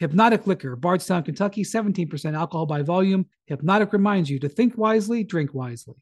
Hpnotiq 0.00 0.46
Liquor, 0.46 0.76
Bardstown, 0.76 1.24
Kentucky, 1.24 1.64
17% 1.64 2.34
alcohol 2.34 2.66
by 2.66 2.82
volume. 2.82 3.26
Hpnotiq 3.50 3.92
reminds 3.92 4.30
you 4.30 4.38
to 4.38 4.48
think 4.48 4.78
wisely, 4.78 5.24
drink 5.24 5.52
wisely. 5.54 5.96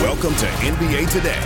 Welcome 0.00 0.34
to 0.36 0.46
NBA 0.46 1.10
Today. 1.10 1.42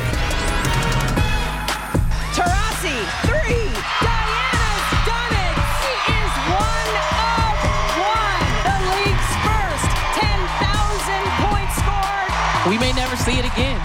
Taurasi, 2.36 2.98
three. 3.24 3.64
Diana's 4.04 4.88
done 5.08 5.32
it. 5.40 5.56
She 5.80 5.96
is 6.12 6.32
one 6.52 6.92
of 7.00 7.56
one. 7.96 8.44
The 8.68 8.76
league's 8.92 9.32
first 9.40 9.88
10,000 10.20 11.32
point 11.48 11.70
scored. 11.80 12.28
We 12.68 12.76
may 12.76 12.92
never 12.92 13.16
see 13.16 13.38
it 13.38 13.46
again. 13.46 13.80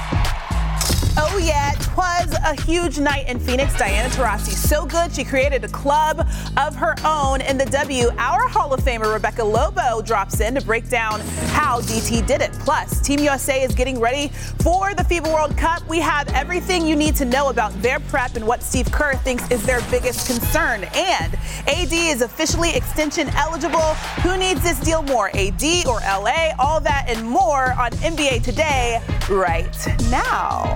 Oh, 1.34 1.38
yeah, 1.38 1.72
it 1.72 1.96
was 1.96 2.36
a 2.46 2.62
huge 2.64 3.00
night 3.00 3.30
in 3.30 3.40
Phoenix. 3.40 3.74
Diana 3.78 4.10
Taurasi, 4.10 4.52
so 4.52 4.86
good, 4.86 5.14
she 5.14 5.24
created 5.24 5.64
a 5.64 5.70
club 5.70 6.28
of 6.58 6.76
her 6.76 6.94
own 7.06 7.40
in 7.40 7.58
the 7.58 7.66
W. 7.68 8.10
Our 8.18 8.50
Hall 8.50 8.74
of 8.74 8.82
Famer 8.82 9.14
Rebecca 9.14 9.42
Lobo 9.42 10.02
drops 10.02 10.42
in 10.42 10.56
to 10.56 10.62
break 10.62 10.90
down 10.90 11.22
how 11.54 11.80
DT 11.80 12.28
did 12.28 12.42
it. 12.42 12.52
Plus, 12.52 13.00
Team 13.00 13.20
USA 13.20 13.64
is 13.64 13.74
getting 13.74 13.98
ready 13.98 14.28
for 14.62 14.94
the 14.94 15.04
FIBA 15.04 15.34
World 15.34 15.56
Cup. 15.56 15.88
We 15.88 16.02
have 16.02 16.28
everything 16.34 16.86
you 16.86 16.98
need 16.98 17.16
to 17.16 17.24
know 17.24 17.48
about 17.48 17.72
their 17.82 18.02
prep 18.02 18.36
and 18.36 18.46
what 18.46 18.62
Steve 18.62 18.92
Kerr 18.92 19.16
thinks 19.16 19.50
is 19.50 19.66
their 19.66 19.80
biggest 19.90 20.28
concern. 20.28 20.84
And 20.94 21.34
AD 21.66 21.94
is 21.94 22.22
officially 22.22 22.76
extension 22.76 23.30
eligible. 23.38 23.94
Who 24.24 24.36
needs 24.36 24.62
this 24.64 24.82
deal 24.82 25.02
more, 25.02 25.30
AD 25.34 25.64
or 25.88 26.02
LA? 26.02 26.52
All 26.60 26.82
that 26.82 27.06
and 27.08 27.26
more 27.26 27.72
on 27.80 27.92
NBA 27.92 28.44
Today 28.44 29.02
right 29.30 29.88
now. 30.10 30.76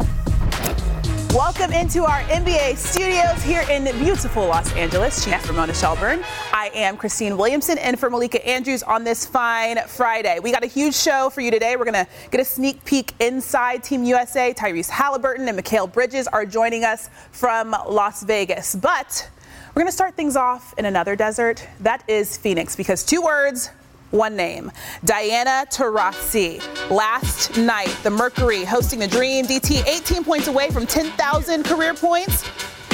Welcome 1.35 1.73
into 1.73 2.05
our 2.05 2.21
NBA 2.21 2.77
studios 2.77 3.43
here 3.43 3.65
in 3.69 3.83
beautiful 3.99 4.45
Los 4.47 4.71
Angeles. 4.71 5.21
She's 5.21 5.49
Ramona 5.49 5.73
Shelburne. 5.73 6.23
I 6.53 6.71
am 6.73 6.95
Christine 6.95 7.35
Williamson 7.35 7.77
and 7.77 7.99
for 7.99 8.09
Malika 8.09 8.47
Andrews 8.47 8.83
on 8.83 9.03
this 9.03 9.25
fine 9.25 9.79
Friday. 9.85 10.39
We 10.39 10.53
got 10.53 10.63
a 10.63 10.67
huge 10.67 10.95
show 10.95 11.29
for 11.29 11.41
you 11.41 11.51
today. 11.51 11.75
We're 11.75 11.83
going 11.83 12.05
to 12.05 12.07
get 12.31 12.39
a 12.39 12.45
sneak 12.45 12.85
peek 12.85 13.11
inside 13.19 13.83
Team 13.83 14.05
USA. 14.05 14.53
Tyrese 14.53 14.89
Haliburton 14.89 15.49
and 15.49 15.59
Mikal 15.59 15.91
Bridges 15.91 16.25
are 16.27 16.45
joining 16.45 16.85
us 16.85 17.09
from 17.33 17.71
Las 17.71 18.23
Vegas. 18.23 18.73
But 18.73 19.29
we're 19.75 19.81
going 19.81 19.89
to 19.89 19.91
start 19.91 20.15
things 20.15 20.37
off 20.37 20.73
in 20.77 20.85
another 20.85 21.17
desert. 21.17 21.67
That 21.81 22.01
is 22.07 22.37
Phoenix 22.37 22.77
because 22.77 23.03
two 23.03 23.21
words, 23.21 23.71
one 24.11 24.35
name 24.35 24.71
Diana 25.03 25.65
Taurasi. 25.69 26.61
Last 26.89 27.57
night, 27.57 27.95
the 28.03 28.09
Mercury 28.09 28.63
hosting 28.63 28.99
the 28.99 29.07
Dream. 29.07 29.45
DT 29.45 29.85
18 29.85 30.23
points 30.23 30.47
away 30.47 30.69
from 30.69 30.85
10,000 30.85 31.63
career 31.63 31.93
points. 31.93 32.43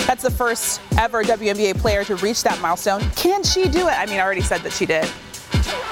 That's 0.08 0.24
the 0.24 0.32
first 0.32 0.82
ever 0.98 1.24
WNBA 1.24 1.78
player 1.80 2.04
to 2.06 2.16
reach 2.18 2.44
that 2.44 2.60
milestone. 2.60 3.02
Can 3.16 3.44
she 3.44 3.68
do 3.68 3.88
it? 3.88 3.94
I 3.94 4.06
mean, 4.08 4.20
I 4.20 4.22
already 4.22 4.42
said 4.42 4.62
that 4.62 4.74
she 4.74 4.86
did. 4.86 5.10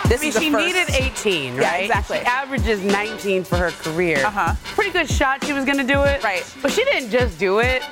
This 0.08 0.22
I 0.22 0.24
mean, 0.24 0.32
she 0.32 0.50
first. 0.52 0.66
needed 0.66 0.90
18, 0.90 1.56
right? 1.56 1.62
Yeah, 1.62 1.76
exactly. 1.78 2.20
She 2.20 2.26
averages 2.26 2.82
19 2.84 3.44
for 3.44 3.58
her 3.58 3.72
career. 3.72 4.26
Uh-huh. 4.26 4.56
Pretty 4.76 4.92
good 4.92 5.10
shot 5.10 5.44
she 5.44 5.54
was 5.54 5.66
going 5.66 5.78
to 5.78 5.84
do 5.84 6.02
it. 6.04 6.24
Right. 6.24 6.44
But 6.62 6.72
she 6.72 6.84
didn't 6.86 7.12
just 7.12 7.38
do 7.40 7.60
it. 7.60 7.84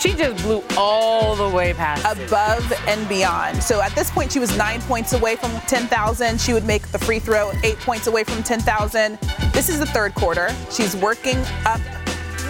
She 0.00 0.14
just 0.14 0.42
blew 0.44 0.62
all 0.76 1.34
the 1.34 1.48
way 1.48 1.72
past 1.74 2.04
above 2.04 2.70
it. 2.70 2.78
and 2.86 3.08
beyond. 3.08 3.60
So 3.60 3.80
at 3.82 3.92
this 3.96 4.10
point, 4.12 4.30
she 4.30 4.38
was 4.38 4.56
nine 4.56 4.80
points 4.82 5.12
away 5.12 5.34
from 5.34 5.50
10,000. 5.62 6.40
She 6.40 6.52
would 6.52 6.64
make 6.64 6.86
the 6.92 6.98
free 6.98 7.18
throw 7.18 7.50
eight 7.64 7.78
points 7.80 8.06
away 8.06 8.22
from 8.22 8.44
10,000. 8.44 9.18
This 9.52 9.68
is 9.68 9.80
the 9.80 9.86
third 9.86 10.14
quarter. 10.14 10.54
She's 10.70 10.94
working 10.94 11.38
up 11.66 11.80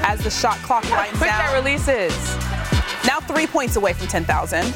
as 0.03 0.23
the 0.23 0.31
shot 0.31 0.57
clock 0.59 0.83
winds 0.85 0.97
down. 0.97 1.17
quick 1.17 1.31
that 1.31 1.55
releases. 1.55 2.13
Now 3.07 3.21
three 3.21 3.47
points 3.47 3.77
away 3.77 3.95
from 3.95 4.09
10,000. 4.09 4.75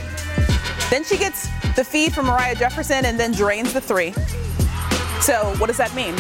Then 0.93 1.05
she 1.05 1.17
gets 1.17 1.49
the 1.75 1.83
feed 1.83 2.13
from 2.13 2.27
Moriah 2.27 2.55
Jefferson 2.55 3.07
and 3.07 3.19
then 3.19 3.33
drains 3.33 3.73
the 3.73 3.81
three. 3.81 4.13
So 5.23 5.55
what 5.57 5.69
does 5.69 5.79
that 5.79 5.91
mean? 5.97 6.15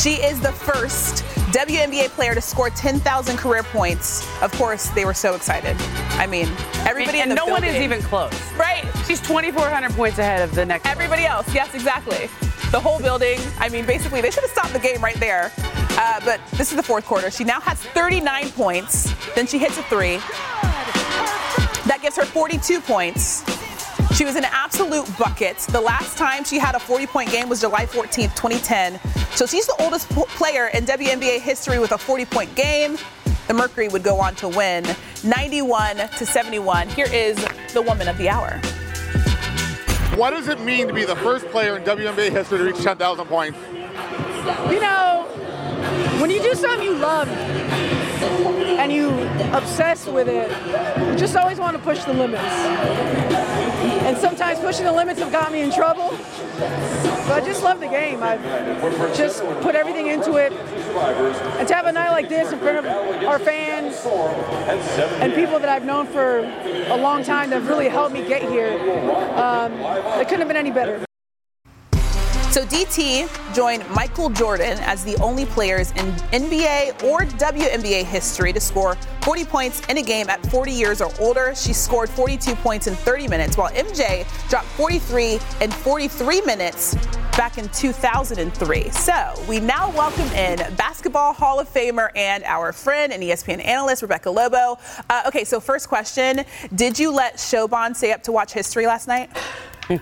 She 0.00 0.22
is 0.22 0.40
the 0.40 0.52
first 0.52 1.24
WNBA 1.50 2.10
player 2.10 2.32
to 2.32 2.40
score 2.40 2.70
10,000 2.70 3.36
career 3.36 3.64
points. 3.64 4.24
Of 4.40 4.52
course, 4.52 4.90
they 4.90 5.04
were 5.04 5.12
so 5.12 5.34
excited. 5.34 5.74
I 6.20 6.28
mean, 6.28 6.46
everybody 6.86 7.18
and, 7.18 7.32
in 7.32 7.34
the 7.34 7.34
no 7.34 7.46
building, 7.46 7.70
one 7.70 7.74
is 7.74 7.82
even 7.82 8.00
close. 8.00 8.32
Right. 8.52 8.84
She's 9.08 9.20
2,400 9.22 9.90
points 9.90 10.18
ahead 10.20 10.48
of 10.48 10.54
the 10.54 10.66
next. 10.66 10.86
Everybody 10.86 11.22
one. 11.22 11.32
else. 11.32 11.52
Yes, 11.52 11.74
exactly. 11.74 12.28
The 12.70 12.78
whole 12.78 13.00
building. 13.00 13.40
I 13.58 13.70
mean, 13.70 13.86
basically, 13.86 14.20
they 14.20 14.30
should 14.30 14.44
have 14.44 14.52
stopped 14.52 14.72
the 14.72 14.78
game 14.78 15.02
right 15.02 15.18
there. 15.18 15.50
Uh, 15.58 16.20
but 16.24 16.40
this 16.52 16.70
is 16.70 16.76
the 16.76 16.82
fourth 16.84 17.06
quarter. 17.06 17.28
She 17.32 17.42
now 17.42 17.58
has 17.58 17.80
39 17.80 18.50
points. 18.50 19.12
Then 19.34 19.48
she 19.48 19.58
hits 19.58 19.78
a 19.78 19.82
three. 19.82 20.18
That 21.88 21.98
gives 22.02 22.14
her 22.14 22.24
42 22.24 22.80
points. 22.82 23.42
She 24.14 24.26
was 24.26 24.36
an 24.36 24.44
absolute 24.44 25.06
bucket. 25.18 25.56
The 25.58 25.80
last 25.80 26.18
time 26.18 26.44
she 26.44 26.58
had 26.58 26.74
a 26.74 26.78
40 26.78 27.06
point 27.06 27.30
game 27.30 27.48
was 27.48 27.60
July 27.62 27.86
14th, 27.86 28.36
2010. 28.36 29.00
So 29.34 29.46
she's 29.46 29.66
the 29.66 29.76
oldest 29.78 30.10
player 30.10 30.66
in 30.68 30.84
WNBA 30.84 31.40
history 31.40 31.78
with 31.78 31.92
a 31.92 31.98
40 31.98 32.26
point 32.26 32.54
game. 32.54 32.98
The 33.48 33.54
Mercury 33.54 33.88
would 33.88 34.02
go 34.02 34.20
on 34.20 34.34
to 34.36 34.48
win 34.48 34.84
91 35.24 35.96
to 35.96 36.26
71. 36.26 36.88
Here 36.90 37.08
is 37.10 37.42
the 37.72 37.80
woman 37.80 38.06
of 38.06 38.18
the 38.18 38.28
hour. 38.28 38.60
What 40.16 40.30
does 40.32 40.48
it 40.48 40.60
mean 40.60 40.88
to 40.88 40.92
be 40.94 41.06
the 41.06 41.16
first 41.16 41.46
player 41.46 41.78
in 41.78 41.82
WNBA 41.84 42.30
history 42.30 42.58
to 42.58 42.64
reach 42.64 42.82
10,000 42.82 43.26
points? 43.26 43.58
You 44.70 44.80
know, 44.80 45.26
when 46.20 46.28
you 46.28 46.42
do 46.42 46.54
something 46.54 46.82
you 46.82 46.96
love, 46.96 47.28
and 48.82 48.92
you 48.92 49.10
obsess 49.52 50.06
with 50.06 50.28
it, 50.28 50.50
you 51.08 51.16
just 51.16 51.36
always 51.36 51.58
want 51.58 51.76
to 51.76 51.82
push 51.82 52.02
the 52.04 52.12
limits. 52.12 52.42
And 54.12 54.20
sometimes 54.20 54.58
pushing 54.58 54.84
the 54.84 54.92
limits 54.92 55.20
have 55.20 55.32
got 55.32 55.50
me 55.50 55.62
in 55.62 55.72
trouble. 55.72 56.10
But 56.58 57.32
I 57.32 57.40
just 57.42 57.62
love 57.62 57.80
the 57.80 57.88
game. 57.88 58.22
I've 58.22 58.42
just 59.16 59.42
put 59.62 59.74
everything 59.74 60.08
into 60.08 60.34
it. 60.34 60.52
And 60.52 61.66
to 61.66 61.74
have 61.74 61.86
a 61.86 61.92
night 61.92 62.10
like 62.10 62.28
this 62.28 62.52
in 62.52 62.58
front 62.58 62.76
of 62.76 62.84
our 63.24 63.38
fans 63.38 64.04
and 64.04 65.32
people 65.32 65.58
that 65.58 65.70
I've 65.70 65.86
known 65.86 66.06
for 66.08 66.40
a 66.40 66.96
long 66.98 67.24
time 67.24 67.48
that 67.48 67.62
have 67.62 67.68
really 67.70 67.88
helped 67.88 68.12
me 68.12 68.28
get 68.28 68.42
here, 68.42 68.72
um, 69.38 69.72
it 70.20 70.28
couldn't 70.28 70.40
have 70.40 70.48
been 70.48 70.58
any 70.58 70.72
better. 70.72 71.02
So 72.52 72.66
DT 72.66 73.54
joined 73.54 73.88
Michael 73.88 74.28
Jordan 74.28 74.76
as 74.80 75.02
the 75.02 75.16
only 75.22 75.46
players 75.46 75.90
in 75.92 76.04
NBA 76.32 77.02
or 77.02 77.20
WNBA 77.20 78.04
history 78.04 78.52
to 78.52 78.60
score 78.60 78.94
40 79.22 79.46
points 79.46 79.80
in 79.86 79.96
a 79.96 80.02
game 80.02 80.28
at 80.28 80.44
40 80.50 80.70
years 80.70 81.00
or 81.00 81.10
older. 81.18 81.54
She 81.54 81.72
scored 81.72 82.10
42 82.10 82.54
points 82.56 82.88
in 82.88 82.94
30 82.94 83.28
minutes, 83.28 83.56
while 83.56 83.72
MJ 83.72 84.26
dropped 84.50 84.66
43 84.66 85.38
in 85.62 85.70
43 85.70 86.42
minutes 86.42 86.94
back 87.38 87.56
in 87.56 87.70
2003. 87.70 88.90
So 88.90 89.34
we 89.48 89.58
now 89.58 89.90
welcome 89.92 90.28
in 90.32 90.58
Basketball 90.76 91.32
Hall 91.32 91.58
of 91.58 91.72
Famer 91.72 92.10
and 92.14 92.44
our 92.44 92.74
friend 92.74 93.14
and 93.14 93.22
ESPN 93.22 93.64
analyst, 93.64 94.02
Rebecca 94.02 94.28
Lobo. 94.28 94.78
Uh, 95.08 95.22
okay, 95.26 95.44
so 95.44 95.58
first 95.58 95.88
question 95.88 96.44
Did 96.74 96.98
you 96.98 97.14
let 97.14 97.36
Siobhan 97.36 97.96
stay 97.96 98.12
up 98.12 98.22
to 98.24 98.32
watch 98.32 98.52
history 98.52 98.86
last 98.86 99.08
night? 99.08 99.30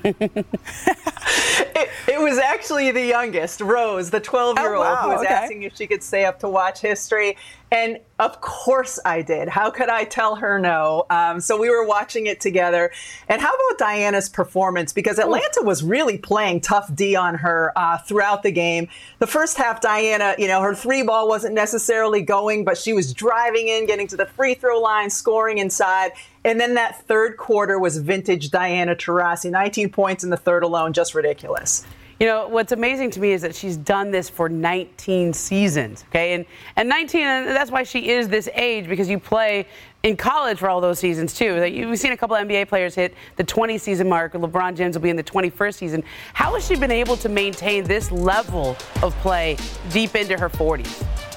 It, 0.05 1.89
it, 2.09 2.21
was 2.21 2.39
actually 2.39 2.91
the 2.91 3.05
youngest, 3.05 3.61
Rose, 3.61 4.11
the 4.11 4.21
12 4.21 4.59
year 4.59 4.75
old, 4.75 4.87
oh, 4.87 4.91
wow, 4.91 5.03
who 5.03 5.09
was 5.09 5.21
okay. 5.25 5.35
asking 5.35 5.63
if 5.65 5.77
she 5.77 5.87
could 5.87 6.03
stay 6.03 6.25
up 6.25 6.41
to 6.41 6.49
watch 6.49 6.81
history. 6.81 7.37
And 7.73 8.01
of 8.19 8.41
course 8.41 8.99
I 9.05 9.23
did. 9.23 9.49
How 9.49 9.71
could 9.71 9.89
I 9.89 10.03
tell 10.05 10.35
her 10.37 10.59
no? 10.59 11.07
Um, 11.09 11.41
so 11.41 11.57
we 11.57 11.71
were 11.71 11.87
watching 11.87 12.27
it 12.27 12.41
together. 12.41 12.91
And 13.29 13.41
how 13.41 13.55
about 13.55 13.79
Diana's 13.79 14.29
performance? 14.29 14.93
Because 14.93 15.21
Atlanta 15.21 15.63
was 15.63 15.85
really 15.85 16.19
playing 16.19 16.63
tough 16.63 16.93
D 16.95 17.15
on 17.15 17.37
her 17.37 17.73
uh, 17.77 17.99
throughout 17.99 18.43
the 18.43 18.51
game. 18.51 18.89
The 19.21 19.27
first 19.29 19.57
half, 19.57 19.81
Diana, 19.81 20.35
you 20.37 20.49
know, 20.49 20.61
her 20.61 20.75
three 20.75 21.03
ball 21.03 21.29
wasn't 21.29 21.55
necessarily 21.55 22.23
going, 22.23 22.65
but 22.65 22.77
she 22.77 22.93
was 22.93 23.15
driving 23.15 23.69
in, 23.69 23.87
getting 23.87 24.09
to 24.09 24.17
the 24.17 24.27
free 24.27 24.55
throw 24.55 24.81
line, 24.81 25.09
scoring 25.09 25.59
inside. 25.59 26.11
And 26.45 26.59
then 26.59 26.75
that 26.75 27.07
third 27.07 27.37
quarter 27.37 27.79
was 27.79 27.99
vintage 27.99 28.51
Diana 28.51 28.95
Taurasi, 28.95 29.51
19 29.51 29.91
points 29.91 30.25
in 30.25 30.31
the 30.31 30.37
third 30.37 30.63
alone, 30.63 30.93
just 30.93 31.15
ridiculous. 31.15 31.85
you 32.19 32.27
know, 32.27 32.49
what's 32.49 32.73
amazing 32.73 33.11
to 33.13 33.21
me 33.21 33.33
is 33.33 33.41
that 33.43 33.55
she's 33.55 33.77
done 33.79 34.11
this 34.11 34.29
for 34.29 34.49
19 34.49 35.33
seasons. 35.33 36.05
Okay, 36.09 36.35
and 36.35 36.45
and 36.77 36.89
19, 36.89 37.21
and 37.23 37.49
that's 37.49 37.71
why 37.71 37.83
she 37.83 38.11
is 38.11 38.29
this 38.29 38.49
age 38.55 38.89
because 38.89 39.09
you 39.09 39.19
play 39.19 39.67
in 40.03 40.17
college 40.17 40.59
for 40.59 40.69
all 40.69 40.81
those 40.81 40.99
seasons 40.99 41.35
too. 41.35 41.61
We've 41.61 41.99
seen 41.99 42.13
a 42.13 42.17
couple 42.17 42.37
NBA 42.37 42.69
players 42.69 42.95
hit 42.95 43.15
the 43.37 43.45
20 43.45 43.77
season 43.79 44.09
mark. 44.09 44.33
LeBron 44.33 44.77
James 44.77 44.97
will 44.97 45.03
be 45.03 45.11
in 45.11 45.17
the 45.17 45.23
21st 45.23 45.75
season. 45.75 46.05
How 46.33 46.55
has 46.55 46.67
she 46.67 46.75
been 46.77 46.91
able 46.91 47.17
to 47.19 47.29
maintain 47.29 47.85
this 47.85 48.11
level 48.11 48.77
of 49.03 49.15
play 49.17 49.57
deep 49.91 50.15
into 50.15 50.39
her 50.39 50.49
40s? 50.49 51.30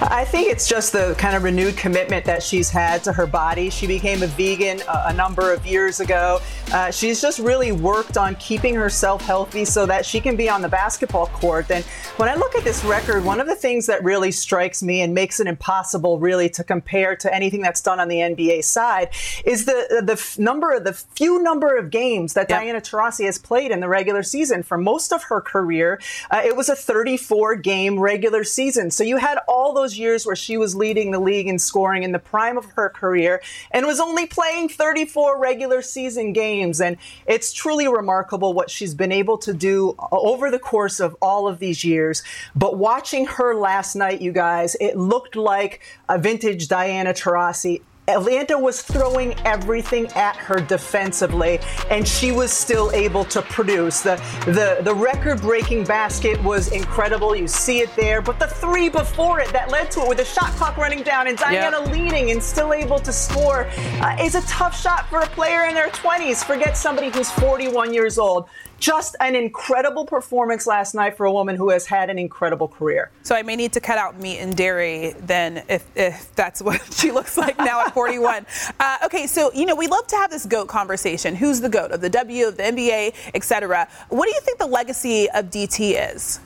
I 0.00 0.24
think 0.24 0.48
it's 0.48 0.68
just 0.68 0.92
the 0.92 1.16
kind 1.18 1.34
of 1.34 1.42
renewed 1.42 1.76
commitment 1.76 2.24
that 2.24 2.40
she's 2.40 2.70
had 2.70 3.02
to 3.02 3.12
her 3.12 3.26
body. 3.26 3.68
She 3.68 3.88
became 3.88 4.22
a 4.22 4.28
vegan 4.28 4.80
a, 4.82 5.06
a 5.06 5.12
number 5.12 5.52
of 5.52 5.66
years 5.66 5.98
ago. 5.98 6.40
Uh, 6.72 6.92
she's 6.92 7.20
just 7.20 7.40
really 7.40 7.72
worked 7.72 8.16
on 8.16 8.36
keeping 8.36 8.76
herself 8.76 9.22
healthy 9.22 9.64
so 9.64 9.86
that 9.86 10.06
she 10.06 10.20
can 10.20 10.36
be 10.36 10.48
on 10.48 10.62
the 10.62 10.68
basketball 10.68 11.26
court. 11.26 11.68
And 11.72 11.84
when 12.16 12.28
I 12.28 12.36
look 12.36 12.54
at 12.54 12.62
this 12.62 12.84
record, 12.84 13.24
one 13.24 13.40
of 13.40 13.48
the 13.48 13.56
things 13.56 13.86
that 13.86 14.04
really 14.04 14.30
strikes 14.30 14.84
me 14.84 15.00
and 15.00 15.14
makes 15.14 15.40
it 15.40 15.48
impossible 15.48 16.20
really 16.20 16.48
to 16.50 16.62
compare 16.62 17.16
to 17.16 17.34
anything 17.34 17.60
that's 17.60 17.80
done 17.80 17.98
on 17.98 18.06
the 18.06 18.18
NBA 18.18 18.62
side 18.64 19.10
is 19.44 19.64
the 19.64 20.02
the 20.04 20.12
f- 20.12 20.38
number 20.38 20.72
of 20.72 20.84
the 20.84 20.92
few 20.92 21.42
number 21.42 21.76
of 21.76 21.90
games 21.90 22.34
that 22.34 22.48
yep. 22.48 22.60
Diana 22.60 22.80
Taurasi 22.80 23.24
has 23.24 23.38
played 23.38 23.72
in 23.72 23.80
the 23.80 23.88
regular 23.88 24.22
season. 24.22 24.62
For 24.62 24.78
most 24.78 25.12
of 25.12 25.24
her 25.24 25.40
career, 25.40 26.00
uh, 26.30 26.42
it 26.44 26.56
was 26.56 26.68
a 26.68 26.76
34 26.76 27.56
game 27.56 27.98
regular 27.98 28.44
season. 28.44 28.90
So 28.90 29.02
you 29.02 29.16
had 29.16 29.38
all 29.48 29.72
those 29.72 29.87
those 29.88 29.98
years 29.98 30.26
where 30.26 30.36
she 30.36 30.58
was 30.58 30.76
leading 30.76 31.12
the 31.12 31.18
league 31.18 31.46
in 31.46 31.58
scoring 31.58 32.02
in 32.02 32.12
the 32.12 32.18
prime 32.18 32.58
of 32.58 32.66
her 32.76 32.90
career 32.90 33.40
and 33.70 33.86
was 33.86 33.98
only 33.98 34.26
playing 34.26 34.68
34 34.68 35.40
regular 35.40 35.80
season 35.80 36.34
games. 36.34 36.78
And 36.78 36.98
it's 37.26 37.54
truly 37.54 37.88
remarkable 37.88 38.52
what 38.52 38.68
she's 38.68 38.94
been 38.94 39.12
able 39.12 39.38
to 39.38 39.54
do 39.54 39.94
over 40.12 40.50
the 40.50 40.58
course 40.58 41.00
of 41.00 41.16
all 41.22 41.48
of 41.48 41.58
these 41.58 41.84
years. 41.84 42.22
But 42.54 42.76
watching 42.76 43.24
her 43.26 43.54
last 43.54 43.94
night, 43.94 44.20
you 44.20 44.30
guys, 44.30 44.76
it 44.78 44.98
looked 44.98 45.36
like 45.36 45.80
a 46.08 46.18
vintage 46.18 46.68
Diana 46.68 47.14
Taurasi 47.14 47.80
Atlanta 48.08 48.58
was 48.58 48.82
throwing 48.82 49.38
everything 49.40 50.06
at 50.12 50.36
her 50.36 50.60
defensively, 50.60 51.60
and 51.90 52.06
she 52.06 52.32
was 52.32 52.52
still 52.52 52.90
able 52.92 53.24
to 53.26 53.42
produce. 53.42 54.00
The 54.00 54.16
the, 54.46 54.78
the 54.82 54.94
record-breaking 54.94 55.84
basket 55.84 56.42
was 56.42 56.72
incredible. 56.72 57.36
You 57.36 57.46
see 57.46 57.80
it 57.80 57.94
there, 57.96 58.22
but 58.22 58.38
the 58.38 58.46
three 58.46 58.88
before 58.88 59.40
it 59.40 59.52
that 59.52 59.70
led 59.70 59.90
to 59.92 60.00
it 60.00 60.08
with 60.08 60.18
the 60.18 60.24
shot 60.24 60.50
clock 60.52 60.76
running 60.76 61.02
down 61.02 61.26
and 61.26 61.36
Diana 61.36 61.80
yep. 61.80 61.92
leading 61.92 62.30
and 62.30 62.42
still 62.42 62.72
able 62.72 62.98
to 62.98 63.12
score 63.12 63.66
uh, 64.00 64.16
is 64.20 64.34
a 64.34 64.42
tough 64.42 64.78
shot 64.78 65.08
for 65.08 65.20
a 65.20 65.26
player 65.28 65.64
in 65.64 65.74
their 65.74 65.88
20s. 65.88 66.44
Forget 66.44 66.76
somebody 66.76 67.10
who's 67.10 67.30
41 67.32 67.92
years 67.92 68.18
old 68.18 68.48
just 68.78 69.16
an 69.20 69.34
incredible 69.34 70.06
performance 70.06 70.66
last 70.66 70.94
night 70.94 71.16
for 71.16 71.26
a 71.26 71.32
woman 71.32 71.56
who 71.56 71.70
has 71.70 71.86
had 71.86 72.10
an 72.10 72.18
incredible 72.18 72.68
career. 72.68 73.10
So 73.22 73.34
I 73.34 73.42
may 73.42 73.56
need 73.56 73.72
to 73.72 73.80
cut 73.80 73.98
out 73.98 74.18
meat 74.18 74.38
and 74.38 74.56
dairy 74.56 75.14
then 75.18 75.62
if, 75.68 75.84
if 75.96 76.34
that's 76.34 76.62
what 76.62 76.80
she 76.94 77.10
looks 77.10 77.36
like 77.36 77.58
now 77.58 77.80
at 77.84 77.94
41. 77.94 78.46
Uh, 78.80 78.96
okay, 79.04 79.26
so 79.26 79.50
you 79.52 79.66
know 79.66 79.74
we 79.74 79.86
love 79.86 80.06
to 80.06 80.16
have 80.16 80.30
this 80.30 80.46
goat 80.46 80.68
conversation. 80.68 81.34
Who's 81.34 81.60
the 81.60 81.68
goat 81.68 81.90
of 81.90 82.00
the 82.00 82.10
W, 82.10 82.48
of 82.48 82.56
the 82.56 82.62
NBA, 82.62 83.14
etc. 83.34 83.88
What 84.08 84.26
do 84.26 84.32
you 84.32 84.40
think 84.40 84.58
the 84.58 84.66
legacy 84.66 85.28
of 85.30 85.46
DT 85.46 86.14
is? 86.14 86.40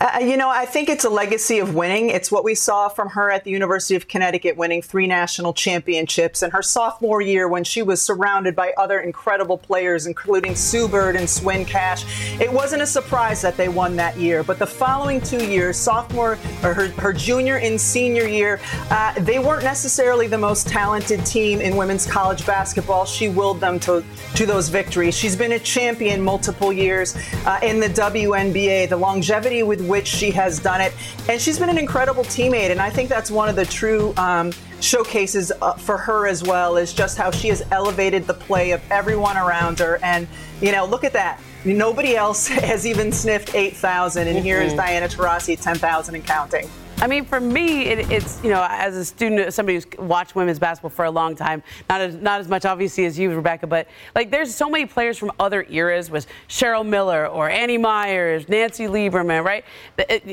Uh, 0.00 0.20
you 0.20 0.36
know, 0.36 0.48
I 0.48 0.66
think 0.66 0.88
it's 0.88 1.04
a 1.04 1.10
legacy 1.10 1.58
of 1.58 1.74
winning. 1.74 2.10
It's 2.10 2.30
what 2.30 2.44
we 2.44 2.54
saw 2.54 2.88
from 2.88 3.08
her 3.10 3.30
at 3.30 3.44
the 3.44 3.50
University 3.50 3.94
of 3.94 4.06
Connecticut, 4.06 4.56
winning 4.56 4.82
three 4.82 5.06
national 5.06 5.54
championships. 5.54 6.42
And 6.42 6.52
her 6.52 6.62
sophomore 6.62 7.20
year, 7.20 7.48
when 7.48 7.64
she 7.64 7.82
was 7.82 8.02
surrounded 8.02 8.54
by 8.54 8.72
other 8.76 9.00
incredible 9.00 9.56
players, 9.56 10.06
including 10.06 10.54
Sue 10.54 10.88
Bird 10.88 11.16
and 11.16 11.28
Swin 11.28 11.64
Cash, 11.64 12.04
it 12.40 12.52
wasn't 12.52 12.82
a 12.82 12.86
surprise 12.86 13.40
that 13.42 13.56
they 13.56 13.68
won 13.68 13.96
that 13.96 14.16
year. 14.16 14.42
But 14.42 14.58
the 14.58 14.66
following 14.66 15.20
two 15.20 15.44
years, 15.46 15.76
sophomore 15.76 16.38
or 16.62 16.74
her, 16.74 16.88
her 17.00 17.12
junior 17.12 17.58
and 17.58 17.80
senior 17.80 18.26
year, 18.26 18.60
uh, 18.90 19.18
they 19.20 19.38
weren't 19.38 19.64
necessarily 19.64 20.26
the 20.26 20.38
most 20.38 20.68
talented 20.68 21.24
team 21.24 21.60
in 21.60 21.76
women's 21.76 22.06
college 22.06 22.44
basketball. 22.46 23.06
She 23.06 23.28
willed 23.28 23.60
them 23.60 23.80
to, 23.80 24.04
to 24.34 24.46
those 24.46 24.68
victories. 24.68 25.16
She's 25.16 25.36
been 25.36 25.52
a 25.52 25.58
champion 25.58 26.20
multiple 26.20 26.72
years 26.72 27.16
uh, 27.46 27.58
in 27.62 27.80
the 27.80 27.88
WNBA. 27.88 28.88
The 28.88 28.96
longevity 28.96 29.37
with 29.62 29.78
with 29.78 29.88
which 29.88 30.06
she 30.06 30.30
has 30.32 30.58
done 30.58 30.80
it. 30.80 30.92
And 31.28 31.40
she's 31.40 31.58
been 31.58 31.68
an 31.68 31.78
incredible 31.78 32.24
teammate. 32.24 32.70
And 32.70 32.80
I 32.80 32.90
think 32.90 33.08
that's 33.08 33.30
one 33.30 33.48
of 33.48 33.56
the 33.56 33.64
true 33.64 34.14
um, 34.16 34.52
showcases 34.80 35.52
uh, 35.62 35.74
for 35.74 35.96
her 35.96 36.26
as 36.26 36.42
well, 36.42 36.76
is 36.76 36.92
just 36.92 37.16
how 37.16 37.30
she 37.30 37.48
has 37.48 37.62
elevated 37.70 38.26
the 38.26 38.34
play 38.34 38.72
of 38.72 38.82
everyone 38.90 39.36
around 39.36 39.78
her. 39.78 39.98
And, 40.02 40.26
you 40.60 40.72
know, 40.72 40.84
look 40.84 41.04
at 41.04 41.12
that. 41.12 41.40
Nobody 41.64 42.16
else 42.16 42.48
has 42.48 42.86
even 42.86 43.12
sniffed 43.12 43.54
8,000. 43.54 44.26
And 44.26 44.36
mm-hmm. 44.36 44.44
here's 44.44 44.74
Diana 44.74 45.08
Taurasi, 45.08 45.60
10,000 45.60 46.14
and 46.14 46.24
counting. 46.24 46.68
I 47.00 47.06
mean, 47.06 47.24
for 47.24 47.38
me, 47.38 47.82
it, 47.82 48.10
it's 48.10 48.42
you 48.42 48.50
know, 48.50 48.66
as 48.68 48.96
a 48.96 49.04
student, 49.04 49.54
somebody 49.54 49.76
who's 49.76 49.86
watched 50.00 50.34
women's 50.34 50.58
basketball 50.58 50.90
for 50.90 51.04
a 51.04 51.10
long 51.10 51.36
time, 51.36 51.62
not 51.88 52.00
as 52.00 52.16
not 52.16 52.40
as 52.40 52.48
much 52.48 52.64
obviously 52.64 53.04
as 53.04 53.16
you, 53.16 53.32
Rebecca, 53.32 53.68
but 53.68 53.86
like 54.16 54.32
there's 54.32 54.52
so 54.52 54.68
many 54.68 54.84
players 54.84 55.16
from 55.16 55.30
other 55.38 55.64
eras, 55.70 56.10
with 56.10 56.26
Cheryl 56.48 56.84
Miller 56.84 57.28
or 57.28 57.48
Annie 57.48 57.78
Meyers, 57.78 58.48
Nancy 58.48 58.86
Lieberman, 58.86 59.44
right? 59.44 59.64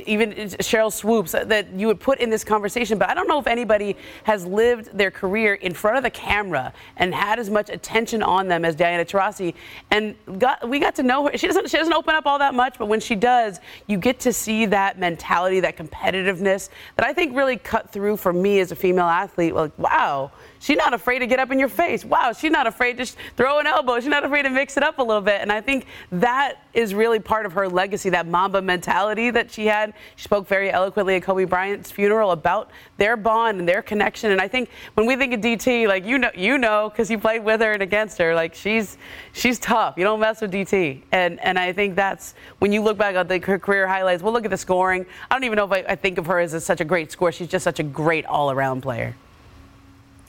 Even 0.07 0.31
Sheryl 0.31 0.91
Swoopes 0.91 1.35
uh, 1.35 1.44
that 1.45 1.71
you 1.73 1.85
would 1.85 2.00
put 2.00 2.19
in 2.19 2.31
this 2.31 2.44
conversation. 2.44 2.97
But 2.97 3.09
I 3.09 3.13
don't 3.13 3.27
know 3.27 3.39
if 3.39 3.45
anybody 3.45 3.95
has 4.23 4.44
lived 4.44 4.97
their 4.97 5.12
career 5.12 5.53
in 5.53 5.71
front 5.71 5.97
of 5.97 6.03
the 6.03 6.09
camera 6.09 6.73
and 6.97 7.13
had 7.13 7.38
as 7.38 7.51
much 7.51 7.69
attention 7.69 8.23
on 8.23 8.47
them 8.47 8.65
as 8.65 8.75
Diana 8.75 9.06
Taurasi. 9.06 9.53
And 9.91 10.15
got, 10.39 10.67
we 10.67 10.79
got 10.79 10.95
to 10.95 11.03
know 11.03 11.27
her. 11.27 11.38
She 11.38 11.45
doesn't 11.45 11.69
she 11.69 11.77
doesn't 11.77 11.94
open 11.94 12.15
up 12.15 12.25
all 12.25 12.39
that 12.39 12.56
much, 12.56 12.79
but 12.79 12.88
when 12.88 13.00
she 13.00 13.13
does, 13.13 13.59
you 13.85 14.00
get 14.00 14.19
to 14.21 14.33
see 14.33 14.65
that 14.65 14.97
mentality, 14.97 15.59
that 15.59 15.77
competitiveness 15.77 16.55
this 16.56 16.69
that 16.96 17.06
I 17.06 17.13
think 17.13 17.36
really 17.36 17.57
cut 17.57 17.92
through 17.92 18.18
for 18.18 18.34
me 18.34 18.60
as 18.60 18.72
a 18.72 18.75
female 18.75 19.06
athlete. 19.06 19.54
Like, 19.54 19.78
wow, 19.78 20.31
she's 20.60 20.78
not 20.78 20.94
afraid 20.94 21.19
to 21.19 21.28
get 21.28 21.40
up 21.40 21.52
in 21.52 21.60
your 21.60 21.69
face. 21.69 22.06
Wow, 22.06 22.34
she's 22.34 22.52
not 22.52 22.68
afraid 22.68 22.98
to 22.98 23.06
throw 23.36 23.60
an 23.60 23.68
elbow. 23.68 24.00
She's 24.00 24.07
not 24.07 24.24
afraid 24.24 24.44
to 24.44 24.50
mix 24.50 24.78
it 24.78 24.84
up 24.84 25.00
a 25.00 25.04
little 25.04 25.22
bit. 25.22 25.42
And 25.42 25.52
I 25.52 25.62
think 25.62 25.86
that 26.12 26.60
is 26.74 26.94
really 26.94 27.19
part 27.19 27.46
of 27.46 27.54
her 27.54 27.68
legacy, 27.69 28.10
that 28.10 28.28
Mamba 28.28 28.62
mentality 28.62 29.31
that 29.31 29.52
she 29.52 29.66
had. 29.66 29.94
She 30.16 30.24
spoke 30.24 30.48
very 30.48 30.72
eloquently 30.72 31.16
at 31.16 31.24
Kobe 31.24 31.46
Bryant's 31.46 31.92
funeral 31.92 32.31
about 32.31 32.72
their 32.98 33.18
bond 33.18 33.60
and 33.60 33.68
their 33.68 33.81
connection. 33.81 34.31
And 34.31 34.42
I 34.42 34.48
think 34.48 34.69
when 34.94 35.06
we 35.06 35.16
think 35.16 35.34
of 35.34 35.42
DT, 35.42 35.88
like 35.88 36.06
you 36.06 36.18
know, 36.18 36.31
you 36.36 36.58
know, 36.58 36.90
because 36.90 37.10
you 37.10 37.18
played 37.18 37.44
with 37.44 37.62
her 37.62 37.72
and 37.72 37.81
against 37.81 38.18
her, 38.18 38.36
like 38.36 38.54
she's 38.54 38.98
she's 39.34 39.60
tough. 39.60 39.96
You 39.98 40.04
don't 40.04 40.19
mess 40.19 40.42
with 40.42 40.51
DT. 40.51 41.01
And 41.12 41.40
and 41.40 41.58
I 41.58 41.74
think 41.74 41.96
that's 41.96 42.36
when 42.60 42.72
you 42.72 42.81
look 42.81 42.98
back 42.98 43.16
at 43.16 43.28
the, 43.28 43.40
her 43.40 43.60
career 43.60 43.88
highlights. 43.88 44.24
We'll 44.24 44.34
look 44.34 44.46
at 44.46 44.51
the 44.51 44.58
scoring. 44.58 45.06
I 45.30 45.36
don't 45.36 45.44
even 45.44 45.58
know 45.58 45.66
if 45.66 45.72
I, 45.72 45.92
I 45.92 45.96
think 45.96 46.18
of 46.18 46.25
her 46.28 46.40
as 46.40 46.54
a, 46.54 46.62
such 46.62 46.81
a 46.81 46.86
great 46.86 47.12
scorer. 47.12 47.31
She's 47.31 47.48
just 47.48 47.63
such 47.63 47.80
a 47.80 47.84
great 47.84 48.25
all-around 48.25 48.81
player. 48.81 49.16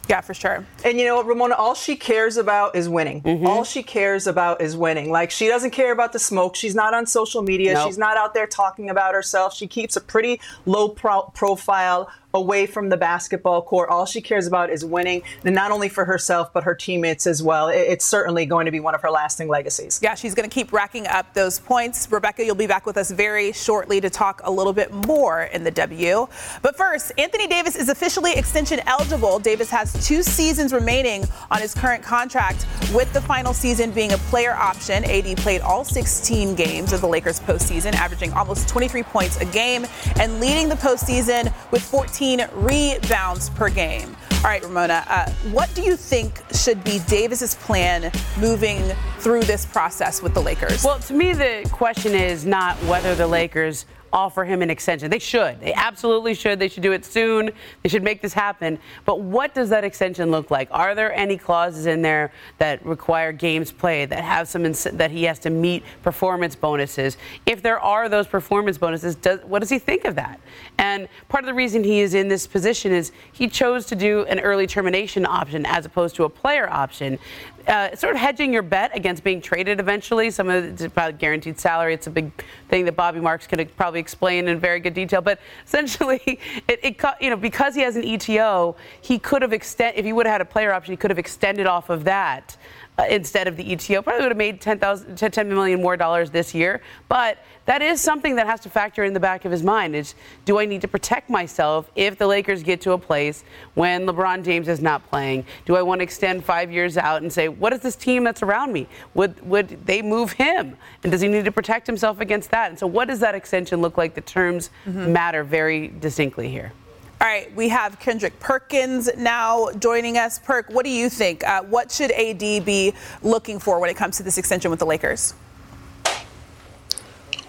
Yeah, 0.09 0.21
for 0.21 0.35
sure. 0.35 0.65
And 0.85 0.99
you 0.99 1.07
know 1.07 1.17
what, 1.17 1.27
Ramona, 1.27 1.55
all 1.55 1.75
she 1.75 1.97
cares 1.97 2.37
about 2.37 2.77
is 2.77 2.89
winning. 2.89 3.23
Mm-hmm. 3.23 3.47
All 3.47 3.65
she 3.65 3.83
cares 3.83 4.27
about 4.27 4.61
is 4.61 4.77
winning. 4.77 5.11
Like 5.11 5.31
she 5.31 5.49
doesn't 5.49 5.73
care 5.73 5.93
about 5.93 6.13
the 6.13 6.19
smoke. 6.19 6.55
She's 6.55 6.75
not 6.75 6.95
on 6.95 7.07
social 7.07 7.43
media. 7.43 7.75
Nope. 7.75 7.89
She's 7.89 7.99
not 7.99 8.17
out 8.17 8.33
there 8.33 8.47
talking 8.47 8.89
about 8.89 9.15
herself. 9.15 9.55
She 9.55 9.67
keeps 9.67 9.97
a 9.97 10.01
pretty 10.01 10.41
low 10.65 10.89
pro- 10.89 11.23
profile 11.35 12.11
away 12.37 12.67
from 12.67 12.91
the 12.91 12.97
basketball 12.97 13.63
court. 13.63 13.89
All 13.89 14.07
she 14.07 14.21
cares 14.21 14.47
about 14.47 14.71
is 14.71 14.85
winning, 14.85 15.23
and 15.45 15.55
not 15.55 15.71
only 15.71 15.89
for 15.89 16.05
herself, 16.05 16.53
but 16.53 16.65
her 16.65 16.75
teammates 16.75 17.27
as 17.27 17.43
well. 17.43 17.69
It's 17.69 18.05
certainly 18.05 18.47
going 18.47 18.67
to 18.67 18.73
be 18.73 18.81
one 18.81 18.95
of 18.95 19.03
her 19.03 19.11
lasting 19.11 19.49
legacies. 19.49 19.99
Yeah, 20.03 20.15
she's 20.15 20.35
going 20.35 20.49
to 20.49 20.55
keep 20.55 20.73
racking 20.73 21.07
up 21.07 21.33
those 21.35 21.59
points. 21.59 22.11
Rebecca, 22.11 22.45
you'll 22.45 22.55
be 22.55 22.67
back 22.67 22.87
with 22.87 22.97
us 22.97 23.11
very 23.11 23.53
shortly 23.53 24.01
to 24.01 24.11
talk 24.11 24.41
a 24.45 24.51
little 24.51 24.73
bit 24.73 24.93
more 24.93 25.45
in 25.45 25.65
the 25.65 25.71
W. 25.71 26.27
But 26.63 26.77
first, 26.77 27.13
Anthony 27.19 27.47
Davis 27.47 27.75
is 27.75 27.89
officially 27.89 28.35
extension 28.35 28.81
eligible. 28.87 29.39
Davis 29.39 29.71
has 29.71 29.93
two 30.07 30.23
seasons 30.23 30.73
remaining 30.73 31.25
on 31.51 31.61
his 31.61 31.75
current 31.75 32.03
contract, 32.03 32.67
with 32.95 33.11
the 33.13 33.21
final 33.21 33.53
season 33.55 33.91
being 33.91 34.13
a 34.13 34.19
player 34.19 34.53
option. 34.53 35.05
AD 35.05 35.37
played 35.39 35.63
all 35.63 35.85
16 35.85 36.55
games 36.55 36.93
of 36.93 37.01
the 37.01 37.09
Lakers 37.09 37.41
postseason, 37.41 37.95
averaging 37.95 38.33
almost 38.35 38.69
23 38.69 39.03
points 39.03 39.41
a 39.41 39.45
game 39.47 39.87
and 40.21 40.39
leading 40.41 40.69
the 40.69 40.75
postseason 40.77 41.53
with 41.71 41.83
14 41.83 42.26
rebounds 42.55 43.51
per 43.51 43.71
game. 43.71 44.17
All 44.37 44.43
right, 44.43 44.63
Ramona, 44.63 45.05
uh, 45.09 45.31
what 45.51 45.73
do 45.75 45.83
you 45.83 45.97
think 45.97 46.43
should 46.53 46.83
be 46.85 47.01
Davis's 47.09 47.55
plan 47.55 48.13
moving 48.39 48.83
through 49.19 49.43
this 49.43 49.65
process 49.65 50.23
with 50.23 50.35
the 50.35 50.41
Lakers? 50.41 50.85
Well, 50.85 50.99
to 51.01 51.15
me, 51.15 51.33
the 51.33 51.69
question 51.73 52.15
is 52.15 52.45
not 52.45 52.77
whether 52.85 53.15
the 53.15 53.27
Lakers 53.27 53.87
offer 54.13 54.45
him 54.45 54.63
an 54.63 54.71
extension. 54.71 55.11
They 55.11 55.19
should. 55.19 55.61
They 55.61 55.73
absolutely 55.73 56.35
should. 56.35 56.59
They 56.59 56.69
should 56.69 56.83
do 56.83 56.93
it 56.93 57.05
soon. 57.05 57.51
They 57.83 57.89
should 57.89 58.03
make 58.03 58.23
this 58.23 58.33
happen. 58.33 58.79
But 59.05 59.21
what 59.21 59.55
does 59.55 59.69
that 59.71 59.85
extension 59.85 60.31
look 60.31 60.51
like? 60.51 60.69
Are 60.71 60.95
there 60.95 61.13
any 61.13 61.37
clauses 61.37 61.87
in 61.87 62.03
there 62.03 62.33
that 62.59 62.85
require 62.85 63.33
games 63.33 63.73
played 63.73 64.11
that 64.11 64.25
have 64.25 64.49
some 64.49 64.65
ins- 64.65 64.85
that 64.85 65.11
he 65.11 65.25
has 65.25 65.39
to 65.41 65.51
meet 65.51 65.85
performance 66.03 66.55
bonuses? 66.55 67.17
If 67.47 67.63
there 67.63 67.81
are 67.81 68.09
those 68.09 68.27
performance 68.27 68.79
bonuses, 68.79 69.15
does, 69.17 69.41
what 69.45 69.61
does 69.61 69.71
he 69.71 69.79
think 69.79 70.05
of 70.05 70.15
that? 70.17 70.41
And 70.79 71.09
part 71.29 71.45
of 71.45 71.47
the 71.47 71.55
reason 71.55 71.85
he 71.85 72.01
is 72.01 72.15
in 72.15 72.29
this 72.29 72.47
position 72.47 72.93
is 72.93 73.13
he 73.33 73.49
chose 73.49 73.87
to 73.87 73.97
do 73.97 74.25
an 74.27 74.41
early 74.41 74.67
termination 74.67 75.27
option 75.27 75.67
as 75.67 75.87
opposed 75.87 76.17
to 76.17 76.25
a 76.25 76.29
player 76.29 76.69
option 76.71 77.19
uh, 77.67 77.95
sort 77.97 78.15
of 78.15 78.21
hedging 78.21 78.53
your 78.53 78.63
bet 78.63 78.97
against 78.97 79.25
being 79.25 79.41
traded 79.41 79.81
eventually. 79.81 80.31
Some 80.31 80.49
of 80.49 80.65
it's 80.65 80.83
about 80.83 81.19
guaranteed 81.19 81.59
salary. 81.59 81.95
It's 81.95 82.07
a 82.07 82.11
big 82.11 82.31
thing 82.69 82.85
that 82.85 82.97
Bobby 82.97 83.21
Marks 83.21 83.47
could 83.47 83.77
probably 83.77 84.01
explain 84.01 84.49
in 84.49 84.59
very 84.59 84.81
good 84.81 84.95
detail. 84.95 85.21
But 85.21 85.41
essentially, 85.67 86.21
it, 86.69 86.81
it 86.83 87.01
you 87.21 87.31
know 87.31 87.37
because 87.37 87.75
he 87.75 87.83
has 87.83 87.97
an 87.97 88.03
ETO, 88.03 88.77
he 89.01 89.19
could 89.19 89.43
have 89.43 89.53
extended. 89.53 89.99
If 89.99 90.05
he 90.05 90.13
would 90.13 90.27
have 90.27 90.35
had 90.35 90.41
a 90.41 90.47
player 90.47 90.73
option, 90.73 90.93
he 90.93 90.97
could 90.97 91.11
have 91.11 91.19
extended 91.19 91.67
off 91.67 91.91
of 91.91 92.05
that 92.05 92.57
uh, 92.99 93.05
instead 93.11 93.47
of 93.47 93.57
the 93.57 93.65
ETO. 93.65 94.03
Probably 94.03 94.23
would 94.23 94.31
have 94.31 94.39
made 94.39 94.61
10, 94.61 94.81
10 95.17 95.49
million 95.49 95.83
more 95.83 95.97
dollars 95.97 96.31
this 96.31 96.55
year. 96.55 96.81
But 97.09 97.39
that 97.67 97.83
is 97.83 98.01
something 98.01 98.37
that 98.37 98.47
has 98.47 98.61
to 98.61 98.71
factor 98.71 99.05
in 99.05 99.13
the 99.13 99.21
back 99.21 99.45
of 99.45 99.53
his 99.53 99.63
mind 99.63 99.95
is 99.95 100.15
do 100.45 100.59
I 100.59 100.65
need 100.65 100.81
to 100.81 100.89
protect 100.89 101.29
myself 101.29 101.91
if 101.95 102.17
the 102.17 102.27
Lakers 102.27 102.63
get 102.63 102.81
to 102.83 102.93
a 102.93 102.99
place 102.99 103.45
when 103.75 104.07
LeBron 104.07 104.45
James 104.45 104.69
is 104.69 104.81
not 104.81 105.07
playing? 105.11 105.45
Do 105.65 105.77
I 105.77 105.83
want 105.83 105.99
to 105.99 106.05
extend 106.05 106.45
five 106.45 106.71
years 106.73 106.97
out 106.97 107.23
and 107.23 107.33
say, 107.33 107.49
what 107.49 107.73
is 107.73 107.81
this 107.81 107.97
team 107.97 108.25
that's 108.25 108.43
around 108.43 108.73
me? 108.73 108.87
Would, 109.15 109.47
would 109.47 109.85
they 109.85 110.01
move 110.01 110.33
him? 110.33 110.77
And 111.03 111.13
does 111.13 111.21
he 111.21 111.29
need 111.29 111.45
to 111.45 111.53
protect 111.53 111.87
himself 111.87 112.21
against 112.21 112.51
that? 112.53 112.71
And 112.71 112.79
so 112.79 112.87
what 112.87 113.09
does 113.09 113.21
that 113.21 113.35
extension 113.35 113.83
look 113.83 113.99
like? 113.99 114.15
The 114.15 114.21
terms 114.23 114.71
mm-hmm. 114.87 115.13
matter 115.13 115.45
very 115.45 115.89
distinctly 115.89 116.49
here. 116.49 116.73
All 117.19 117.27
right, 117.27 117.55
we 117.57 117.71
have 117.71 117.99
Kendrick 117.99 118.39
Perkins 118.41 119.09
now 119.17 119.71
joining 119.79 120.19
us. 120.19 120.39
Perk, 120.39 120.69
what 120.69 120.85
do 120.85 120.91
you 120.91 121.09
think? 121.09 121.43
Uh, 121.45 121.63
what 121.63 121.91
should 121.91 122.11
AD 122.11 122.39
be 122.39 122.93
looking 123.23 123.59
for 123.59 123.81
when 123.81 123.89
it 123.89 123.97
comes 123.97 124.19
to 124.19 124.23
this 124.23 124.37
extension 124.37 124.71
with 124.71 124.81
the 124.81 124.87
Lakers? 124.87 125.33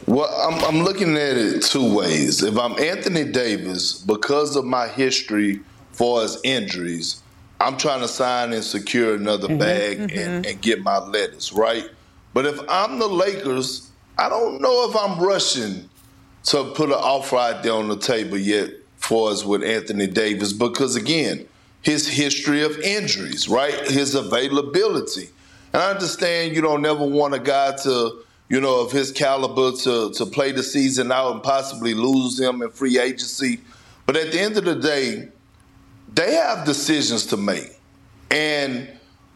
Well, 0.06 0.30
I'm, 0.30 0.64
I'm 0.64 0.86
looking 0.86 1.18
at 1.18 1.36
it 1.36 1.64
two 1.64 1.94
ways. 1.94 2.44
If 2.44 2.58
I'm 2.58 2.80
Anthony 2.80 3.26
Davis, 3.26 4.02
because 4.02 4.56
of 4.56 4.64
my 4.64 4.88
history 4.88 5.60
for 5.92 6.22
his 6.22 6.40
injuries, 6.46 7.22
I'm 7.60 7.76
trying 7.76 8.00
to 8.00 8.08
sign 8.08 8.54
and 8.54 8.64
secure 8.64 9.16
another 9.16 9.50
mm-hmm, 9.50 9.58
bag 9.58 9.98
mm-hmm. 9.98 10.18
And, 10.18 10.46
and 10.46 10.62
get 10.62 10.82
my 10.82 11.00
lettuce, 11.00 11.52
right? 11.52 11.90
But 12.34 12.46
if 12.46 12.58
I'm 12.70 13.00
the 13.00 13.08
Lakers, 13.08 13.92
I 14.18 14.30
don't 14.30 14.62
know 14.62 14.90
if 14.90 14.96
I'm 14.96 15.20
rushing 15.20 15.90
to 16.46 16.72
put 16.74 16.88
an 16.88 16.96
offer 16.96 17.36
out 17.36 17.64
there 17.64 17.74
on 17.74 17.90
the 17.90 17.98
table 17.98 18.38
yet 18.38 18.70
us 19.12 19.46
with 19.46 19.64
Anthony 19.64 20.08
Davis 20.08 20.54
because, 20.54 20.96
again, 20.96 21.48
his 21.82 22.08
history 22.08 22.64
of 22.64 22.78
injuries, 22.80 23.48
right? 23.48 23.74
His 23.90 24.16
availability. 24.16 25.30
And 25.74 25.82
I 25.82 25.92
understand 25.92 26.56
you 26.56 26.62
don't 26.62 26.82
never 26.82 27.06
want 27.06 27.34
a 27.34 27.40
guy 27.40 27.76
to, 27.84 28.24
you 28.50 28.60
know, 28.60 28.82
of 28.82 28.92
his 28.92 29.12
caliber 29.12 29.72
to, 29.84 30.12
to 30.12 30.26
play 30.26 30.52
the 30.52 30.64
season 30.64 31.12
out 31.12 31.34
and 31.34 31.44
possibly 31.44 31.94
lose 31.94 32.40
him 32.40 32.62
in 32.62 32.70
free 32.70 33.00
agency. 33.00 33.60
But 34.06 34.16
at 34.18 34.32
the 34.32 34.40
end 34.40 34.58
of 34.58 34.66
the 34.66 34.76
day, 34.76 35.30
they 36.14 36.36
have 36.36 36.66
decisions 36.66 37.26
to 37.28 37.38
make. 37.38 37.80
And 38.32 38.90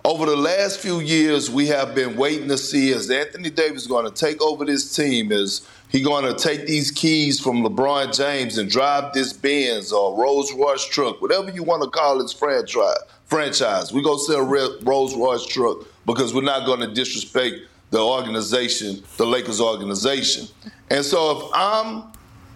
over 0.04 0.26
the 0.26 0.36
last 0.36 0.80
few 0.80 1.00
years, 1.00 1.50
we 1.50 1.68
have 1.68 1.94
been 1.94 2.16
waiting 2.16 2.48
to 2.48 2.58
see 2.58 2.90
is 2.90 3.10
Anthony 3.10 3.50
Davis 3.50 3.86
going 3.88 4.06
to 4.06 4.12
take 4.12 4.42
over 4.42 4.66
this 4.66 4.96
team? 4.96 5.32
Is 5.32 5.68
he 5.92 6.02
going 6.02 6.24
to 6.24 6.34
take 6.34 6.68
these 6.68 6.90
keys 6.90 7.40
from 7.40 7.64
LeBron 7.64 8.16
James 8.16 8.58
and 8.58 8.70
drive 8.70 9.14
this 9.14 9.34
Benz 9.34 9.92
or 9.92 10.18
Rolls 10.18 10.54
Royce 10.54 10.86
truck, 10.86 11.22
whatever 11.22 11.52
you 11.52 11.64
want 11.64 11.84
to 11.84 11.90
call 11.90 12.22
his 12.22 12.32
franchise? 12.32 12.98
Franchise. 13.26 13.94
We're 13.94 14.02
going 14.02 14.18
to 14.18 14.24
sell 14.24 14.80
Rolls 14.84 15.16
Royce 15.16 15.46
truck 15.46 15.80
because 16.06 16.34
we're 16.34 16.44
not 16.44 16.66
going 16.66 16.80
to 16.80 16.88
disrespect 16.88 17.56
the 17.90 18.00
organization, 18.00 19.04
the 19.18 19.26
Lakers 19.26 19.60
organization. 19.60 20.48
And 20.90 21.04
so 21.04 21.38
if 21.38 21.52
I'm 21.54 22.04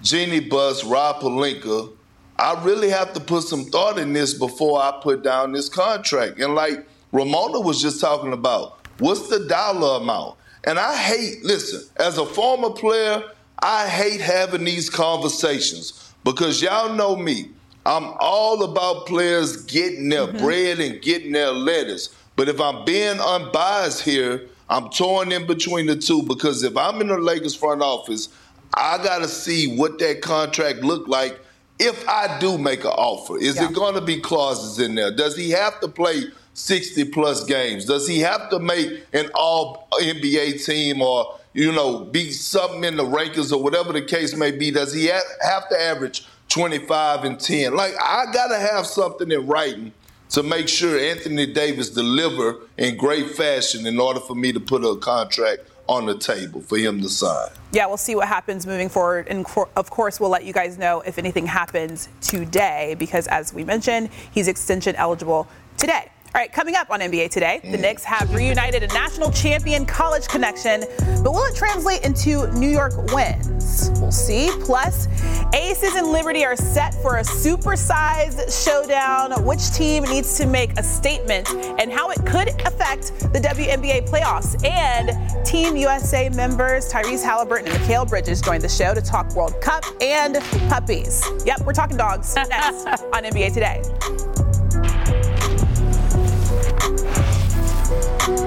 Jeanie 0.02 0.40
Buss, 0.40 0.84
Rob 0.86 1.18
Pelinka, 1.18 1.92
I 2.38 2.62
really 2.64 2.90
have 2.90 3.14
to 3.14 3.20
put 3.20 3.44
some 3.44 3.66
thought 3.66 3.98
in 3.98 4.14
this 4.14 4.34
before 4.34 4.82
I 4.82 4.98
put 5.02 5.24
down 5.24 5.52
this 5.52 5.70
contract. 5.70 6.40
And 6.40 6.56
like 6.56 6.86
Ramona 7.12 7.60
was 7.60 7.82
just 7.82 8.00
talking 8.00 8.34
about. 8.34 8.80
What's 9.00 9.28
the 9.30 9.46
dollar 9.48 10.02
amount? 10.02 10.38
And 10.66 10.80
I 10.80 10.98
hate, 10.98 11.44
listen, 11.44 11.88
as 11.98 12.18
a 12.18 12.26
former 12.26 12.72
player, 12.72 13.24
I 13.60 13.88
hate 13.88 14.20
having 14.20 14.64
these 14.64 14.90
conversations 14.90 16.14
because 16.24 16.62
y'all 16.62 16.94
know 16.94 17.16
me. 17.16 17.50
I'm 17.86 18.14
all 18.20 18.64
about 18.64 19.06
players 19.06 19.64
getting 19.66 20.10
their 20.10 20.26
mm-hmm. 20.28 20.40
bread 20.40 20.80
and 20.80 21.02
getting 21.02 21.32
their 21.32 21.52
lettuce. 21.52 22.10
But 22.36 22.50
if 22.50 22.60
I'm 22.60 22.84
being 22.84 23.20
unbiased 23.20 24.02
here, 24.02 24.48
I'm 24.68 24.90
torn 24.90 25.32
in 25.32 25.46
between 25.46 25.86
the 25.86 25.96
two 25.96 26.24
because 26.24 26.64
if 26.64 26.76
I'm 26.76 27.00
in 27.00 27.08
the 27.08 27.18
Lakers 27.18 27.56
front 27.56 27.84
office, 27.84 28.30
I 28.74 28.98
got 28.98 29.20
to 29.20 29.28
see 29.28 29.78
what 29.78 30.00
that 30.00 30.22
contract 30.22 30.80
look 30.80 31.08
like 31.08 31.40
if 31.78 32.08
I 32.10 32.40
do 32.40 32.58
make 32.58 32.84
an 32.84 32.92
offer. 32.92 33.38
Is 33.38 33.58
yeah. 33.58 33.70
it 33.70 33.76
going 33.76 33.94
to 33.94 34.02
be 34.02 34.20
clauses 34.20 34.80
in 34.80 34.96
there? 34.96 35.12
Does 35.12 35.38
he 35.38 35.52
have 35.52 35.80
to 35.82 35.88
play 35.88 36.24
60 36.56 37.06
plus 37.06 37.44
games? 37.44 37.86
Does 37.86 38.08
he 38.08 38.20
have 38.22 38.50
to 38.50 38.60
make 38.60 39.06
an 39.14 39.30
all 39.36 39.88
NBA 39.94 40.66
team 40.66 41.02
or, 41.02 41.38
you 41.54 41.72
know, 41.72 42.06
be 42.06 42.32
something 42.32 42.84
in 42.84 42.98
the 42.98 43.04
rankings 43.04 43.52
or 43.52 43.62
whatever 43.62 43.94
the 43.94 44.02
case 44.02 44.36
may 44.36 44.52
be? 44.52 44.72
Does 44.72 44.94
he 44.94 45.06
have 45.06 45.70
to 45.70 45.80
average 45.80 46.26
25 46.50 47.26
and 47.26 47.40
10? 47.40 47.76
Like, 47.76 47.94
I 48.02 48.26
got 48.32 48.48
to 48.48 48.58
have 48.58 48.86
something 48.88 49.32
in 49.32 49.46
writing 49.46 49.92
to 50.30 50.42
make 50.42 50.68
sure 50.68 50.98
Anthony 50.98 51.46
Davis 51.46 51.90
deliver 51.90 52.62
in 52.78 52.98
great 52.98 53.32
fashion 53.32 53.86
in 53.86 54.00
order 54.00 54.20
for 54.20 54.34
me 54.34 54.52
to 54.52 54.60
put 54.60 54.84
a 54.84 54.96
contract 54.96 55.62
on 55.88 56.08
the 56.08 56.18
table 56.18 56.62
for 56.62 56.80
him 56.80 57.00
to 57.02 57.10
sign. 57.10 57.50
Yeah, 57.72 57.86
we'll 57.86 57.98
see 57.98 58.16
what 58.16 58.28
happens 58.28 58.66
moving 58.66 58.90
forward. 58.90 59.28
And 59.28 59.46
of 59.76 59.90
course, 59.92 60.20
we'll 60.20 60.32
let 60.32 60.44
you 60.44 60.54
guys 60.54 60.80
know 60.80 61.02
if 61.02 61.20
anything 61.20 61.46
happens 61.46 62.10
today 62.22 62.96
because, 62.98 63.28
as 63.28 63.54
we 63.54 63.64
mentioned, 63.64 64.10
he's 64.32 64.48
extension 64.48 64.96
eligible 64.96 65.48
today. 65.78 66.10
All 66.36 66.42
right, 66.42 66.52
coming 66.52 66.76
up 66.76 66.92
on 66.92 67.00
NBA 67.00 67.30
Today, 67.30 67.62
the 67.64 67.78
Knicks 67.78 68.04
have 68.04 68.36
reunited 68.36 68.84
a 68.84 68.88
national 68.88 69.32
champion 69.32 69.86
college 69.86 70.28
connection, 70.28 70.84
but 71.24 71.32
will 71.32 71.46
it 71.46 71.56
translate 71.56 72.04
into 72.04 72.52
New 72.52 72.68
York 72.68 72.92
wins? 73.14 73.90
We'll 74.02 74.12
see. 74.12 74.52
Plus, 74.60 75.08
Aces 75.54 75.96
and 75.96 76.08
Liberty 76.08 76.44
are 76.44 76.58
set 76.58 76.94
for 76.96 77.20
a 77.20 77.22
supersized 77.22 78.52
showdown. 78.66 79.46
Which 79.46 79.72
team 79.72 80.04
needs 80.04 80.38
to 80.38 80.46
make 80.46 80.78
a 80.78 80.84
statement 80.84 81.48
and 81.80 81.90
how 81.90 82.10
it 82.10 82.18
could 82.26 82.50
affect 82.68 83.18
the 83.32 83.40
WNBA 83.40 84.10
playoffs? 84.10 84.62
And 84.66 85.46
Team 85.46 85.78
USA 85.78 86.28
members 86.28 86.92
Tyrese 86.92 87.24
Haliburton 87.24 87.68
and 87.68 87.76
Mikal 87.76 88.10
Bridges 88.10 88.42
joined 88.42 88.62
the 88.62 88.68
show 88.68 88.94
to 88.94 89.02
talk 89.02 89.34
World 89.36 89.62
Cup 89.62 89.86
and 90.02 90.36
puppies. 90.68 91.26
Yep, 91.46 91.62
we're 91.62 91.72
talking 91.72 91.96
dogs 91.96 92.36
next 92.36 92.86
on 93.14 93.24
NBA 93.24 93.54
Today. 93.54 93.82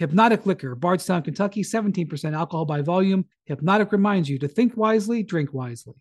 Hpnotiq 0.00 0.44
Liquor, 0.44 0.74
Bardstown, 0.74 1.22
Kentucky, 1.22 1.62
17% 1.62 2.34
alcohol 2.34 2.64
by 2.64 2.82
volume. 2.82 3.26
Hpnotiq 3.48 3.92
reminds 3.92 4.28
you 4.28 4.38
to 4.38 4.48
think 4.48 4.76
wisely, 4.76 5.22
drink 5.22 5.54
wisely. 5.54 5.94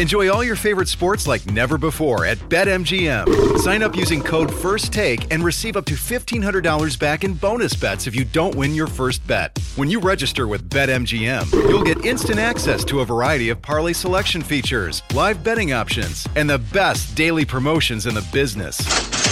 Enjoy 0.00 0.28
all 0.28 0.42
your 0.42 0.56
favorite 0.56 0.88
sports 0.88 1.24
like 1.28 1.46
never 1.46 1.78
before 1.78 2.26
at 2.26 2.38
BetMGM. 2.50 3.58
Sign 3.60 3.80
up 3.80 3.94
using 3.94 4.20
code 4.20 4.50
FIRSTTAKE 4.50 5.28
and 5.30 5.44
receive 5.44 5.76
up 5.76 5.84
to 5.86 5.94
$1,500 5.94 6.98
back 6.98 7.22
in 7.22 7.34
bonus 7.34 7.74
bets 7.74 8.08
if 8.08 8.16
you 8.16 8.24
don't 8.24 8.56
win 8.56 8.74
your 8.74 8.88
first 8.88 9.24
bet. 9.28 9.56
When 9.76 9.88
you 9.88 10.00
register 10.00 10.48
with 10.48 10.68
BetMGM, 10.68 11.52
you'll 11.68 11.84
get 11.84 12.04
instant 12.04 12.40
access 12.40 12.84
to 12.86 13.00
a 13.00 13.06
variety 13.06 13.50
of 13.50 13.62
parlay 13.62 13.92
selection 13.92 14.42
features, 14.42 15.04
live 15.14 15.44
betting 15.44 15.72
options, 15.72 16.26
and 16.34 16.50
the 16.50 16.58
best 16.58 17.14
daily 17.14 17.44
promotions 17.44 18.06
in 18.06 18.14
the 18.14 18.28
business. 18.32 18.78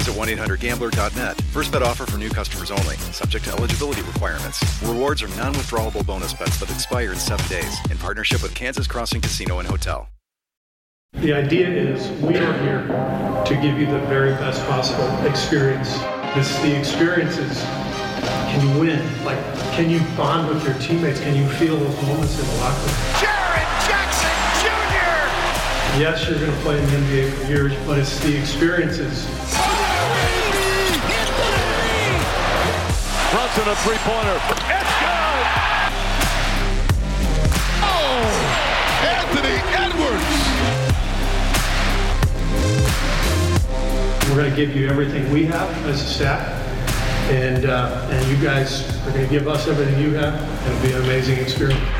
Visit 0.00 0.14
1-800-GAMBLER.net. 0.14 1.38
First 1.52 1.72
bet 1.72 1.82
offer 1.82 2.06
for 2.06 2.16
new 2.16 2.30
customers 2.30 2.70
only, 2.70 2.96
subject 3.12 3.44
to 3.44 3.52
eligibility 3.52 4.00
requirements. 4.00 4.64
Rewards 4.82 5.22
are 5.22 5.28
non-withdrawable 5.36 6.06
bonus 6.06 6.32
bets 6.32 6.58
that 6.58 6.70
expire 6.70 7.12
in 7.12 7.18
seven 7.18 7.46
days 7.48 7.78
in 7.90 7.98
partnership 7.98 8.42
with 8.42 8.54
Kansas 8.54 8.86
Crossing 8.86 9.20
Casino 9.20 9.58
and 9.58 9.68
Hotel. 9.68 10.08
The 11.12 11.34
idea 11.34 11.68
is 11.68 12.10
we 12.22 12.38
are 12.38 12.58
here 12.62 12.86
to 13.44 13.54
give 13.60 13.78
you 13.78 13.84
the 13.84 14.00
very 14.06 14.30
best 14.36 14.64
possible 14.68 15.06
experience. 15.26 15.90
It's 16.34 16.58
the 16.60 16.74
experiences. 16.78 17.60
Can 18.48 18.66
you 18.66 18.80
win? 18.80 19.24
Like, 19.26 19.38
can 19.74 19.90
you 19.90 20.00
bond 20.16 20.48
with 20.48 20.64
your 20.64 20.78
teammates? 20.78 21.20
Can 21.20 21.36
you 21.36 21.46
feel 21.58 21.76
those 21.76 22.02
moments 22.04 22.40
in 22.40 22.46
the 22.46 22.54
locker 22.54 22.80
room? 22.80 22.96
Jaren 23.20 23.86
Jackson 23.86 24.32
Jr. 24.64 26.00
Yes, 26.00 26.26
you're 26.26 26.38
going 26.38 26.50
to 26.50 26.58
play 26.62 26.78
in 26.78 26.86
the 26.86 26.92
NBA 26.92 27.32
for 27.32 27.52
years, 27.52 27.74
but 27.86 27.98
it's 27.98 28.18
the 28.20 28.34
experiences. 28.34 29.26
Brunson 33.30 33.68
a 33.68 33.76
three-pointer. 33.76 34.34
It's 34.34 34.94
good. 34.98 35.46
Oh, 37.80 38.26
Anthony 39.06 39.56
Edwards. 39.70 40.30
We're 44.28 44.34
going 44.34 44.50
to 44.50 44.56
give 44.56 44.74
you 44.74 44.88
everything 44.88 45.30
we 45.30 45.44
have 45.44 45.70
as 45.86 46.02
a 46.02 46.04
staff, 46.04 46.44
and 47.30 47.66
uh, 47.66 48.08
and 48.10 48.26
you 48.26 48.44
guys 48.44 48.82
are 49.06 49.10
going 49.12 49.24
to 49.24 49.30
give 49.30 49.46
us 49.46 49.68
everything 49.68 50.00
you 50.02 50.12
have. 50.14 50.34
And 50.34 50.74
it'll 50.74 50.82
be 50.88 50.92
an 50.92 51.02
amazing 51.04 51.38
experience. 51.38 51.99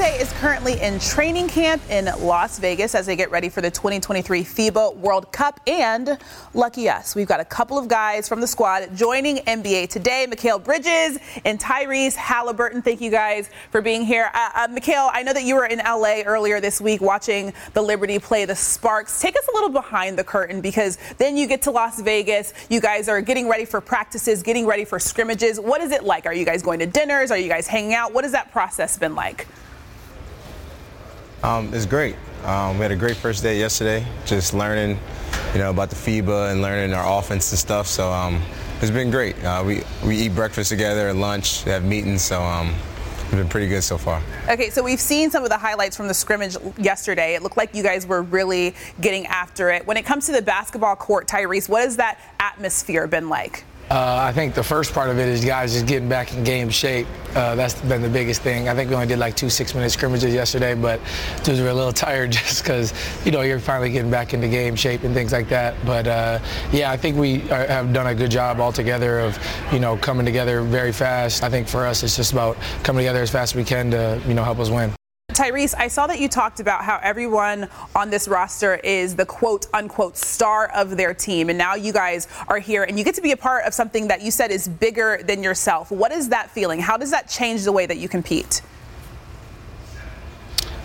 USA 0.00 0.18
is 0.18 0.32
currently 0.32 0.80
in 0.80 0.98
training 0.98 1.46
camp 1.46 1.82
in 1.90 2.06
Las 2.20 2.58
Vegas 2.58 2.94
as 2.94 3.04
they 3.04 3.16
get 3.16 3.30
ready 3.30 3.50
for 3.50 3.60
the 3.60 3.70
2023 3.70 4.42
FIBA 4.42 4.96
World 4.96 5.30
Cup. 5.30 5.60
And 5.66 6.16
lucky 6.54 6.88
us, 6.88 7.14
we've 7.14 7.28
got 7.28 7.38
a 7.38 7.44
couple 7.44 7.76
of 7.76 7.86
guys 7.86 8.26
from 8.26 8.40
the 8.40 8.46
squad 8.46 8.96
joining 8.96 9.38
NBA 9.38 9.90
today. 9.90 10.26
Mikal 10.26 10.64
Bridges 10.64 11.18
and 11.44 11.60
Tyrese 11.60 12.16
Haliburton. 12.16 12.82
Thank 12.82 13.02
you 13.02 13.10
guys 13.10 13.50
for 13.70 13.82
being 13.82 14.02
here. 14.02 14.30
Uh, 14.32 14.50
uh, 14.54 14.68
Mikal, 14.68 15.10
I 15.12 15.22
know 15.22 15.34
that 15.34 15.44
you 15.44 15.54
were 15.54 15.66
in 15.66 15.80
LA 15.80 16.22
earlier 16.24 16.62
this 16.62 16.80
week 16.80 17.02
watching 17.02 17.52
the 17.74 17.82
Liberty 17.82 18.18
play 18.18 18.46
the 18.46 18.56
Sparks. 18.56 19.20
Take 19.20 19.36
us 19.36 19.46
a 19.48 19.52
little 19.52 19.68
behind 19.68 20.18
the 20.18 20.24
curtain 20.24 20.62
because 20.62 20.96
then 21.18 21.36
you 21.36 21.46
get 21.46 21.60
to 21.62 21.70
Las 21.70 22.00
Vegas. 22.00 22.54
You 22.70 22.80
guys 22.80 23.10
are 23.10 23.20
getting 23.20 23.50
ready 23.50 23.66
for 23.66 23.82
practices, 23.82 24.42
getting 24.42 24.64
ready 24.64 24.86
for 24.86 24.98
scrimmages. 24.98 25.60
What 25.60 25.82
is 25.82 25.92
it 25.92 26.04
like? 26.04 26.24
Are 26.24 26.32
you 26.32 26.46
guys 26.46 26.62
going 26.62 26.78
to 26.78 26.86
dinners? 26.86 27.30
Are 27.30 27.36
you 27.36 27.48
guys 27.50 27.66
hanging 27.66 27.92
out? 27.92 28.14
What 28.14 28.24
has 28.24 28.32
that 28.32 28.50
process 28.50 28.96
been 28.96 29.14
like? 29.14 29.46
Um, 31.42 31.72
it's 31.72 31.86
great. 31.86 32.16
Um, 32.44 32.76
we 32.78 32.82
had 32.82 32.90
a 32.90 32.96
great 32.96 33.16
first 33.16 33.42
day 33.42 33.58
yesterday, 33.58 34.06
just 34.26 34.54
learning, 34.54 34.98
you 35.52 35.58
know, 35.58 35.70
about 35.70 35.90
the 35.90 35.96
FIBA 35.96 36.52
and 36.52 36.62
learning 36.62 36.94
our 36.94 37.18
offense 37.18 37.50
and 37.50 37.58
stuff. 37.58 37.86
So 37.86 38.10
um, 38.10 38.42
it's 38.80 38.90
been 38.90 39.10
great. 39.10 39.42
Uh, 39.44 39.62
we 39.64 39.82
we 40.04 40.16
eat 40.16 40.34
breakfast 40.34 40.70
together 40.70 41.08
at 41.08 41.16
lunch, 41.16 41.62
have 41.64 41.84
meetings, 41.84 42.22
so 42.22 42.42
um, 42.42 42.74
it's 43.24 43.34
been 43.34 43.48
pretty 43.48 43.68
good 43.68 43.82
so 43.82 43.96
far. 43.96 44.22
Okay, 44.48 44.70
so 44.70 44.82
we've 44.82 45.00
seen 45.00 45.30
some 45.30 45.44
of 45.44 45.50
the 45.50 45.58
highlights 45.58 45.96
from 45.96 46.08
the 46.08 46.14
scrimmage 46.14 46.56
yesterday. 46.78 47.34
It 47.34 47.42
looked 47.42 47.56
like 47.56 47.74
you 47.74 47.82
guys 47.82 48.06
were 48.06 48.22
really 48.22 48.74
getting 49.00 49.26
after 49.26 49.70
it. 49.70 49.86
When 49.86 49.96
it 49.96 50.04
comes 50.04 50.26
to 50.26 50.32
the 50.32 50.42
basketball 50.42 50.96
court, 50.96 51.26
Tyrese, 51.26 51.68
what 51.68 51.82
has 51.82 51.96
that 51.96 52.18
atmosphere 52.38 53.06
been 53.06 53.28
like? 53.28 53.64
Uh, 53.90 54.18
I 54.22 54.32
think 54.32 54.54
the 54.54 54.62
first 54.62 54.94
part 54.94 55.10
of 55.10 55.18
it 55.18 55.26
is 55.26 55.44
guys 55.44 55.72
just 55.72 55.86
getting 55.88 56.08
back 56.08 56.32
in 56.32 56.44
game 56.44 56.70
shape. 56.70 57.08
Uh, 57.34 57.56
that's 57.56 57.74
been 57.80 58.02
the 58.02 58.08
biggest 58.08 58.40
thing. 58.40 58.68
I 58.68 58.74
think 58.74 58.88
we 58.88 58.94
only 58.94 59.08
did 59.08 59.18
like 59.18 59.34
two 59.34 59.50
six-minute 59.50 59.90
scrimmages 59.90 60.32
yesterday, 60.32 60.74
but 60.74 61.00
dudes 61.42 61.60
were 61.60 61.70
a 61.70 61.74
little 61.74 61.92
tired 62.06 62.30
just 62.30 62.62
because 62.62 62.94
you 63.26 63.32
know 63.32 63.40
you're 63.40 63.58
finally 63.58 63.90
getting 63.90 64.10
back 64.10 64.32
into 64.32 64.46
game 64.46 64.76
shape 64.76 65.02
and 65.02 65.12
things 65.12 65.32
like 65.32 65.48
that. 65.48 65.74
But 65.84 66.06
uh, 66.06 66.38
yeah, 66.70 66.92
I 66.92 66.96
think 66.96 67.16
we 67.16 67.42
are, 67.50 67.66
have 67.66 67.92
done 67.92 68.06
a 68.06 68.14
good 68.14 68.30
job 68.30 68.60
altogether 68.60 69.18
of 69.18 69.36
you 69.72 69.80
know 69.80 69.96
coming 69.96 70.24
together 70.24 70.62
very 70.62 70.92
fast. 70.92 71.42
I 71.42 71.50
think 71.50 71.66
for 71.66 71.84
us 71.84 72.04
it's 72.04 72.14
just 72.14 72.30
about 72.30 72.56
coming 72.84 73.00
together 73.00 73.22
as 73.22 73.30
fast 73.30 73.54
as 73.54 73.56
we 73.56 73.64
can 73.64 73.90
to 73.90 74.22
you 74.28 74.34
know 74.34 74.44
help 74.44 74.60
us 74.60 74.70
win. 74.70 74.94
Tyrese, 75.40 75.74
I 75.74 75.88
saw 75.88 76.06
that 76.06 76.20
you 76.20 76.28
talked 76.28 76.60
about 76.60 76.84
how 76.84 77.00
everyone 77.02 77.66
on 77.96 78.10
this 78.10 78.28
roster 78.28 78.74
is 78.74 79.16
the 79.16 79.24
quote 79.24 79.68
unquote 79.72 80.18
star 80.18 80.70
of 80.74 80.98
their 80.98 81.14
team. 81.14 81.48
And 81.48 81.56
now 81.56 81.76
you 81.76 81.94
guys 81.94 82.28
are 82.48 82.58
here 82.58 82.84
and 82.84 82.98
you 82.98 83.06
get 83.06 83.14
to 83.14 83.22
be 83.22 83.32
a 83.32 83.38
part 83.38 83.64
of 83.64 83.72
something 83.72 84.08
that 84.08 84.20
you 84.20 84.30
said 84.30 84.50
is 84.50 84.68
bigger 84.68 85.18
than 85.24 85.42
yourself. 85.42 85.90
What 85.90 86.12
is 86.12 86.28
that 86.28 86.50
feeling? 86.50 86.78
How 86.78 86.98
does 86.98 87.10
that 87.12 87.26
change 87.26 87.64
the 87.64 87.72
way 87.72 87.86
that 87.86 87.96
you 87.96 88.06
compete? 88.06 88.60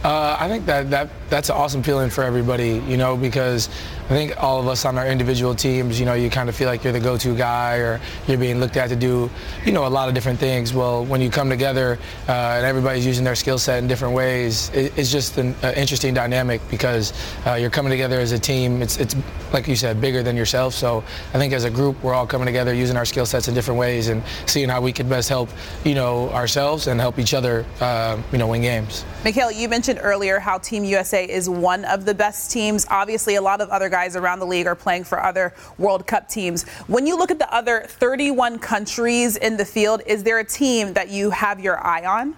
Uh, 0.05 0.37
I 0.39 0.47
think 0.47 0.65
that, 0.67 0.89
that 0.89 1.09
that's 1.29 1.49
an 1.49 1.57
awesome 1.57 1.83
feeling 1.83 2.09
for 2.09 2.23
everybody, 2.23 2.81
you 2.87 2.95
know, 2.95 3.17
because 3.17 3.67
I 4.05 4.09
think 4.09 4.35
all 4.37 4.59
of 4.59 4.67
us 4.67 4.85
on 4.85 4.99
our 4.99 5.07
individual 5.07 5.55
teams, 5.55 5.99
you 5.99 6.05
know, 6.05 6.13
you 6.13 6.29
kind 6.29 6.47
of 6.47 6.55
feel 6.55 6.67
like 6.67 6.83
you're 6.83 6.93
the 6.93 6.99
go-to 6.99 7.35
guy 7.35 7.77
or 7.77 7.99
you're 8.27 8.37
being 8.37 8.59
looked 8.59 8.77
at 8.77 8.89
to 8.89 8.95
do, 8.95 9.31
you 9.65 9.71
know, 9.71 9.87
a 9.87 9.89
lot 9.89 10.07
of 10.07 10.13
different 10.13 10.37
things. 10.37 10.75
Well, 10.75 11.03
when 11.03 11.21
you 11.21 11.31
come 11.31 11.49
together 11.49 11.97
uh, 12.29 12.31
and 12.31 12.67
everybody's 12.67 13.03
using 13.03 13.23
their 13.23 13.33
skill 13.33 13.57
set 13.57 13.79
in 13.79 13.87
different 13.87 14.13
ways, 14.13 14.69
it, 14.75 14.95
it's 14.95 15.11
just 15.11 15.39
an 15.39 15.55
uh, 15.63 15.73
interesting 15.75 16.13
dynamic 16.13 16.61
because 16.69 17.13
uh, 17.47 17.55
you're 17.55 17.71
coming 17.71 17.89
together 17.89 18.19
as 18.19 18.31
a 18.31 18.37
team. 18.37 18.83
It's, 18.83 18.97
it's, 18.97 19.15
like 19.51 19.67
you 19.67 19.75
said, 19.75 19.99
bigger 19.99 20.21
than 20.21 20.35
yourself. 20.35 20.75
So 20.75 21.03
I 21.33 21.39
think 21.39 21.53
as 21.53 21.63
a 21.63 21.71
group, 21.71 22.03
we're 22.03 22.13
all 22.13 22.27
coming 22.27 22.45
together 22.45 22.75
using 22.75 22.97
our 22.97 23.05
skill 23.05 23.25
sets 23.25 23.47
in 23.47 23.55
different 23.55 23.79
ways 23.79 24.09
and 24.09 24.21
seeing 24.45 24.69
how 24.69 24.81
we 24.81 24.91
can 24.91 25.09
best 25.09 25.29
help, 25.29 25.49
you 25.83 25.95
know, 25.95 26.29
ourselves 26.29 26.85
and 26.87 26.99
help 26.99 27.17
each 27.17 27.33
other, 27.33 27.65
uh, 27.81 28.21
you 28.31 28.37
know, 28.37 28.47
win 28.47 28.61
games. 28.61 29.03
Mikal, 29.23 29.55
you 29.55 29.67
mentioned 29.67 29.99
earlier 30.03 30.39
how 30.39 30.59
Team 30.59 30.83
USA 30.83 31.25
is 31.25 31.49
one 31.49 31.85
of 31.85 32.05
the 32.05 32.13
best 32.13 32.51
teams. 32.51 32.85
Obviously, 32.91 33.35
a 33.35 33.41
lot 33.41 33.61
of 33.61 33.69
other 33.69 33.89
guys 33.95 34.17
around 34.17 34.39
the 34.39 34.45
league 34.45 34.67
are 34.67 34.75
playing 34.75 35.05
for 35.05 35.23
other 35.23 35.53
World 35.77 36.05
Cup 36.05 36.27
teams. 36.27 36.63
When 36.87 37.07
you 37.07 37.17
look 37.17 37.31
at 37.31 37.39
the 37.39 37.49
other 37.55 37.85
31 37.87 38.59
countries 38.59 39.37
in 39.37 39.55
the 39.55 39.63
field, 39.63 40.01
is 40.05 40.21
there 40.21 40.39
a 40.39 40.43
team 40.43 40.91
that 40.95 41.07
you 41.07 41.29
have 41.29 41.61
your 41.61 41.79
eye 41.79 42.03
on? 42.03 42.35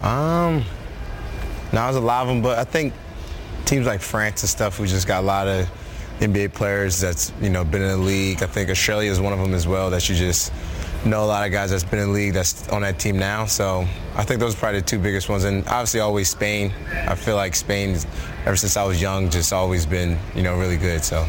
Um, 0.00 0.64
no, 1.70 1.82
there's 1.84 1.96
a 1.96 2.00
lot 2.00 2.22
of 2.22 2.28
them, 2.28 2.40
but 2.40 2.58
I 2.58 2.64
think 2.64 2.94
teams 3.66 3.86
like 3.86 4.00
France 4.00 4.42
and 4.42 4.48
stuff, 4.48 4.80
we 4.80 4.86
just 4.86 5.06
got 5.06 5.20
a 5.20 5.26
lot 5.26 5.46
of 5.46 5.70
NBA 6.20 6.54
players 6.54 6.98
that's 6.98 7.30
you 7.42 7.50
know 7.50 7.62
been 7.62 7.82
in 7.82 7.88
the 7.88 7.96
league. 7.98 8.42
I 8.42 8.46
think 8.46 8.70
Australia 8.70 9.10
is 9.10 9.20
one 9.20 9.34
of 9.34 9.38
them 9.38 9.52
as 9.52 9.68
well. 9.68 9.90
That 9.90 10.08
you 10.08 10.14
just 10.14 10.50
know 11.04 11.24
a 11.24 11.26
lot 11.26 11.46
of 11.46 11.52
guys 11.52 11.70
that's 11.70 11.84
been 11.84 11.98
in 11.98 12.08
the 12.08 12.14
league 12.14 12.34
that's 12.34 12.68
on 12.68 12.82
that 12.82 12.98
team 12.98 13.18
now. 13.18 13.46
So 13.46 13.86
I 14.14 14.24
think 14.24 14.40
those 14.40 14.54
are 14.54 14.58
probably 14.58 14.80
the 14.80 14.86
two 14.86 14.98
biggest 14.98 15.28
ones. 15.28 15.44
And 15.44 15.66
obviously 15.66 16.00
always 16.00 16.28
Spain. 16.28 16.72
I 16.92 17.14
feel 17.14 17.36
like 17.36 17.54
Spain, 17.54 17.96
ever 18.44 18.56
since 18.56 18.76
I 18.76 18.84
was 18.84 19.00
young, 19.00 19.30
just 19.30 19.52
always 19.52 19.86
been, 19.86 20.18
you 20.34 20.42
know, 20.42 20.58
really 20.58 20.76
good. 20.76 21.02
So 21.02 21.26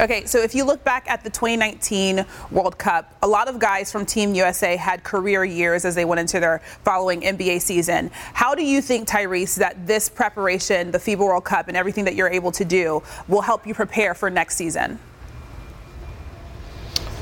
Okay, 0.00 0.24
so 0.24 0.38
if 0.38 0.54
you 0.54 0.64
look 0.64 0.82
back 0.82 1.08
at 1.08 1.22
the 1.22 1.30
2019 1.30 2.24
World 2.50 2.76
Cup, 2.78 3.14
a 3.22 3.28
lot 3.28 3.46
of 3.46 3.58
guys 3.58 3.92
from 3.92 4.04
Team 4.04 4.34
USA 4.34 4.74
had 4.74 5.04
career 5.04 5.44
years 5.44 5.84
as 5.84 5.94
they 5.94 6.04
went 6.04 6.18
into 6.18 6.40
their 6.40 6.60
following 6.82 7.20
NBA 7.20 7.60
season. 7.60 8.10
How 8.32 8.54
do 8.54 8.64
you 8.64 8.80
think, 8.80 9.06
Tyrese, 9.06 9.56
that 9.56 9.86
this 9.86 10.08
preparation, 10.08 10.90
the 10.90 10.98
FIBA 10.98 11.18
World 11.18 11.44
Cup, 11.44 11.68
and 11.68 11.76
everything 11.76 12.04
that 12.06 12.16
you're 12.16 12.30
able 12.30 12.50
to 12.52 12.64
do 12.64 13.02
will 13.28 13.42
help 13.42 13.66
you 13.66 13.74
prepare 13.74 14.14
for 14.14 14.30
next 14.30 14.56
season? 14.56 14.98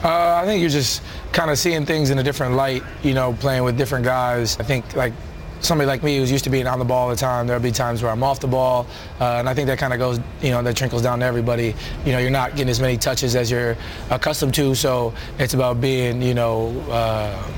Uh, 0.02 0.40
I 0.42 0.46
think 0.46 0.60
you're 0.62 0.70
just 0.70 1.02
kind 1.32 1.50
of 1.50 1.58
seeing 1.58 1.84
things 1.84 2.08
in 2.08 2.18
a 2.18 2.22
different 2.22 2.54
light, 2.54 2.82
you 3.02 3.12
know, 3.12 3.34
playing 3.34 3.64
with 3.64 3.76
different 3.76 4.04
guys. 4.04 4.58
I 4.58 4.62
think 4.62 4.96
like 4.96 5.12
somebody 5.60 5.86
like 5.86 6.02
me 6.02 6.16
who's 6.16 6.32
used 6.32 6.44
to 6.44 6.50
being 6.50 6.66
on 6.66 6.78
the 6.78 6.86
ball 6.86 7.04
all 7.04 7.10
the 7.10 7.16
time, 7.16 7.46
there'll 7.46 7.62
be 7.62 7.70
times 7.70 8.02
where 8.02 8.10
I'm 8.10 8.22
off 8.22 8.40
the 8.40 8.46
ball, 8.46 8.86
uh, 9.20 9.36
and 9.36 9.48
I 9.48 9.52
think 9.52 9.66
that 9.66 9.78
kind 9.78 9.92
of 9.92 9.98
goes, 9.98 10.18
you 10.40 10.50
know, 10.52 10.62
that 10.62 10.74
trickles 10.74 11.02
down 11.02 11.20
to 11.20 11.26
everybody. 11.26 11.74
You 12.06 12.12
know, 12.12 12.18
you're 12.18 12.30
not 12.30 12.52
getting 12.52 12.70
as 12.70 12.80
many 12.80 12.96
touches 12.96 13.36
as 13.36 13.50
you're 13.50 13.76
accustomed 14.10 14.54
to, 14.54 14.74
so 14.74 15.12
it's 15.38 15.52
about 15.52 15.80
being, 15.80 16.22
you 16.22 16.32
know. 16.34 16.70
Uh, 16.90 17.50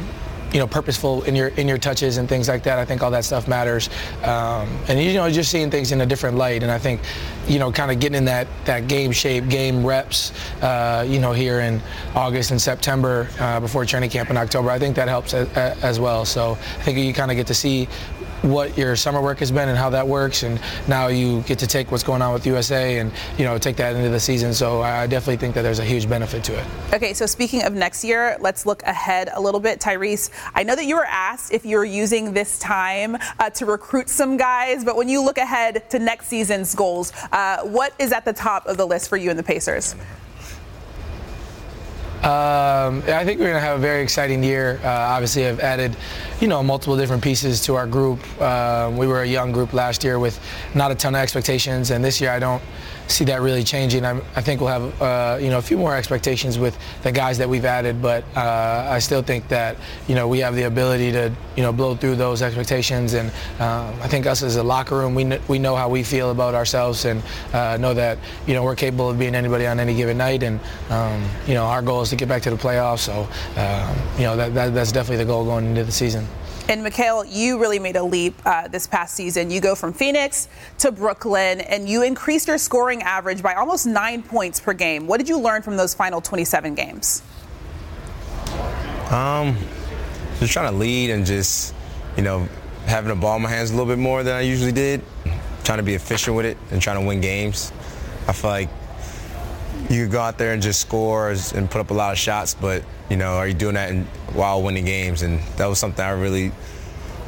you 0.53 0.59
know, 0.59 0.67
purposeful 0.67 1.23
in 1.23 1.35
your 1.35 1.49
in 1.49 1.67
your 1.67 1.79
touches 1.79 2.19
and 2.19 2.29
things 2.29 2.49
like 2.49 2.63
that. 2.65 2.79
I 2.79 2.85
think 2.85 3.03
all 3.03 3.11
that 3.11 3.25
stuff 3.25 3.49
matters, 3.49 3.89
um, 4.23 4.69
and 4.89 5.01
you 5.01 5.15
know, 5.15 5.31
just 5.31 5.51
seeing 5.51 5.71
things 5.71 5.93
in 5.93 6.01
a 6.01 6.07
different 6.07 6.37
light. 6.37 6.63
And 6.63 6.71
I 6.71 6.79
think, 6.79 7.01
you 7.49 7.59
know, 7.59 7.73
kind 7.73 7.91
of 7.91 8.01
getting 8.01 8.19
in 8.19 8.25
that 8.27 8.47
that 8.67 8.89
game 8.89 9.13
shape, 9.13 9.49
game 9.49 9.85
reps, 9.85 10.33
uh, 10.63 11.05
you 11.09 11.19
know, 11.19 11.33
here 11.33 11.61
in 11.61 11.81
August 12.15 12.51
and 12.51 12.61
September 12.61 13.29
uh, 13.41 13.61
before 13.61 13.85
training 13.87 14.11
camp 14.11 14.31
in 14.31 14.37
October. 14.37 14.71
I 14.71 14.79
think 14.79 14.97
that 14.97 15.09
helps 15.09 15.35
as, 15.35 15.49
as 15.83 15.99
well. 15.99 16.25
So 16.25 16.53
I 16.53 16.83
think 16.83 16.99
you 16.99 17.13
kind 17.15 17.31
of 17.31 17.37
get 17.37 17.47
to 17.47 17.55
see 17.55 17.89
what 18.43 18.77
your 18.77 18.97
summer 18.97 19.21
work 19.21 19.39
has 19.39 19.51
been 19.51 19.69
and 19.69 19.79
how 19.79 19.91
that 19.91 20.07
works 20.07 20.43
and 20.43 20.61
now 20.89 21.07
you 21.07 21.41
get 21.43 21.59
to 21.59 21.67
take 21.67 21.91
what's 21.91 22.03
going 22.03 22.23
on 22.23 22.33
with 22.33 22.47
USA 22.47 22.99
and 22.99 23.13
you 23.39 23.45
know 23.45 23.59
take 23.59 23.77
that 23.77 23.95
into 23.95 24.09
the 24.09 24.21
season 24.21 24.53
so 24.53 24.83
I 24.83 25.07
definitely 25.07 25.37
think 25.37 25.55
that 25.55 25.63
there's 25.63 25.79
a 25.79 25.85
huge 25.85 26.09
benefit 26.09 26.45
to 26.45 26.59
it. 26.59 26.67
Okay, 26.93 27.15
so 27.15 27.27
speaking 27.27 27.63
of 27.63 27.75
next 27.75 28.05
year, 28.05 28.37
let's 28.41 28.67
look 28.67 28.83
ahead 28.85 29.31
a 29.33 29.41
little 29.41 29.61
bit. 29.61 29.81
Tyrese, 29.81 30.31
I 30.55 30.63
know 30.63 30.77
that 30.77 30.85
you 30.85 30.97
were 30.97 31.07
asked 31.07 31.53
if 31.53 31.65
you're 31.65 31.85
using 31.85 32.33
this 32.33 32.59
time 32.59 33.17
uh, 33.39 33.51
to 33.51 33.67
recruit 33.67 34.09
some 34.09 34.37
guys, 34.37 34.85
but 34.85 34.97
when 34.97 35.09
you 35.09 35.23
look 35.23 35.39
ahead 35.39 35.89
to 35.91 35.99
next 35.99 36.27
season's 36.27 36.75
goals, 36.75 37.13
uh, 37.33 37.63
what 37.63 37.95
is 37.99 38.13
at 38.13 38.25
the 38.25 38.33
top 38.33 38.67
of 38.67 38.77
the 38.77 38.87
list 38.87 39.09
for 39.09 39.17
you 39.17 39.31
and 39.31 39.39
the 39.39 39.43
Pacers? 39.43 39.95
Um, 42.23 43.03
I 43.09 43.25
think 43.25 43.41
we're 43.41 43.47
going 43.47 43.55
to 43.55 43.61
have 43.61 43.79
a 43.79 43.81
very 43.81 44.01
exciting 44.01 44.45
year. 44.45 44.79
Uh, 44.85 44.89
obviously, 44.89 45.45
I've 45.45 45.59
added, 45.59 45.97
you 46.41 46.47
know, 46.47 46.63
multiple 46.63 46.97
different 46.97 47.21
pieces 47.21 47.61
to 47.63 47.75
our 47.75 47.85
group. 47.85 48.21
Uh, 48.41 48.93
we 48.95 49.09
were 49.09 49.23
a 49.23 49.27
young 49.27 49.51
group 49.51 49.73
last 49.73 50.05
year 50.05 50.21
with 50.21 50.39
not 50.73 50.93
a 50.93 50.95
ton 50.95 51.17
of 51.17 51.21
expectations, 51.21 51.91
and 51.91 52.05
this 52.05 52.21
year 52.21 52.31
I 52.31 52.39
don't 52.39 52.63
see 53.13 53.25
that 53.27 53.41
really 53.41 53.63
changing. 53.63 54.05
I'm, 54.05 54.23
i 54.35 54.41
think 54.41 54.61
we'll 54.61 54.71
have, 54.71 55.03
uh, 55.03 55.39
you 55.41 55.51
know, 55.51 55.59
a 55.59 55.63
few 55.63 55.77
more 55.77 55.95
expectations 55.95 56.59
with 56.59 56.77
the 57.03 57.13
guys 57.13 57.39
that 57.39 57.49
we've 57.49 57.65
added, 57.65 58.03
but 58.03 58.25
uh, 58.37 58.89
I 58.91 58.99
still 58.99 59.23
think 59.23 59.49
that, 59.49 59.77
you 60.09 60.15
know, 60.15 60.27
we 60.29 60.41
have 60.41 60.55
the 60.55 60.65
ability 60.65 61.13
to, 61.13 61.33
you 61.57 61.63
know, 61.63 61.73
blow 61.73 61.95
through 61.95 62.17
those 62.17 62.43
expectations. 62.43 63.15
And 63.15 63.31
um, 63.61 63.95
I 64.01 64.09
think 64.09 64.27
us 64.27 64.43
as 64.43 64.57
a 64.57 64.63
locker 64.63 64.97
room, 64.97 65.15
we, 65.15 65.25
kn- 65.25 65.43
we 65.49 65.59
know 65.59 65.77
how 65.77 65.89
we 65.89 66.03
feel 66.03 66.31
about 66.31 66.55
ourselves 66.55 67.05
and 67.05 67.23
uh, 67.53 67.77
know 67.79 67.95
that, 67.95 68.19
you 68.47 68.55
know, 68.55 68.65
we're 68.65 68.77
capable 68.77 69.11
of 69.11 69.19
being 69.19 69.35
anybody 69.35 69.67
on 69.67 69.79
any 69.79 69.95
given 69.95 70.19
night. 70.19 70.43
And, 70.43 70.59
um, 70.91 71.29
you 71.47 71.55
know, 71.55 71.65
our 71.65 71.83
goal 71.83 72.03
is 72.03 72.11
to 72.11 72.17
get 72.17 72.29
back 72.29 72.43
to 72.43 72.51
the 72.51 72.57
playoffs. 72.57 73.01
So, 73.01 73.29
um, 73.61 73.97
you 74.17 74.25
know, 74.25 74.37
that, 74.37 74.55
that, 74.55 74.75
that's 74.75 74.93
definitely 74.93 75.25
the 75.25 75.31
goal 75.31 75.45
going 75.45 75.67
into 75.67 75.85
the 75.85 75.93
season. 75.93 76.27
And 76.69 76.87
Mikal, 76.87 77.27
you 77.29 77.59
really 77.59 77.81
made 77.81 77.97
a 77.97 78.03
leap 78.03 78.35
uh, 78.47 78.69
this 78.69 78.87
past 78.87 79.15
season. 79.15 79.51
You 79.51 79.61
go 79.61 79.75
from 79.75 79.93
Phoenix 79.93 80.49
to 80.79 80.93
Brooklyn, 80.93 81.61
and 81.61 81.89
you 81.89 82.03
increased 82.03 82.47
your 82.47 82.57
scoring 82.57 83.03
average 83.03 83.43
by 83.43 83.55
almost 83.55 83.87
nine 83.87 84.23
points 84.23 84.61
per 84.61 84.73
game. 84.73 85.07
What 85.09 85.19
did 85.19 85.29
you 85.29 85.39
learn 85.39 85.63
from 85.63 85.77
those 85.77 85.93
final 85.93 86.21
27 86.21 86.75
games? 86.75 87.23
Um, 89.11 89.57
just 90.39 90.53
trying 90.53 90.71
to 90.71 90.77
lead 90.79 91.11
and 91.11 91.27
just, 91.27 91.75
you 92.17 92.23
know, 92.23 92.49
having 92.87 93.09
the 93.09 93.17
ball 93.17 93.37
in 93.37 93.43
my 93.43 93.51
hands 93.51 93.71
a 93.71 93.75
little 93.75 93.93
bit 93.93 93.99
more 93.99 94.23
than 94.23 94.35
I 94.35 94.41
usually 94.43 94.73
did. 94.73 95.03
Trying 95.65 95.79
to 95.79 95.85
be 95.85 95.95
efficient 95.95 96.37
with 96.37 96.47
it 96.47 96.57
and 96.71 96.81
trying 96.81 97.01
to 97.01 97.07
win 97.07 97.21
games. 97.21 97.73
I 98.29 98.33
feel 98.33 98.51
like 98.51 98.69
you 99.91 100.05
could 100.05 100.13
go 100.13 100.21
out 100.21 100.39
there 100.39 100.53
and 100.53 100.63
just 100.63 100.81
score 100.81 101.31
and 101.31 101.71
put 101.71 101.81
up 101.81 101.91
a 101.91 101.95
lot 101.95 102.13
of 102.13 102.19
shots, 102.19 102.55
but 102.55 102.85
you 103.11 103.17
know, 103.17 103.35
are 103.35 103.49
you 103.49 103.55
doing 103.55 103.75
that 103.75 103.91
in, 103.91 104.05
while 104.33 104.63
winning 104.63 104.85
games? 104.85 105.23
And 105.23 105.41
that 105.57 105.67
was 105.67 105.79
something 105.79 106.05
I 106.05 106.11
really 106.11 106.53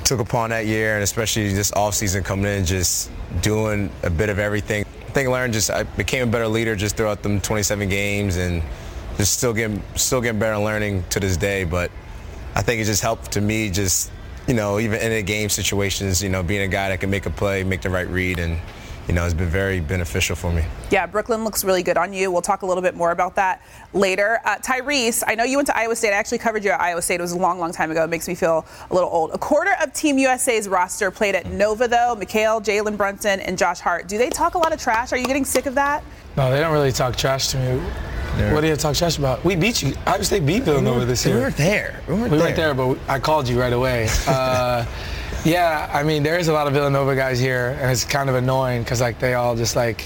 took 0.05 0.21
upon 0.21 0.51
that 0.51 0.67
year, 0.67 0.95
and 0.95 1.03
especially 1.03 1.53
this 1.53 1.71
offseason 1.73 2.25
coming 2.25 2.47
in, 2.47 2.65
just 2.65 3.11
doing 3.41 3.91
a 4.03 4.11
bit 4.11 4.29
of 4.29 4.39
everything. 4.39 4.85
I 4.85 5.11
think 5.11 5.29
I 5.29 5.33
learned 5.33 5.53
just 5.53 5.71
I 5.71 5.83
became 5.83 6.29
a 6.29 6.31
better 6.31 6.49
leader 6.49 6.77
just 6.77 6.97
throughout 6.97 7.23
them 7.23 7.41
27 7.41 7.89
games, 7.89 8.37
and 8.37 8.63
just 9.17 9.37
still 9.37 9.53
getting 9.53 9.83
still 9.95 10.21
getting 10.21 10.39
better 10.39 10.55
and 10.55 10.65
learning 10.65 11.05
to 11.11 11.21
this 11.21 11.37
day. 11.37 11.65
But 11.65 11.91
I 12.55 12.63
think 12.63 12.81
it 12.81 12.85
just 12.85 13.03
helped 13.03 13.33
to 13.33 13.41
me 13.41 13.71
just 13.71 14.11
you 14.47 14.55
know 14.55 14.79
even 14.79 15.01
in 15.01 15.11
the 15.11 15.23
game 15.23 15.49
situations, 15.49 16.23
you 16.23 16.29
know, 16.29 16.43
being 16.43 16.63
a 16.63 16.69
guy 16.69 16.91
that 16.91 17.01
can 17.01 17.11
make 17.11 17.27
a 17.27 17.31
play, 17.31 17.65
make 17.65 17.83
the 17.83 17.91
right 17.91 18.09
read, 18.09 18.39
and 18.39 18.59
you 19.09 19.15
know, 19.15 19.25
it's 19.25 19.35
been 19.35 19.49
very 19.49 19.81
beneficial 19.81 20.35
for 20.35 20.51
me. 20.51 20.65
Yeah, 20.91 21.07
Brooklyn 21.07 21.45
looks 21.45 21.63
really 21.63 21.83
good 21.83 21.99
on 21.99 22.13
you. 22.13 22.31
We'll 22.31 22.43
talk 22.43 22.63
a 22.63 22.67
little 22.67 22.83
bit 22.83 22.95
more 22.95 23.11
about 23.11 23.35
that 23.37 23.63
later. 23.93 24.41
Uh, 24.45 24.57
Tyrese, 24.57 25.23
I 25.27 25.35
know 25.35 25.45
you 25.45 25.57
went 25.59 25.67
to 25.67 25.77
Iowa 25.77 25.95
State. 25.95 26.13
I 26.13 26.17
actually 26.17 26.39
covered 26.39 26.65
you 26.65 26.71
at 26.71 26.81
Iowa 26.81 27.03
State. 27.03 27.21
It 27.21 27.23
was 27.23 27.33
a 27.33 27.39
long, 27.39 27.59
long 27.59 27.73
time 27.73 27.91
ago. 27.91 28.05
It 28.05 28.11
makes 28.11 28.27
me 28.27 28.35
feel 28.35 28.65
a 28.91 28.95
little 28.95 29.11
old. 29.11 29.33
A 29.33 29.39
quarter 29.39 29.75
of 29.83 29.93
Team 29.93 30.19
USA's 30.19 30.69
roster 30.69 31.11
played 31.11 31.35
at 31.35 31.47
Nova, 31.47 31.87
though. 31.87 32.17
Mikal, 32.19 32.65
Jalen 32.65 32.97
Brunson, 32.97 33.41
and 33.41 33.59
Josh 33.59 33.81
Hart. 33.81 34.09
Do 34.09 34.17
they 34.17 34.31
talk 34.31 34.55
a 34.55 34.59
lot 34.59 34.73
of 34.73 34.81
trash? 34.81 35.13
Are 35.13 35.19
you 35.19 35.27
getting 35.27 35.45
sick 35.45 35.67
of 35.67 35.75
that? 35.75 36.03
No, 36.37 36.51
they 36.51 36.61
don't 36.61 36.73
really 36.73 36.93
talk 36.93 37.17
trash 37.17 37.49
to 37.49 37.59
me. 37.59 37.83
What 38.53 38.63
do 38.63 38.67
you 38.67 38.75
talk 38.75 38.97
trash 38.97 39.17
about? 39.19 39.45
We 39.45 39.55
beat 39.55 39.81
you. 39.83 39.95
Iowa 40.07 40.25
State 40.25 40.45
beat 40.45 40.65
Villanova 40.65 41.05
this 41.05 41.25
year. 41.25 41.37
We 41.37 41.41
weren't 41.43 41.57
there. 41.57 42.01
We 42.09 42.15
weren't 42.15 42.25
we 42.25 42.39
there. 42.39 42.47
weren't 42.47 42.57
there, 42.57 42.75
but 42.75 42.99
I 43.07 43.21
called 43.21 43.49
you 43.49 43.61
right 43.61 43.73
away. 43.73 44.09
Uh, 44.27 44.85
yeah, 45.45 45.91
I 45.93 46.03
mean, 46.03 46.23
there's 46.23 46.49
a 46.49 46.53
lot 46.53 46.67
of 46.67 46.73
Villanova 46.73 47.15
guys 47.15 47.39
here, 47.39 47.77
and 47.81 47.91
it's 47.91 48.05
kind 48.05 48.29
of 48.31 48.35
annoying 48.35 48.83
because 48.83 49.01
like 49.01 49.19
they 49.19 49.35
all 49.35 49.55
just 49.55 49.77
like 49.77 50.05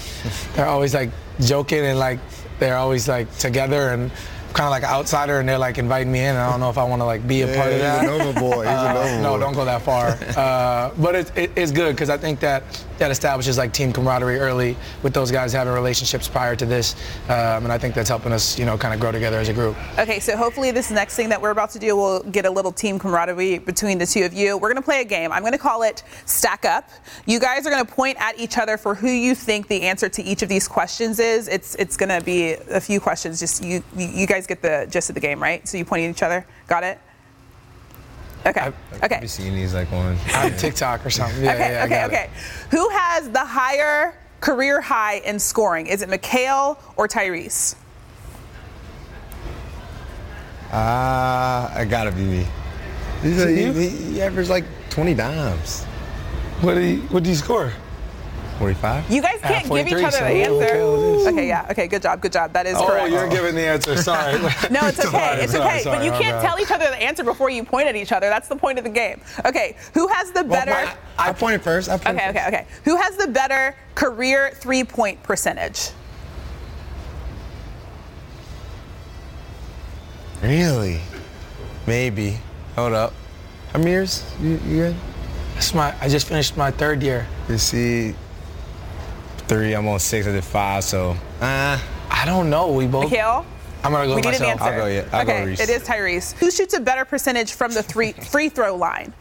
they're 0.53 0.65
always 0.67 0.93
like 0.93 1.09
joking 1.39 1.85
and 1.85 1.97
like 1.97 2.19
they're 2.59 2.77
always 2.77 3.07
like 3.07 3.31
together 3.37 3.89
and 3.89 4.11
kind 4.53 4.65
of 4.65 4.71
like 4.71 4.83
an 4.83 4.89
outsider, 4.89 5.39
and 5.39 5.47
they're 5.47 5.57
like 5.57 5.77
inviting 5.77 6.11
me 6.11 6.19
in. 6.19 6.29
And 6.35 6.37
I 6.39 6.49
don't 6.49 6.59
know 6.59 6.69
if 6.69 6.77
I 6.77 6.83
want 6.83 7.01
to 7.01 7.05
like 7.05 7.27
be 7.27 7.41
a 7.43 7.47
part 7.55 7.71
of 7.71 7.79
that. 7.79 8.01
He's 8.01 8.09
a 8.11 8.17
Nova 8.17 8.39
boy. 8.39 8.61
He's 8.61 8.67
Uh, 8.67 8.89
a 8.89 8.93
Nova 8.93 9.21
no, 9.21 9.33
boy. 9.33 9.39
don't 9.39 9.53
go 9.53 9.65
that 9.65 9.81
far. 9.81 10.17
Uh, 10.39 10.91
but 10.99 11.15
it, 11.15 11.37
it, 11.37 11.51
it's 11.55 11.71
good 11.71 11.93
because 11.95 12.09
I 12.09 12.17
think 12.17 12.39
that 12.39 12.63
that 12.97 13.11
establishes 13.11 13.57
like 13.57 13.71
team 13.73 13.91
camaraderie 13.93 14.39
early 14.39 14.75
with 15.03 15.13
those 15.13 15.31
guys 15.31 15.51
having 15.53 15.73
relationships 15.73 16.27
prior 16.27 16.55
to 16.55 16.65
this, 16.65 16.95
um, 17.27 17.63
and 17.63 17.71
I 17.71 17.77
think 17.77 17.93
that's 17.95 18.09
helping 18.09 18.31
us, 18.31 18.57
you 18.59 18.65
know, 18.65 18.77
kind 18.77 18.93
of 18.93 18.99
grow 18.99 19.11
together 19.11 19.37
as 19.39 19.47
a 19.49 19.53
group. 19.53 19.75
Okay, 19.97 20.19
so 20.19 20.35
hopefully 20.37 20.71
this 20.71 20.91
next 20.91 21.15
thing 21.15 21.29
that 21.29 21.41
we're 21.41 21.51
about 21.51 21.69
to 21.71 21.79
do 21.79 21.95
will 21.95 22.21
get 22.23 22.45
a 22.45 22.49
little 22.49 22.71
team 22.71 22.99
camaraderie 22.99 23.59
between 23.59 23.97
the 23.97 24.05
two 24.05 24.23
of 24.23 24.33
you. 24.33 24.57
We're 24.57 24.69
going 24.69 24.81
to 24.81 24.85
play 24.85 25.01
a 25.01 25.05
game. 25.05 25.31
I'm 25.31 25.41
going 25.41 25.53
to 25.53 25.57
call 25.59 25.83
it 25.83 26.03
Stack 26.25 26.65
Up. 26.65 26.89
You 27.25 27.39
guys 27.39 27.65
are 27.65 27.69
going 27.69 27.85
to 27.85 27.91
point 27.91 28.17
at 28.19 28.37
each 28.39 28.57
other 28.57 28.77
for 28.77 28.95
who 28.95 29.09
you 29.09 29.35
think 29.35 29.67
the 29.67 29.81
answer 29.83 30.09
to 30.09 30.21
each 30.23 30.41
of 30.41 30.49
these 30.49 30.67
questions 30.67 31.19
is. 31.19 31.47
It's 31.47 31.75
it's 31.75 31.95
going 31.97 32.09
to 32.17 32.23
be 32.23 32.53
a 32.71 32.81
few 32.81 32.99
questions. 32.99 33.39
Just 33.39 33.63
you 33.63 33.83
you 33.95 34.07
you 34.07 34.27
guys 34.27 34.38
get 34.47 34.61
the 34.61 34.87
gist 34.89 35.09
of 35.09 35.15
the 35.15 35.21
game, 35.21 35.41
right? 35.41 35.67
So 35.67 35.77
you 35.77 35.85
point 35.85 36.03
at 36.03 36.09
each 36.09 36.23
other. 36.23 36.45
Got 36.67 36.83
it? 36.83 36.99
Okay. 38.45 38.71
Okay. 39.03 39.15
I've 39.15 39.29
seen 39.29 39.53
these 39.53 39.73
like 39.73 39.91
on 39.91 40.17
on 40.35 40.51
TikTok 40.57 41.05
or 41.05 41.09
something. 41.09 41.43
Yeah, 41.43 41.53
okay, 41.53 41.73
yeah, 41.73 41.81
I 41.81 41.85
okay, 41.85 41.89
got 41.89 42.11
it. 42.11 42.13
okay. 42.13 42.29
Who 42.71 42.89
has 42.89 43.29
the 43.29 43.43
higher 43.43 44.15
career 44.39 44.79
high 44.81 45.15
in 45.15 45.39
scoring? 45.39 45.87
Is 45.87 46.01
it 46.01 46.09
Mikal 46.09 46.77
or 46.95 47.07
Tyrese? 47.07 47.75
Ah, 50.71 51.73
I 51.75 51.83
gotta 51.85 52.11
be 52.11 52.23
me. 52.23 52.47
He's 53.21 53.43
a, 53.43 53.49
he, 53.49 53.73
he, 53.73 53.89
he 53.89 54.21
averaged 54.21 54.49
like 54.49 54.65
20 54.91 55.13
dimes. 55.15 55.83
What 56.61 56.75
did 56.75 56.83
he? 56.83 56.97
What 57.07 57.23
did 57.23 57.29
he 57.29 57.35
score? 57.35 57.73
45. 58.59 59.09
You 59.09 59.21
guys 59.21 59.39
can't 59.41 59.69
give 59.71 59.87
each 59.87 59.93
other 59.93 60.19
the 60.19 60.25
answer. 60.25 61.29
Okay, 61.29 61.47
yeah. 61.47 61.65
Okay, 61.71 61.87
good 61.87 62.01
job. 62.01 62.19
Good 62.19 62.33
job. 62.33 62.51
That 62.51 62.65
is 62.67 62.75
Oh, 62.75 62.85
correct. 62.85 63.05
Oh, 63.05 63.07
you're 63.07 63.29
giving 63.29 63.55
the 63.55 63.61
answer. 63.65 63.95
Sorry. 63.95 64.33
No, 64.69 64.85
it's 64.87 65.03
okay. 65.03 65.41
It's 65.41 65.55
okay. 65.55 65.81
sorry, 65.81 65.97
but 65.97 66.03
you 66.05 66.11
can't 66.11 66.41
tell 66.43 66.59
each 66.59 66.69
other 66.69 66.85
the 66.89 67.01
answer 67.01 67.23
before 67.23 67.49
you 67.49 67.63
point 67.63 67.87
at 67.87 67.95
each 67.95 68.11
other. 68.11 68.27
That's 68.29 68.49
the 68.49 68.55
point 68.57 68.77
of 68.77 68.83
the 68.83 68.89
game. 68.89 69.21
Okay, 69.45 69.77
who 69.93 70.07
has 70.09 70.31
the 70.31 70.43
better? 70.43 70.73
I, 70.73 71.29
I 71.29 71.33
pointed 71.33 71.61
first. 71.61 71.89
I 71.89 71.97
pointed 71.97 72.19
okay, 72.21 72.29
okay, 72.29 72.47
okay. 72.47 72.67
Who 72.83 72.97
has 72.97 73.15
the 73.15 73.27
better 73.27 73.75
career 73.95 74.51
three-point 74.55 75.23
percentage? 75.23 75.91
Really? 80.43 80.99
Maybe. 81.87 82.37
Hold 82.75 82.93
up. 82.93 83.13
How 83.71 83.79
many 83.79 83.91
years? 83.91 84.23
You, 84.41 84.59
you 84.65 84.75
good? 84.75 84.95
That's 85.53 85.73
my. 85.73 85.95
I 86.01 86.09
just 86.09 86.27
finished 86.27 86.57
my 86.57 86.71
third 86.71 87.01
year. 87.01 87.25
You 87.47 87.57
see, 87.57 88.15
three. 89.49 89.73
I'm 89.73 89.87
on 89.87 89.99
six. 89.99 90.27
I 90.27 90.31
did 90.31 90.43
five. 90.43 90.83
So, 90.83 91.17
uh, 91.41 91.79
I 92.09 92.23
don't 92.25 92.49
know. 92.49 92.71
We 92.71 92.87
both. 92.87 93.11
Mikal? 93.11 93.45
I'm 93.83 93.91
gonna 93.91 94.07
go 94.07 94.15
we 94.15 94.21
need 94.21 94.27
myself. 94.27 94.41
an 94.43 94.49
answer. 94.49 94.63
I'll 94.63 94.79
go, 94.79 94.85
yeah. 94.87 95.09
I'll 95.11 95.25
go 95.25 95.33
okay, 95.33 95.45
Reese. 95.45 95.59
it 95.61 95.69
is 95.69 95.83
Tyrese. 95.83 96.33
Who 96.33 96.51
shoots 96.51 96.73
a 96.73 96.79
better 96.79 97.05
percentage 97.05 97.53
from 97.53 97.73
the 97.73 97.81
three 97.83 98.11
free 98.31 98.49
throw 98.49 98.75
line? 98.75 99.13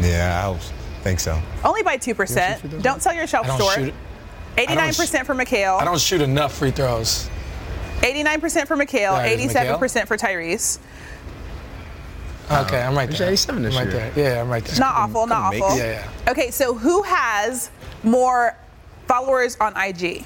yeah, 0.00 0.50
I 0.50 0.58
think 1.02 1.20
so. 1.20 1.40
Only 1.64 1.82
by 1.82 1.96
two 1.96 2.14
percent. 2.14 2.82
Don't 2.82 3.00
sell 3.00 3.14
yourself 3.14 3.46
I 3.46 3.48
don't 3.48 3.58
short. 3.60 3.74
shoot 3.74 3.88
it. 3.88 3.94
Eighty-nine 4.56 4.94
percent 4.94 5.26
for 5.26 5.34
Mikal. 5.34 5.80
I 5.80 5.84
don't 5.84 6.00
shoot 6.00 6.20
enough 6.20 6.54
free 6.54 6.70
throws. 6.70 7.30
89% 8.00 8.66
for 8.66 8.76
Mikal, 8.76 9.18
Mikal? 9.18 9.78
87% 9.78 10.06
for 10.06 10.16
Tyrese. 10.18 10.78
Oh, 12.50 12.62
okay, 12.66 12.82
I'm 12.82 12.94
right 12.94 13.08
He's 13.08 13.18
there. 13.18 13.28
87 13.28 13.62
this 13.62 13.74
I'm 13.76 13.84
right 13.86 13.92
year. 13.94 14.10
there. 14.14 14.34
Yeah, 14.34 14.40
I'm 14.42 14.48
right 14.50 14.64
there. 14.64 14.78
Not 14.78 14.94
awful, 14.94 15.26
not 15.26 15.52
make 15.52 15.62
awful. 15.62 15.78
Yeah, 15.78 16.06
yeah. 16.26 16.30
Okay, 16.30 16.50
so 16.50 16.74
who 16.74 17.02
has 17.02 17.70
more 18.02 18.56
followers 19.06 19.56
on 19.60 19.74
IG? 19.76 20.24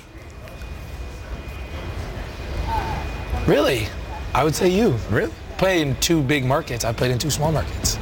Really? 3.46 3.86
I 4.34 4.44
would 4.44 4.54
say 4.54 4.68
you. 4.68 4.96
Really? 5.10 5.32
Played 5.56 5.86
in 5.86 5.96
two 5.96 6.22
big 6.22 6.44
markets. 6.44 6.84
I 6.84 6.92
played 6.92 7.10
in 7.10 7.18
two 7.18 7.30
small 7.30 7.50
markets. 7.52 7.98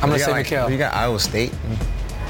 I'm 0.00 0.08
gonna 0.10 0.18
say 0.18 0.26
got, 0.26 0.32
like, 0.32 0.46
Mikal. 0.46 0.70
You 0.70 0.78
got 0.78 0.94
Iowa 0.94 1.18
State. 1.18 1.52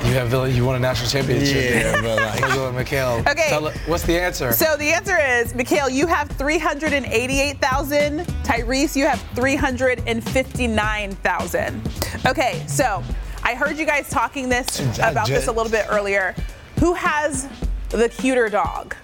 You 0.04 0.12
have 0.20 0.28
Villa- 0.28 0.48
you 0.48 0.64
won 0.64 0.76
a 0.76 0.78
national 0.78 1.10
championship. 1.10 1.56
Yeah, 1.56 2.00
but 2.02 2.18
I'm 2.18 2.24
like, 2.30 2.40
gonna 2.48 2.54
go 2.54 2.70
with 2.70 2.86
Mikal. 2.86 3.26
Okay. 3.28 3.48
Tell 3.48 3.70
what's 3.86 4.04
the 4.04 4.16
answer? 4.18 4.52
So 4.52 4.76
the 4.76 4.92
answer 4.92 5.18
is, 5.18 5.52
Mikal, 5.54 5.90
you 5.90 6.06
have 6.06 6.28
388,000. 6.30 8.20
Tyrese, 8.44 8.94
you 8.96 9.06
have 9.06 9.20
359,000. 9.34 11.82
Okay, 12.26 12.62
so 12.66 13.02
I 13.42 13.54
heard 13.54 13.78
you 13.78 13.86
guys 13.86 14.08
talking 14.10 14.48
this 14.48 14.80
about 14.98 15.26
this 15.26 15.48
a 15.48 15.52
little 15.52 15.72
bit 15.72 15.86
earlier. 15.88 16.34
Who 16.80 16.94
has 16.94 17.48
the 17.88 18.08
cuter 18.08 18.48
dog? 18.48 18.94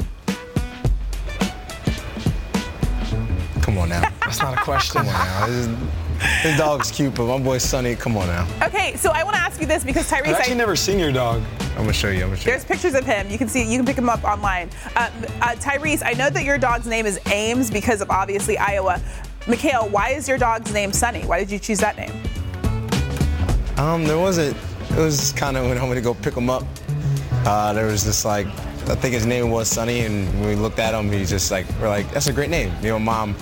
come 3.70 3.78
on 3.78 3.88
now. 3.88 4.02
That's 4.20 4.40
not 4.40 4.54
a 4.54 4.60
question. 4.62 5.02
Come 5.02 5.08
on 5.08 5.14
now. 5.14 5.90
This, 6.20 6.28
is- 6.36 6.42
this 6.42 6.58
dog's 6.58 6.90
cute, 6.90 7.14
but 7.14 7.26
my 7.26 7.42
boy 7.42 7.58
Sonny, 7.58 7.94
come 7.96 8.16
on 8.16 8.26
now. 8.26 8.46
Okay, 8.62 8.96
so 8.96 9.10
I 9.10 9.24
want 9.24 9.36
to 9.36 9.42
ask 9.42 9.60
you 9.60 9.66
this 9.66 9.84
because 9.84 10.08
Tyrese. 10.10 10.28
I've 10.28 10.36
actually 10.36 10.54
I, 10.54 10.58
never 10.58 10.76
seen 10.76 10.98
your 10.98 11.12
dog. 11.12 11.42
I'm 11.70 11.78
gonna 11.78 11.92
show 11.92 12.08
you. 12.08 12.22
I'm 12.22 12.28
gonna 12.28 12.36
show 12.36 12.50
There's 12.50 12.62
you. 12.62 12.68
pictures 12.68 12.94
of 12.94 13.06
him. 13.06 13.30
You 13.30 13.38
can 13.38 13.48
see, 13.48 13.62
you 13.62 13.78
can 13.78 13.86
pick 13.86 13.96
him 13.96 14.08
up 14.08 14.22
online. 14.24 14.70
Uh, 14.96 15.10
uh, 15.40 15.54
Tyrese, 15.56 16.02
I 16.04 16.12
know 16.12 16.28
that 16.30 16.44
your 16.44 16.58
dog's 16.58 16.86
name 16.86 17.06
is 17.06 17.18
Ames 17.30 17.70
because 17.70 18.00
of 18.00 18.10
obviously 18.10 18.58
Iowa. 18.58 19.00
Mikal, 19.46 19.90
why 19.90 20.10
is 20.10 20.28
your 20.28 20.36
dog's 20.38 20.72
name 20.72 20.92
Sunny? 20.92 21.22
Why 21.22 21.38
did 21.38 21.50
you 21.50 21.58
choose 21.58 21.78
that 21.78 21.96
name? 21.96 22.12
Um, 23.78 24.04
there 24.04 24.18
wasn't. 24.18 24.56
It 24.90 24.98
was 24.98 25.32
kind 25.32 25.56
of 25.56 25.66
when 25.66 25.78
I 25.78 25.82
went 25.82 25.94
to 25.94 26.02
go 26.02 26.14
pick 26.14 26.34
him 26.34 26.50
up. 26.50 26.64
Uh, 27.46 27.72
there 27.72 27.86
was 27.86 28.04
this 28.04 28.24
like 28.24 28.46
I 28.90 28.96
think 28.96 29.14
his 29.14 29.24
name 29.24 29.50
was 29.50 29.68
Sonny, 29.68 30.00
and 30.00 30.28
when 30.40 30.48
we 30.48 30.54
looked 30.56 30.80
at 30.80 30.94
him, 30.94 31.10
he's 31.12 31.30
just 31.30 31.50
like, 31.52 31.64
we're 31.80 31.88
like, 31.88 32.10
that's 32.10 32.26
a 32.26 32.32
great 32.32 32.50
name. 32.50 32.72
You 32.82 32.88
know, 32.88 32.98
mom 32.98 33.36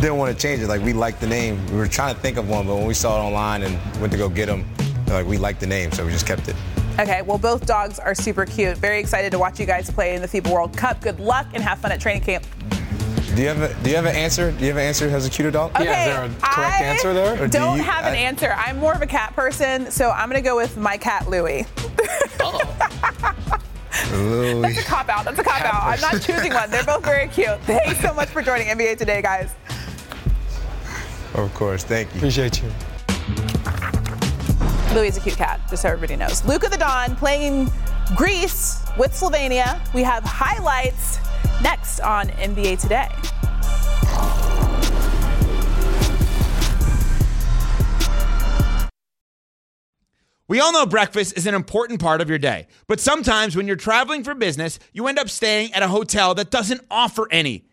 didn't 0.00 0.16
want 0.16 0.34
to 0.36 0.40
change 0.40 0.62
it. 0.62 0.68
Like, 0.68 0.82
we 0.82 0.92
liked 0.92 1.20
the 1.20 1.26
name. 1.26 1.64
We 1.68 1.76
were 1.76 1.86
trying 1.86 2.14
to 2.14 2.20
think 2.20 2.36
of 2.36 2.48
one, 2.48 2.66
but 2.66 2.76
when 2.76 2.86
we 2.86 2.94
saw 2.94 3.20
it 3.20 3.24
online 3.26 3.62
and 3.62 3.78
went 4.00 4.12
to 4.12 4.18
go 4.18 4.28
get 4.28 4.46
them, 4.46 4.64
like, 5.08 5.26
we 5.26 5.38
liked 5.38 5.60
the 5.60 5.66
name, 5.66 5.92
so 5.92 6.04
we 6.04 6.10
just 6.12 6.26
kept 6.26 6.48
it. 6.48 6.56
Okay, 6.98 7.22
well, 7.22 7.38
both 7.38 7.64
dogs 7.66 7.98
are 7.98 8.14
super 8.14 8.44
cute. 8.44 8.76
Very 8.78 9.00
excited 9.00 9.30
to 9.32 9.38
watch 9.38 9.58
you 9.58 9.66
guys 9.66 9.90
play 9.90 10.14
in 10.14 10.22
the 10.22 10.28
FIBA 10.28 10.52
World 10.52 10.76
Cup. 10.76 11.00
Good 11.00 11.20
luck 11.20 11.46
and 11.54 11.62
have 11.62 11.78
fun 11.78 11.90
at 11.92 12.00
training 12.00 12.22
camp. 12.22 12.44
Do 13.34 13.40
you 13.40 13.48
have 13.48 13.62
a 13.62 13.72
Do 13.82 13.88
you 13.88 13.96
have 13.96 14.04
an 14.04 14.14
answer? 14.14 14.52
Do 14.52 14.58
you 14.60 14.66
have 14.66 14.76
an 14.76 14.82
answer 14.82 15.08
Has 15.08 15.24
a 15.26 15.30
cuter 15.30 15.50
dog? 15.50 15.70
Okay, 15.70 15.84
yeah, 15.84 16.06
is 16.06 16.14
there 16.14 16.24
a 16.24 16.28
correct 16.42 16.80
I 16.80 16.84
answer 16.84 17.14
there? 17.14 17.34
Or 17.42 17.46
do 17.46 17.58
Don't 17.58 17.78
you- 17.78 17.82
have 17.82 18.04
an 18.04 18.12
I- 18.12 18.16
answer. 18.16 18.52
I'm 18.58 18.78
more 18.78 18.92
of 18.92 19.00
a 19.00 19.06
cat 19.06 19.34
person, 19.34 19.90
so 19.90 20.10
I'm 20.10 20.28
gonna 20.28 20.42
go 20.42 20.54
with 20.54 20.76
my 20.76 20.98
cat 20.98 21.30
Louie. 21.30 21.64
Oh. 22.40 22.60
Louis. 24.12 24.60
That's 24.74 24.80
a 24.80 24.82
cop 24.82 25.08
out. 25.08 25.24
That's 25.24 25.38
a 25.38 25.44
cop 25.44 25.62
out. 25.62 25.82
I'm 25.84 26.00
not 26.00 26.20
choosing 26.20 26.52
one. 26.52 26.70
They're 26.70 26.84
both 26.84 27.04
very 27.06 27.28
cute. 27.28 27.58
Thanks 27.62 28.00
so 28.00 28.12
much 28.12 28.28
for 28.28 28.42
joining 28.42 28.66
NBA 28.68 28.98
today, 28.98 29.22
guys. 29.22 29.54
Of 31.34 31.52
course, 31.54 31.84
thank 31.84 32.12
you. 32.12 32.18
Appreciate 32.18 32.62
you. 32.62 32.70
Louis 34.94 35.08
is 35.08 35.16
a 35.16 35.20
cute 35.20 35.36
cat, 35.36 35.60
just 35.70 35.82
so 35.82 35.88
everybody 35.88 36.16
knows. 36.16 36.44
Luka 36.44 36.68
the 36.68 36.76
Don 36.76 37.16
playing 37.16 37.70
Greece 38.14 38.82
with 38.98 39.12
Slovenia. 39.12 39.80
We 39.94 40.02
have 40.02 40.22
highlights 40.22 41.18
next 41.62 42.00
on 42.00 42.28
NBA 42.28 42.78
Today. 42.78 43.08
We 50.48 50.60
all 50.60 50.72
know 50.74 50.84
breakfast 50.84 51.38
is 51.38 51.46
an 51.46 51.54
important 51.54 51.98
part 51.98 52.20
of 52.20 52.28
your 52.28 52.38
day, 52.38 52.66
but 52.86 53.00
sometimes 53.00 53.56
when 53.56 53.66
you're 53.66 53.76
traveling 53.76 54.22
for 54.22 54.34
business, 54.34 54.78
you 54.92 55.06
end 55.06 55.18
up 55.18 55.30
staying 55.30 55.72
at 55.72 55.82
a 55.82 55.88
hotel 55.88 56.34
that 56.34 56.50
doesn't 56.50 56.82
offer 56.90 57.26
any. 57.30 57.64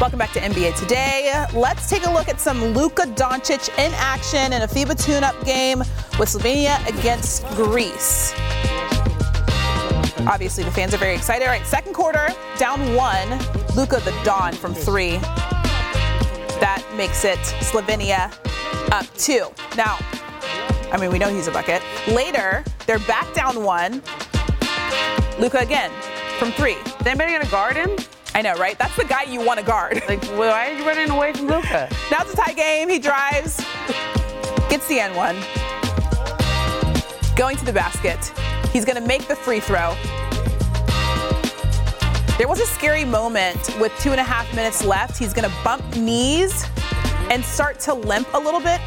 Welcome 0.00 0.20
back 0.20 0.32
to 0.34 0.40
NBA 0.40 0.78
Today. 0.78 1.44
Let's 1.52 1.90
take 1.90 2.06
a 2.06 2.10
look 2.10 2.28
at 2.28 2.40
some 2.40 2.66
Luka 2.66 3.02
Doncic 3.02 3.68
in 3.84 3.92
action 3.94 4.52
in 4.52 4.62
a 4.62 4.68
FIBA 4.68 5.04
tune-up 5.04 5.44
game 5.44 5.80
with 6.20 6.28
Slovenia 6.28 6.78
against 6.88 7.44
Greece. 7.56 8.32
Obviously, 10.28 10.62
the 10.62 10.70
fans 10.70 10.94
are 10.94 10.98
very 10.98 11.16
excited. 11.16 11.48
All 11.48 11.50
right, 11.50 11.66
second 11.66 11.94
quarter, 11.94 12.28
down 12.58 12.94
one. 12.94 13.28
Luka 13.74 13.98
the 14.04 14.16
Don 14.22 14.52
from 14.52 14.72
three. 14.72 15.16
That 16.60 16.80
makes 16.96 17.24
it 17.24 17.40
Slovenia 17.58 18.32
up 18.92 19.04
two. 19.16 19.48
Now, 19.76 19.98
I 20.92 20.98
mean, 21.00 21.10
we 21.10 21.18
know 21.18 21.28
he's 21.28 21.48
a 21.48 21.52
bucket. 21.52 21.82
Later, 22.06 22.62
they're 22.86 23.00
back 23.00 23.34
down 23.34 23.64
one. 23.64 23.94
Luka 25.40 25.58
again 25.58 25.90
from 26.38 26.52
three. 26.52 26.74
Is 26.74 27.04
anybody 27.04 27.32
gonna 27.32 27.50
guard 27.50 27.74
him? 27.74 27.96
I 28.38 28.40
know, 28.40 28.54
right? 28.54 28.78
That's 28.78 28.94
the 28.94 29.04
guy 29.04 29.24
you 29.24 29.44
want 29.44 29.58
to 29.58 29.66
guard. 29.66 30.00
Like, 30.08 30.24
why 30.26 30.70
are 30.70 30.72
you 30.72 30.86
running 30.86 31.10
away 31.10 31.32
from 31.32 31.48
Luka? 31.48 31.88
Now 32.08 32.18
it's 32.20 32.32
a 32.34 32.36
tie 32.36 32.52
game. 32.52 32.88
He 32.88 33.00
drives, 33.00 33.56
gets 34.70 34.86
the 34.86 35.00
N 35.00 35.12
one, 35.16 35.34
going 37.34 37.56
to 37.56 37.64
the 37.64 37.72
basket. 37.72 38.32
He's 38.72 38.84
going 38.84 38.94
to 38.94 39.06
make 39.06 39.26
the 39.26 39.34
free 39.34 39.58
throw. 39.58 39.96
There 42.38 42.46
was 42.46 42.60
a 42.60 42.66
scary 42.66 43.04
moment 43.04 43.76
with 43.80 43.92
two 43.98 44.12
and 44.12 44.20
a 44.20 44.24
half 44.24 44.54
minutes 44.54 44.84
left. 44.84 45.18
He's 45.18 45.34
going 45.34 45.50
to 45.50 45.56
bump 45.64 45.96
knees 45.96 46.64
and 47.30 47.44
start 47.44 47.80
to 47.80 47.94
limp 47.94 48.32
a 48.34 48.38
little 48.38 48.60
bit. 48.60 48.80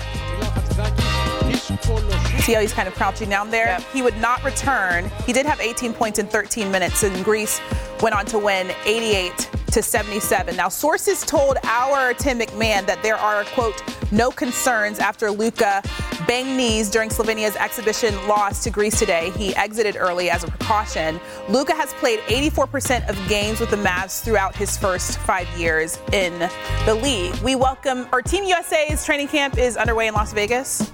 See 2.42 2.54
how 2.54 2.62
he's 2.62 2.74
kind 2.74 2.88
of 2.88 2.96
crouching 2.96 3.30
down 3.30 3.52
there? 3.52 3.80
He 3.94 4.02
would 4.02 4.18
not 4.18 4.44
return. 4.44 5.10
He 5.26 5.34
did 5.34 5.46
have 5.46 5.60
18 5.60 5.94
points 5.94 6.20
in 6.20 6.28
13 6.28 6.72
minutes, 6.72 7.04
and 7.04 7.24
Greece 7.24 7.62
went 8.02 8.16
on 8.16 8.26
to 8.28 8.40
win 8.40 8.72
88 8.86 9.50
to 9.72 9.82
77. 9.82 10.56
Now, 10.56 10.70
sources 10.70 11.22
told 11.26 11.58
our 11.64 12.14
Tim 12.14 12.40
McMahon 12.40 12.86
that 12.88 13.02
there 13.04 13.16
are, 13.16 13.44
quote, 13.46 13.82
no 14.12 14.30
concerns 14.30 15.00
after 15.00 15.32
Luka 15.32 15.82
banged 16.28 16.58
knees 16.58 16.90
during 16.90 17.10
Slovenia's 17.10 17.56
exhibition 17.56 18.16
loss 18.28 18.64
to 18.64 18.70
Greece 18.70 19.00
today. 19.00 19.32
He 19.32 19.56
exited 19.56 19.96
early 19.96 20.30
as 20.30 20.44
a 20.44 20.48
precaution. 20.48 21.20
Luka 21.48 21.74
has 21.74 21.94
played 21.94 22.20
84% 22.22 23.08
of 23.08 23.30
games 23.30 23.60
with 23.60 23.70
the 23.70 23.78
Mavs 23.78 24.22
throughout 24.22 24.56
his 24.56 24.78
first 24.78 25.18
five 25.20 25.48
years 25.58 25.98
in 26.12 26.38
the 26.86 26.96
league. 26.96 27.34
We 27.38 27.56
welcome, 27.56 28.08
our 28.12 28.22
Team 28.22 28.44
USA's 28.44 29.06
training 29.06 29.30
camp 29.30 29.58
is 29.58 29.78
underway 29.78 30.08
in 30.08 30.14
Las 30.14 30.34
Vegas. 30.34 30.92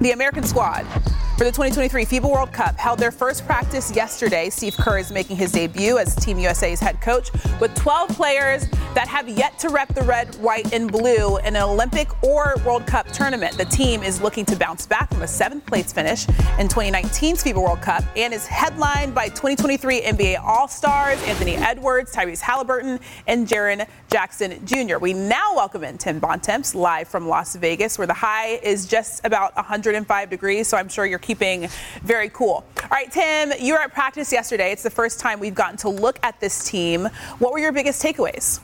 The 0.00 0.10
American 0.10 0.44
squad 0.44 0.84
for 1.36 1.44
the 1.44 1.52
2023 1.52 2.06
FIBA 2.06 2.30
World 2.30 2.50
Cup 2.50 2.78
held 2.78 2.98
their 2.98 3.10
first 3.10 3.44
practice 3.44 3.94
yesterday. 3.94 4.48
Steve 4.48 4.74
Kerr 4.78 4.96
is 4.96 5.12
making 5.12 5.36
his 5.36 5.52
debut 5.52 5.98
as 5.98 6.16
Team 6.16 6.38
USA's 6.38 6.80
head 6.80 6.98
coach 7.02 7.30
with 7.60 7.74
12 7.74 8.08
players 8.10 8.66
that 8.94 9.06
have 9.06 9.28
yet 9.28 9.58
to 9.58 9.68
rep 9.68 9.88
the 9.88 10.00
red, 10.00 10.34
white, 10.36 10.72
and 10.72 10.90
blue 10.90 11.36
in 11.38 11.54
an 11.54 11.62
Olympic 11.62 12.08
or 12.24 12.54
World 12.64 12.86
Cup 12.86 13.06
tournament. 13.08 13.58
The 13.58 13.66
team 13.66 14.02
is 14.02 14.22
looking 14.22 14.46
to 14.46 14.56
bounce 14.56 14.86
back 14.86 15.12
from 15.12 15.20
a 15.20 15.28
seventh 15.28 15.66
place 15.66 15.92
finish 15.92 16.26
in 16.58 16.68
2019's 16.68 17.44
FIBA 17.44 17.62
World 17.62 17.82
Cup 17.82 18.02
and 18.16 18.32
is 18.32 18.46
headlined 18.46 19.14
by 19.14 19.28
2023 19.28 20.00
NBA 20.00 20.40
All 20.42 20.66
Stars 20.66 21.22
Anthony 21.24 21.56
Edwards, 21.56 22.14
Tyrese 22.14 22.40
Haliburton, 22.40 22.98
and 23.26 23.46
Jaren 23.46 23.86
Jackson 24.10 24.64
Jr. 24.64 24.96
We 24.96 25.12
now 25.12 25.54
welcome 25.54 25.84
in 25.84 25.98
Tim 25.98 26.18
Bontemps 26.18 26.74
live 26.74 27.08
from 27.08 27.28
Las 27.28 27.56
Vegas, 27.56 27.98
where 27.98 28.06
the 28.06 28.14
high 28.14 28.58
is 28.62 28.86
just 28.86 29.22
about 29.26 29.54
105 29.56 30.30
degrees. 30.30 30.68
So 30.68 30.78
I'm 30.78 30.88
sure 30.88 31.04
you're 31.04 31.18
keeping 31.26 31.68
very 32.02 32.28
cool. 32.28 32.64
All 32.82 32.88
right, 32.90 33.10
Tim, 33.10 33.52
you 33.58 33.74
were 33.74 33.80
at 33.80 33.92
practice 33.92 34.32
yesterday. 34.32 34.70
It's 34.70 34.84
the 34.84 34.90
first 34.90 35.18
time 35.18 35.40
we've 35.40 35.54
gotten 35.54 35.76
to 35.78 35.88
look 35.88 36.20
at 36.22 36.40
this 36.40 36.64
team. 36.64 37.08
What 37.38 37.52
were 37.52 37.58
your 37.58 37.72
biggest 37.72 38.02
takeaways? 38.02 38.60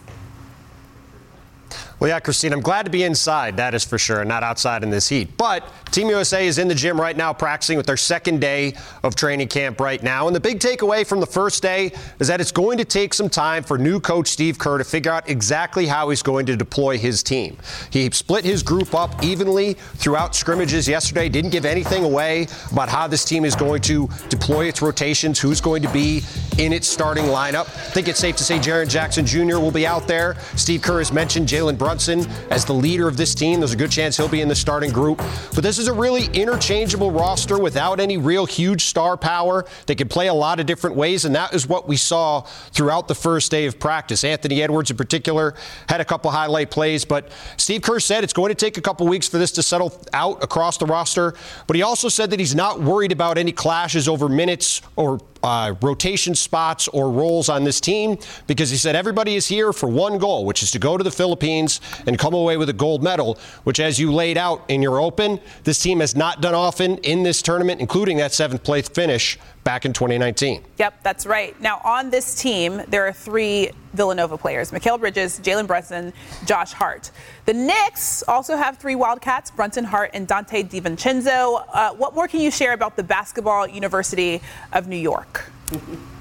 Well, 2.03 2.09
yeah, 2.09 2.19
Christine, 2.19 2.53
I'm 2.53 2.61
glad 2.61 2.83
to 2.87 2.91
be 2.91 3.05
inside, 3.05 3.59
that 3.59 3.75
is 3.75 3.85
for 3.85 3.97
sure, 3.97 4.23
and 4.23 4.29
not 4.29 4.43
outside 4.43 4.83
in 4.83 4.91
this 4.91 5.09
heat. 5.09 5.37
But 5.37 5.73
Team 5.93 6.09
USA 6.09 6.45
is 6.45 6.59
in 6.59 6.67
the 6.67 6.75
gym 6.75 7.01
right 7.01 7.17
now 7.17 7.33
practicing 7.33 7.77
with 7.77 7.87
their 7.87 7.97
second 7.97 8.41
day 8.41 8.75
of 9.05 9.15
training 9.15 9.47
camp 9.47 9.79
right 9.79 10.03
now. 10.03 10.27
And 10.27 10.35
the 10.35 10.41
big 10.41 10.59
takeaway 10.59 11.07
from 11.07 11.21
the 11.21 11.27
first 11.27 11.63
day 11.63 11.93
is 12.19 12.27
that 12.27 12.41
it's 12.41 12.51
going 12.51 12.79
to 12.79 12.85
take 12.85 13.15
some 13.15 13.29
time 13.29 13.63
for 13.63 13.79
new 13.79 14.01
coach 14.01 14.27
Steve 14.27 14.59
Kerr 14.59 14.79
to 14.79 14.85
figure 14.85 15.13
out 15.13 15.31
exactly 15.31 15.87
how 15.87 16.09
he's 16.09 16.23
going 16.25 16.45
to 16.47 16.57
deploy 16.57 16.99
his 16.99 17.23
team. 17.23 17.57
He 17.91 18.11
split 18.11 18.45
his 18.45 18.65
group 18.65 18.97
up 18.97 19.23
evenly 19.23 19.75
throughout 19.75 20.35
scrimmages 20.35 20.89
yesterday, 20.89 21.29
didn't 21.29 21.51
give 21.53 21.65
anything 21.65 22.03
away 22.03 22.49
about 22.73 22.89
how 22.89 23.07
this 23.07 23.25
team 23.25 23.45
is 23.45 23.55
going 23.55 23.83
to 23.83 24.09
deploy 24.29 24.65
its 24.65 24.83
rotations, 24.83 25.39
who's 25.39 25.61
going 25.61 25.83
to 25.83 25.93
be 25.93 26.23
in 26.59 26.73
its 26.73 26.89
starting 26.89 27.27
lineup. 27.27 27.67
I 27.69 27.91
think 27.93 28.09
it's 28.09 28.19
safe 28.19 28.35
to 28.37 28.45
say 28.45 28.59
Jaren 28.59 28.89
Jackson 28.89 29.25
Jr. 29.25 29.61
will 29.61 29.71
be 29.71 29.87
out 29.87 30.09
there. 30.09 30.37
Steve 30.57 30.83
Kerr 30.83 30.99
has 30.99 31.13
mentioned 31.13 31.47
Jalen 31.47 31.79
Brunson 31.79 31.92
as 32.01 32.65
the 32.65 32.73
leader 32.73 33.07
of 33.07 33.17
this 33.17 33.35
team. 33.35 33.61
There's 33.61 33.73
a 33.73 33.77
good 33.77 33.91
chance 33.91 34.17
he'll 34.17 34.29
be 34.29 34.41
in 34.41 34.49
the 34.49 34.55
starting 34.55 34.91
group. 34.91 35.19
But 35.55 35.63
this 35.63 35.79
is 35.79 35.89
a 35.89 35.93
really 35.93 36.27
interchangeable 36.33 37.11
roster 37.11 37.59
without 37.59 38.01
any 38.01 38.17
real 38.17 38.47
huge 38.47 38.87
star 38.87 39.17
power. 39.17 39.67
They 39.87 39.95
can 39.95 40.09
play 40.09 40.29
a 40.29 40.35
lot 40.35 40.61
of 40.61 40.67
different 40.67 40.97
ways, 40.97 41.25
and 41.25 41.35
that 41.35 41.55
is 41.55 41.67
what 41.67 41.87
we 41.87 41.97
saw 41.97 42.41
throughout 42.41 43.09
the 43.09 43.15
first 43.15 43.51
day 43.51 43.67
of 43.67 43.79
practice. 43.79 44.25
Anthony 44.25 44.63
Edwards, 44.63 44.91
in 44.91 44.97
particular, 44.97 45.55
had 45.89 46.01
a 46.01 46.05
couple 46.05 46.31
highlight 46.31 46.71
plays, 46.71 47.05
but 47.05 47.31
Steve 47.57 47.83
Kerr 47.83 48.01
said 48.01 48.25
it's 48.25 48.33
going 48.33 48.49
to 48.49 48.55
take 48.55 48.79
a 48.79 48.81
couple 48.81 49.07
weeks 49.07 49.29
for 49.29 49.39
this 49.39 49.53
to 49.53 49.63
settle 49.63 50.01
out 50.13 50.43
across 50.43 50.79
the 50.79 50.87
roster. 50.87 51.35
But 51.67 51.77
he 51.77 51.83
also 51.83 52.09
said 52.09 52.31
that 52.31 52.41
he's 52.41 52.55
not 52.55 52.81
worried 52.81 53.13
about 53.13 53.39
any 53.39 53.53
clashes 53.53 54.09
over 54.09 54.29
minutes 54.29 54.81
or 54.97 55.21
uh, 55.43 55.75
rotation 55.81 56.35
spots 56.35 56.89
or 56.89 57.11
roles 57.11 57.49
on 57.49 57.65
this 57.65 57.81
team 57.81 58.19
because 58.47 58.71
he 58.71 58.77
said 58.77 58.95
everybody 58.95 59.35
is 59.35 59.47
here 59.47 59.73
for 59.73 59.89
one 59.89 60.19
goal, 60.19 60.45
which 60.45 60.63
is 60.63 60.71
to 60.71 60.79
go 60.79 60.97
to 60.97 61.05
the 61.05 61.11
Philippines 61.11 61.81
and 62.07 62.19
come 62.19 62.35
away 62.35 62.57
with 62.57 62.69
a 62.69 62.73
gold 62.73 63.03
medal, 63.03 63.39
which, 63.65 63.81
as 63.81 63.99
you 63.99 64.13
laid 64.13 64.39
out 64.39 64.63
in 64.69 64.83
your 64.83 65.01
open, 65.01 65.41
this 65.65 65.81
team 65.81 66.01
has 66.01 66.15
not 66.15 66.41
done 66.41 66.55
often 66.55 66.99
in 66.99 67.23
this 67.23 67.43
tournament, 67.43 67.81
including 67.81 68.17
that 68.19 68.33
seventh 68.33 68.63
place 68.63 68.89
finish 68.89 69.39
back 69.65 69.85
in 69.85 69.93
2019. 69.93 70.63
Yep, 70.79 71.03
that's 71.03 71.27
right. 71.27 71.59
Now, 71.61 71.81
on 71.85 72.11
this 72.11 72.41
team, 72.41 72.83
there 72.89 73.07
are 73.07 73.13
three 73.13 73.71
Villanova 73.93 74.39
players 74.39 74.71
Mikal 74.71 74.99
Bridges, 74.99 75.41
Jalen 75.41 75.67
Brunson, 75.67 76.13
Josh 76.47 76.73
Hart. 76.73 77.11
The 77.47 77.55
Knicks 77.55 78.23
also 78.29 78.57
have 78.57 78.79
three 78.79 78.95
Wildcats 78.95 79.51
Brunson 79.51 79.85
Hart 79.85 80.11
and 80.15 80.27
Donte 80.27 80.69
DiVincenzo. 80.69 81.65
Uh, 81.73 81.95
what 81.95 82.15
more 82.15 82.29
can 82.29 82.41
you 82.41 82.51
share 82.51 82.73
about 82.73 82.97
the 82.97 83.03
Basketball 83.03 83.67
University 83.67 84.41
of 84.73 84.89
New 84.89 84.97
York? 84.97 85.51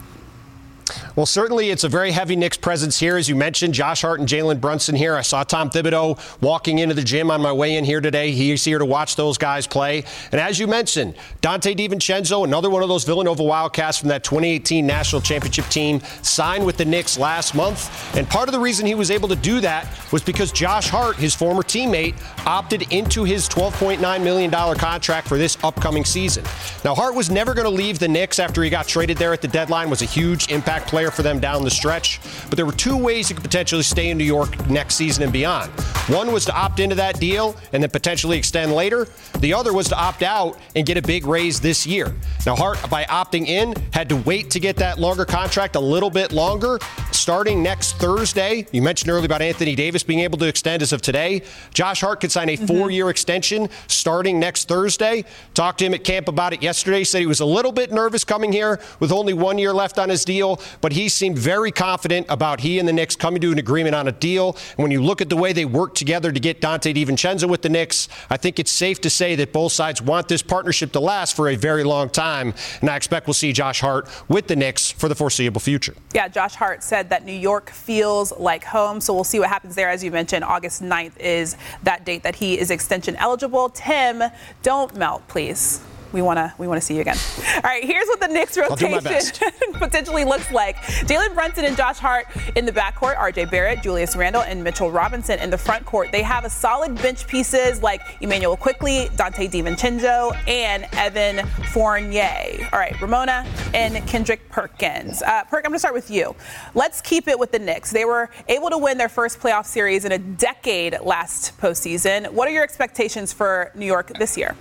Well, 1.16 1.26
certainly 1.26 1.70
it's 1.70 1.84
a 1.84 1.90
very 1.90 2.12
heavy 2.12 2.36
Knicks 2.36 2.58
presence 2.58 3.00
here. 3.00 3.18
As 3.18 3.28
you 3.28 3.36
mentioned, 3.36 3.74
Josh 3.74 4.02
Hart 4.02 4.20
and 4.20 4.28
Jalen 4.28 4.62
Brunson 4.62 4.96
here. 4.96 5.16
I 5.16 5.22
saw 5.22 5.44
Tom 5.44 5.70
Thibodeau 5.70 6.20
walking 6.42 6.80
into 6.80 6.96
the 6.96 7.04
gym 7.04 7.30
on 7.32 7.42
my 7.42 7.52
way 7.52 7.76
in 7.76 7.84
here 7.84 8.02
today. 8.02 8.32
He's 8.32 8.64
here 8.64 8.80
to 8.80 8.86
watch 8.86 9.16
those 9.16 9.38
guys 9.38 9.68
play. 9.68 10.04
And 10.32 10.40
as 10.40 10.60
you 10.60 10.68
mentioned, 10.68 11.16
Donte 11.42 11.76
DiVincenzo, 11.76 12.44
another 12.44 12.70
one 12.70 12.84
of 12.84 12.90
those 12.90 13.04
Villanova 13.04 13.44
Wildcats 13.44 13.98
from 13.98 14.10
that 14.10 14.24
2018 14.24 14.86
National 14.86 15.22
Championship 15.22 15.66
team, 15.66 16.02
signed 16.22 16.66
with 16.66 16.78
the 16.78 16.86
Knicks 16.86 17.18
last 17.18 17.56
month. 17.56 18.16
And 18.16 18.28
part 18.28 18.48
of 18.48 18.54
the 18.54 18.60
reason 18.60 18.86
he 18.86 18.96
was 18.96 19.12
able 19.12 19.30
to 19.30 19.36
do 19.36 19.60
that 19.62 19.88
was 20.12 20.22
because 20.22 20.52
Josh 20.52 20.90
Hart, 20.90 21.16
his 21.16 21.36
former 21.36 21.64
teammate, 21.64 22.16
opted 22.46 22.92
into 22.92 23.24
his 23.24 23.48
$12.9 23.50 24.24
million 24.24 24.52
contract 24.52 25.28
for 25.28 25.38
this 25.38 25.58
upcoming 25.64 26.06
season. 26.06 26.44
Now, 26.84 26.96
Hart 26.96 27.16
was 27.16 27.30
never 27.30 27.54
going 27.54 27.66
to 27.66 27.70
leave 27.70 28.00
the 28.00 28.08
Knicks 28.08 28.40
after 28.40 28.64
he 28.64 28.70
got 28.70 28.88
traded 28.88 29.18
there 29.18 29.34
at 29.34 29.42
the 29.42 29.48
deadline, 29.48 29.90
was 29.90 30.02
a 30.02 30.06
huge 30.06 30.50
impact 30.50 30.81
player 30.88 31.12
for 31.12 31.22
them 31.22 31.40
down 31.40 31.64
the 31.64 31.72
stretch. 31.72 32.20
But 32.50 32.58
there 32.58 32.66
were 32.66 32.72
two 32.72 32.98
ways 32.98 33.28
he 33.28 33.34
could 33.34 33.44
potentially 33.44 33.84
stay 33.84 34.10
in 34.10 34.18
New 34.18 34.24
York 34.24 34.70
next 34.70 34.96
season 34.96 35.24
and 35.24 35.34
beyond. 35.34 35.72
One 36.08 36.32
was 36.32 36.46
to 36.46 36.56
opt 36.56 36.80
into 36.80 36.96
that 36.96 37.20
deal 37.20 37.56
and 37.74 37.82
then 37.82 37.90
potentially 37.90 38.38
extend 38.38 38.74
later. 38.74 39.08
The 39.40 39.54
other 39.54 39.74
was 39.74 39.88
to 39.90 39.98
opt 39.98 40.24
out 40.24 40.60
and 40.76 40.86
get 40.86 40.98
a 40.98 41.02
big 41.02 41.26
raise 41.26 41.60
this 41.60 41.86
year. 41.86 42.16
Now, 42.46 42.56
Hart, 42.56 42.78
by 42.90 43.04
opting 43.06 43.48
in, 43.48 43.74
had 43.94 44.10
to 44.10 44.18
wait 44.18 44.50
to 44.52 44.60
get 44.60 44.76
that 44.78 45.00
longer 45.00 45.26
contract 45.26 45.76
a 45.76 45.80
little 45.80 46.10
bit 46.10 46.32
longer. 46.32 46.80
Starting 47.12 47.62
next 47.62 47.98
Thursday, 47.98 48.66
you 48.72 48.82
mentioned 48.82 49.12
earlier 49.12 49.26
about 49.26 49.42
Anthony 49.42 49.76
Davis 49.76 50.02
being 50.04 50.22
able 50.22 50.38
to 50.40 50.48
extend 50.48 50.82
as 50.82 50.92
of 50.92 51.02
today. 51.02 51.44
Josh 51.74 52.02
Hart 52.02 52.20
could 52.20 52.32
sign 52.32 52.50
a 52.50 52.58
mm-hmm. 52.58 52.66
four 52.66 52.90
year 52.90 53.10
extension 53.10 53.70
starting 53.88 54.40
next 54.40 54.68
Thursday. 54.68 55.24
Talked 55.54 55.80
to 55.80 55.86
him 55.86 55.94
at 55.94 56.04
camp 56.04 56.28
about 56.28 56.54
it 56.54 56.64
yesterday. 56.64 57.04
Said 57.04 57.20
he 57.20 57.28
was 57.28 57.40
a 57.40 57.46
little 57.46 57.72
bit 57.72 57.92
nervous 57.92 58.24
coming 58.24 58.52
here 58.52 58.80
with 59.00 59.12
only 59.12 59.34
one 59.34 59.58
year 59.58 59.74
left 59.74 60.00
on 60.00 60.10
his 60.10 60.26
deal, 60.26 60.60
but 60.80 60.94
he 60.94 61.10
seemed 61.10 61.38
very 61.38 61.72
confident 61.72 62.26
about 62.30 62.62
he 62.62 62.80
and 62.80 62.88
the 62.88 62.94
Knicks 62.94 63.16
coming 63.16 63.42
to 63.42 63.52
an 63.52 63.60
agreement 63.60 63.96
on 63.96 64.08
a 64.08 64.12
deal. 64.12 64.56
And 64.78 64.84
when 64.84 64.92
you 64.92 65.02
look 65.02 65.22
at 65.22 65.30
the 65.30 65.38
way 65.38 65.54
they 65.54 65.66
worked 65.66 65.98
together 65.98 66.32
to 66.32 66.40
get 66.40 66.62
Donte 66.62 66.94
DiVincenzo 66.96 67.50
with 67.50 67.62
the 67.62 67.70
Knicks, 67.70 68.08
I 68.30 68.38
think 68.38 68.60
it's 68.60 68.72
safe 68.72 69.02
to 69.02 69.10
say 69.10 69.36
that 69.36 69.52
both 69.52 69.72
sides 69.72 70.02
want 70.02 70.28
this 70.28 70.42
partnership 70.42 70.92
to 70.94 71.00
last 71.00 71.36
for 71.36 71.50
a 71.50 71.56
very 71.56 71.84
long 71.84 72.10
time. 72.10 72.54
And 72.82 72.90
I 72.90 72.96
expect 72.96 73.28
we'll 73.28 73.34
see 73.34 73.54
Josh 73.54 73.82
Hart 73.82 74.08
with 74.30 74.48
the 74.48 74.56
Knicks 74.56 74.92
for 74.92 75.10
the 75.10 75.16
foreseeable 75.16 75.62
future. 75.62 75.96
Yeah, 76.14 76.28
Josh 76.28 76.56
Hart 76.56 76.84
said 76.84 77.10
that 77.10 77.26
New 77.26 77.34
York 77.34 77.70
feels 77.70 78.32
like 78.38 78.64
home. 78.64 79.02
So 79.02 79.14
we'll 79.14 79.24
see 79.24 79.40
what 79.40 79.50
happens 79.50 79.76
there. 79.76 79.90
As 79.90 80.04
you 80.04 80.12
mentioned, 80.12 80.44
August 80.44 80.82
9th 80.82 81.18
is 81.20 81.58
that 81.84 82.06
date 82.06 82.24
that 82.24 82.36
he 82.36 82.60
is 82.60 82.72
extension 82.72 83.16
eligible. 83.18 83.70
Tim, 83.70 84.24
don't 84.62 84.96
melt, 84.96 85.28
please. 85.28 85.82
We 86.12 86.22
want 86.22 86.38
to 86.38 86.54
we 86.58 86.68
want 86.68 86.82
to 86.82 86.86
see 86.86 86.96
you 86.96 87.02
again. 87.02 87.18
All 87.56 87.62
right, 87.64 87.84
here's 87.84 88.08
what 88.08 88.20
the 88.20 88.28
Knicks 88.28 88.58
I'll 88.58 88.76
do 88.76 88.90
my 88.90 88.98
rotation 88.98 89.48
potentially 89.74 90.26
looks 90.26 90.52
like. 90.52 90.78
Jalen 90.78 91.34
Brunson 91.34 91.66
and 91.66 91.78
Josh 91.78 91.98
Hart 91.98 92.28
in 92.56 92.66
the 92.66 92.72
backcourt, 92.72 93.16
RJ 93.16 93.50
Barrett, 93.50 93.82
Julius 93.82 94.16
Randle, 94.16 94.42
and 94.42 94.64
Mitchell 94.64 94.92
Robinson 94.92 95.40
in 95.40 95.50
the 95.50 95.58
front 95.58 95.86
court. 95.86 96.12
They 96.12 96.22
have 96.22 96.46
a 96.46 96.50
solid 96.50 96.96
bench 96.96 97.28
pieces 97.28 97.82
like 97.82 98.02
Immanuel 98.22 98.58
Quickley, 98.58 99.08
Donte 99.16 99.50
DiVincenzo, 99.50 100.36
and 100.48 100.88
Evan 100.94 101.46
Fournier. 101.72 102.70
All 102.74 102.80
right, 102.80 103.00
Ramona 103.02 103.46
and 103.74 104.06
Kendrick 104.08 104.50
Perkins. 104.50 105.22
Uh, 105.22 105.44
Perk, 105.46 105.66
I'm 105.66 105.72
going 105.72 105.74
to 105.74 105.80
start 105.80 105.94
with 105.94 106.12
you. 106.12 106.36
Let's 106.76 107.02
keep 107.02 107.28
it 107.28 107.40
with 107.40 107.52
the 107.52 107.60
Knicks. 107.60 107.92
They 107.92 108.06
were 108.06 108.30
able 108.48 108.70
to 108.70 108.78
win 108.78 108.98
their 108.98 109.10
first 109.10 109.40
playoff 109.40 109.66
series 109.66 110.06
in 110.06 110.12
a 110.12 110.18
decade 110.18 111.00
last 111.02 111.58
postseason. 111.60 112.32
What 112.32 112.48
are 112.48 112.52
your 112.52 112.64
expectations 112.64 113.34
for 113.34 113.72
New 113.76 113.86
York 113.86 114.12
this 114.18 114.38
year? 114.38 114.56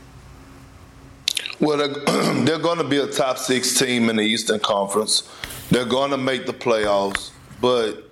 Well, 1.60 1.76
they're, 1.76 1.88
they're 2.44 2.58
going 2.58 2.78
to 2.78 2.84
be 2.84 2.96
a 2.96 3.06
top 3.06 3.36
six 3.36 3.78
team 3.78 4.08
in 4.08 4.16
the 4.16 4.22
Eastern 4.22 4.60
Conference. 4.60 5.28
They're 5.70 5.84
going 5.84 6.10
to 6.10 6.16
make 6.16 6.46
the 6.46 6.54
playoffs, 6.54 7.30
but 7.60 8.10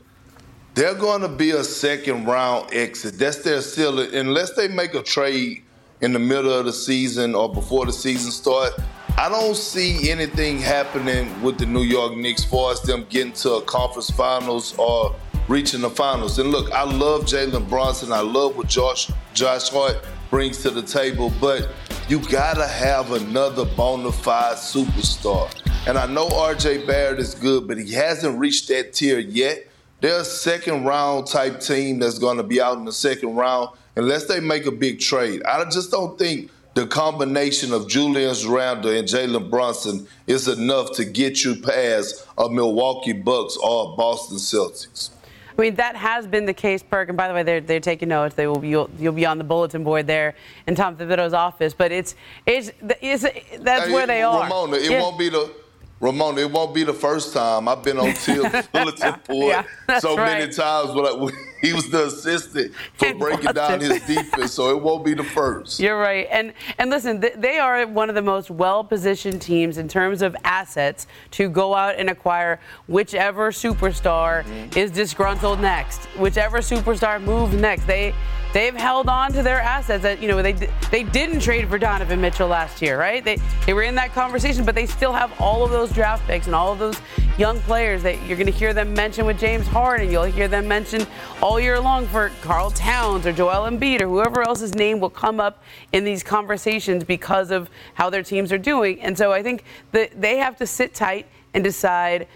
they're 0.74 0.94
going 0.94 1.22
to 1.22 1.28
be 1.28 1.52
a 1.52 1.64
second 1.64 2.26
round 2.26 2.72
exit. 2.74 3.18
That's 3.18 3.38
their 3.38 3.62
ceiling. 3.62 4.14
Unless 4.14 4.54
they 4.54 4.68
make 4.68 4.92
a 4.94 5.02
trade 5.02 5.62
in 6.02 6.12
the 6.12 6.18
middle 6.18 6.52
of 6.52 6.66
the 6.66 6.72
season 6.74 7.34
or 7.34 7.52
before 7.52 7.86
the 7.86 7.92
season 7.92 8.30
start, 8.30 8.74
I 9.16 9.30
don't 9.30 9.56
see 9.56 10.10
anything 10.10 10.58
happening 10.58 11.42
with 11.42 11.58
the 11.58 11.66
New 11.66 11.82
York 11.82 12.16
Knicks 12.16 12.44
as 12.44 12.50
far 12.50 12.72
as 12.72 12.82
them 12.82 13.06
getting 13.08 13.32
to 13.32 13.54
a 13.54 13.62
conference 13.62 14.10
finals 14.10 14.76
or 14.78 15.16
reaching 15.48 15.80
the 15.80 15.90
finals. 15.90 16.38
And 16.38 16.50
look, 16.50 16.70
I 16.70 16.84
love 16.84 17.22
Jalen 17.22 17.68
Brunson. 17.68 18.12
I 18.12 18.20
love 18.20 18.56
what 18.56 18.68
Josh 18.68 19.10
Josh 19.32 19.70
Hart 19.70 19.96
brings 20.30 20.62
to 20.62 20.70
the 20.70 20.82
table, 20.82 21.32
but 21.40 21.70
you 22.08 22.18
gotta 22.30 22.66
have 22.66 23.12
another 23.12 23.66
bona 23.66 24.10
fide 24.10 24.56
superstar. 24.56 25.54
And 25.86 25.98
I 25.98 26.06
know 26.06 26.26
RJ 26.28 26.86
Barrett 26.86 27.20
is 27.20 27.34
good, 27.34 27.68
but 27.68 27.76
he 27.76 27.92
hasn't 27.92 28.38
reached 28.38 28.68
that 28.68 28.94
tier 28.94 29.18
yet. 29.18 29.66
They're 30.00 30.20
a 30.20 30.24
second 30.24 30.84
round 30.84 31.26
type 31.26 31.60
team 31.60 31.98
that's 31.98 32.18
gonna 32.18 32.42
be 32.42 32.62
out 32.62 32.78
in 32.78 32.86
the 32.86 32.92
second 32.92 33.36
round 33.36 33.76
unless 33.94 34.24
they 34.24 34.40
make 34.40 34.64
a 34.64 34.70
big 34.70 35.00
trade. 35.00 35.42
I 35.42 35.62
just 35.68 35.90
don't 35.90 36.18
think 36.18 36.50
the 36.72 36.86
combination 36.86 37.74
of 37.74 37.88
Julius 37.88 38.46
Randle 38.46 38.92
and 38.92 39.06
Jalen 39.06 39.50
Brunson 39.50 40.06
is 40.26 40.48
enough 40.48 40.92
to 40.92 41.04
get 41.04 41.44
you 41.44 41.56
past 41.56 42.26
a 42.38 42.48
Milwaukee 42.48 43.12
Bucks 43.12 43.58
or 43.58 43.92
a 43.92 43.96
Boston 43.96 44.38
Celtics. 44.38 45.10
I 45.58 45.62
mean, 45.62 45.74
that 45.74 45.96
has 45.96 46.24
been 46.26 46.46
the 46.46 46.54
case, 46.54 46.84
Perk. 46.84 47.08
And 47.08 47.16
by 47.16 47.26
the 47.26 47.34
way, 47.34 47.42
they're, 47.42 47.60
they're 47.60 47.80
taking 47.80 48.08
notes. 48.10 48.36
They 48.36 48.46
will 48.46 48.60
be, 48.60 48.68
you'll, 48.68 48.88
you'll 48.96 49.12
be 49.12 49.26
on 49.26 49.38
the 49.38 49.44
bulletin 49.44 49.82
board 49.82 50.06
there 50.06 50.36
in 50.68 50.76
Tom 50.76 50.96
Thibodeau's 50.96 51.32
office. 51.32 51.74
But 51.74 51.90
it's, 51.90 52.14
it's, 52.46 52.70
it's 53.02 53.24
that's 53.58 53.86
Hey, 53.88 53.92
where 53.92 54.06
they 54.06 54.22
are. 54.22 54.44
Ramona, 54.44 54.76
it 54.76 54.90
Yeah. 54.90 55.00
won't 55.02 55.18
be 55.18 55.28
the 55.28 55.52
Ramona, 56.00 56.42
it 56.42 56.50
won't 56.52 56.74
be 56.74 56.84
the 56.84 56.92
first 56.94 57.32
time. 57.34 57.66
I've 57.68 57.82
been 57.82 57.98
on 57.98 58.12
Tim's 58.24 58.66
bulletin 58.68 59.14
board 59.26 59.64
Yeah, 59.88 59.98
so 59.98 60.16
many 60.16 60.52
times 60.52 60.92
when 60.92 61.32
he 61.60 61.72
was 61.72 61.90
the 61.90 62.06
assistant 62.06 62.72
for 62.94 63.12
breaking 63.14 63.52
down 63.52 63.80
his 63.80 64.00
defense, 64.06 64.52
so 64.52 64.70
it 64.70 64.80
won't 64.80 65.04
be 65.04 65.14
the 65.14 65.24
first. 65.24 65.80
You're 65.80 65.98
right. 65.98 66.28
And 66.30 66.52
and 66.78 66.88
listen, 66.90 67.20
th- 67.20 67.34
they 67.36 67.58
are 67.58 67.84
one 67.86 68.08
of 68.08 68.14
the 68.14 68.22
most 68.22 68.48
well-positioned 68.50 69.42
teams 69.42 69.76
in 69.76 69.88
terms 69.88 70.22
of 70.22 70.36
assets 70.44 71.06
to 71.32 71.48
go 71.48 71.74
out 71.74 71.96
and 71.96 72.08
acquire 72.10 72.60
whichever 72.86 73.50
superstar 73.50 74.44
Mm-hmm. 74.44 74.78
is 74.78 74.90
disgruntled 74.92 75.60
next, 75.60 76.04
whichever 76.16 76.58
superstar 76.58 77.20
moves 77.20 77.54
next. 77.54 77.86
They 77.86 78.14
they've 78.52 78.74
held 78.74 79.08
on 79.08 79.32
to 79.32 79.42
their 79.42 79.60
assets. 79.60 80.02
That 80.02 80.20
you 80.22 80.28
know 80.28 80.42
they 80.42 80.52
they 80.90 81.02
didn't 81.02 81.40
trade 81.40 81.68
for 81.68 81.78
Donovan 81.78 82.20
Mitchell 82.20 82.48
last 82.48 82.82
year, 82.82 82.98
right? 82.98 83.24
They 83.24 83.38
they 83.66 83.74
were 83.74 83.82
in 83.82 83.94
that 83.96 84.12
conversation, 84.12 84.64
but 84.64 84.74
they 84.74 84.86
still 84.86 85.12
have 85.12 85.32
all 85.40 85.64
of 85.64 85.70
those 85.70 85.90
draft 85.92 86.26
picks 86.26 86.46
and 86.46 86.54
all 86.54 86.72
of 86.72 86.78
those 86.78 87.00
young 87.38 87.60
players 87.60 88.02
that 88.02 88.20
you're 88.26 88.36
going 88.36 88.50
to 88.50 88.58
hear 88.58 88.74
them 88.74 88.92
mention 88.94 89.24
with 89.24 89.38
James 89.38 89.66
Harden. 89.66 90.04
And 90.04 90.12
you'll 90.12 90.24
hear 90.24 90.48
them 90.48 90.66
mention 90.66 91.06
all 91.40 91.60
year 91.60 91.78
long 91.80 92.06
for 92.06 92.30
Karl 92.42 92.70
Towns 92.70 93.26
or 93.26 93.32
Joel 93.32 93.70
Embiid 93.70 94.00
or 94.00 94.08
whoever 94.08 94.42
else's 94.42 94.74
name 94.74 95.00
will 95.00 95.10
come 95.10 95.40
up 95.40 95.62
in 95.92 96.04
these 96.04 96.22
conversations 96.22 97.04
because 97.04 97.50
of 97.50 97.70
how 97.94 98.10
their 98.10 98.22
teams 98.22 98.52
are 98.52 98.58
doing. 98.58 99.00
And 99.00 99.16
so 99.16 99.32
I 99.32 99.42
think 99.42 99.64
that 99.92 100.20
they 100.20 100.38
have 100.38 100.56
to 100.58 100.66
sit 100.66 100.94
tight 100.94 101.26
and 101.54 101.64
decide 101.64 102.26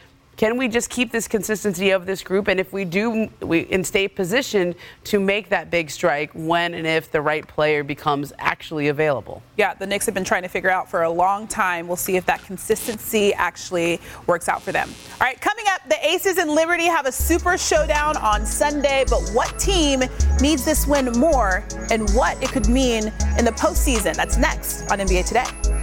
can 0.42 0.56
we 0.56 0.66
just 0.66 0.90
keep 0.90 1.12
this 1.12 1.28
consistency 1.28 1.90
of 1.90 2.04
this 2.04 2.20
group? 2.20 2.48
And 2.48 2.58
if 2.58 2.72
we 2.72 2.84
do, 2.84 3.28
we 3.42 3.68
and 3.70 3.86
stay 3.86 4.08
positioned 4.08 4.74
to 5.04 5.20
make 5.20 5.50
that 5.50 5.70
big 5.70 5.88
strike 5.88 6.32
when 6.34 6.74
and 6.74 6.84
if 6.84 7.12
the 7.12 7.20
right 7.20 7.46
player 7.46 7.84
becomes 7.84 8.32
actually 8.40 8.88
available. 8.88 9.40
Yeah, 9.56 9.74
the 9.74 9.86
Knicks 9.86 10.04
have 10.06 10.16
been 10.16 10.24
trying 10.24 10.42
to 10.42 10.48
figure 10.48 10.68
out 10.68 10.90
for 10.90 11.04
a 11.04 11.10
long 11.10 11.46
time. 11.46 11.86
We'll 11.86 11.96
see 11.96 12.16
if 12.16 12.26
that 12.26 12.42
consistency 12.42 13.32
actually 13.34 14.00
works 14.26 14.48
out 14.48 14.62
for 14.62 14.72
them. 14.72 14.90
All 15.12 15.28
right, 15.28 15.40
coming 15.40 15.66
up, 15.70 15.88
the 15.88 16.04
Aces 16.04 16.38
and 16.38 16.50
Liberty 16.50 16.86
have 16.86 17.06
a 17.06 17.12
super 17.12 17.56
showdown 17.56 18.16
on 18.16 18.44
Sunday. 18.44 19.04
But 19.08 19.20
what 19.34 19.56
team 19.60 20.02
needs 20.40 20.64
this 20.64 20.88
win 20.88 21.12
more, 21.12 21.64
and 21.92 22.10
what 22.14 22.42
it 22.42 22.48
could 22.48 22.68
mean 22.68 23.12
in 23.38 23.44
the 23.44 23.52
postseason? 23.52 24.16
That's 24.16 24.38
next 24.38 24.90
on 24.90 24.98
NBA 24.98 25.24
Today. 25.24 25.81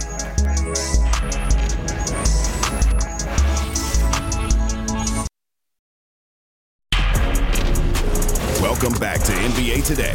NBA 9.40 9.82
Today. 9.86 10.12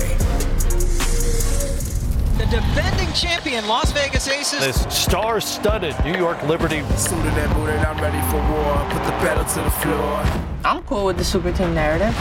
the 2.38 2.46
defending 2.46 3.12
champion 3.14 3.68
Las 3.68 3.92
Vegas 3.92 4.28
Aces. 4.28 4.60
This 4.60 4.86
star-studded 4.96 5.96
New 6.06 6.14
York 6.14 6.44
Liberty. 6.44 6.84
Suited 6.96 7.34
and 7.34 7.54
booted, 7.56 7.80
I'm 7.80 8.00
ready 8.00 8.22
for 8.30 8.38
war. 8.52 8.88
Put 8.92 9.04
the 9.04 9.12
pedal 9.26 9.44
to 9.44 9.62
the 9.62 9.72
floor. 9.82 10.22
I'm 10.64 10.84
cool 10.84 11.06
with 11.06 11.18
the 11.18 11.24
super 11.24 11.52
team 11.52 11.74
narrative. 11.74 12.14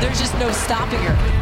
There's 0.00 0.18
just 0.18 0.36
no 0.40 0.50
stopping 0.50 0.98
her. 1.02 1.41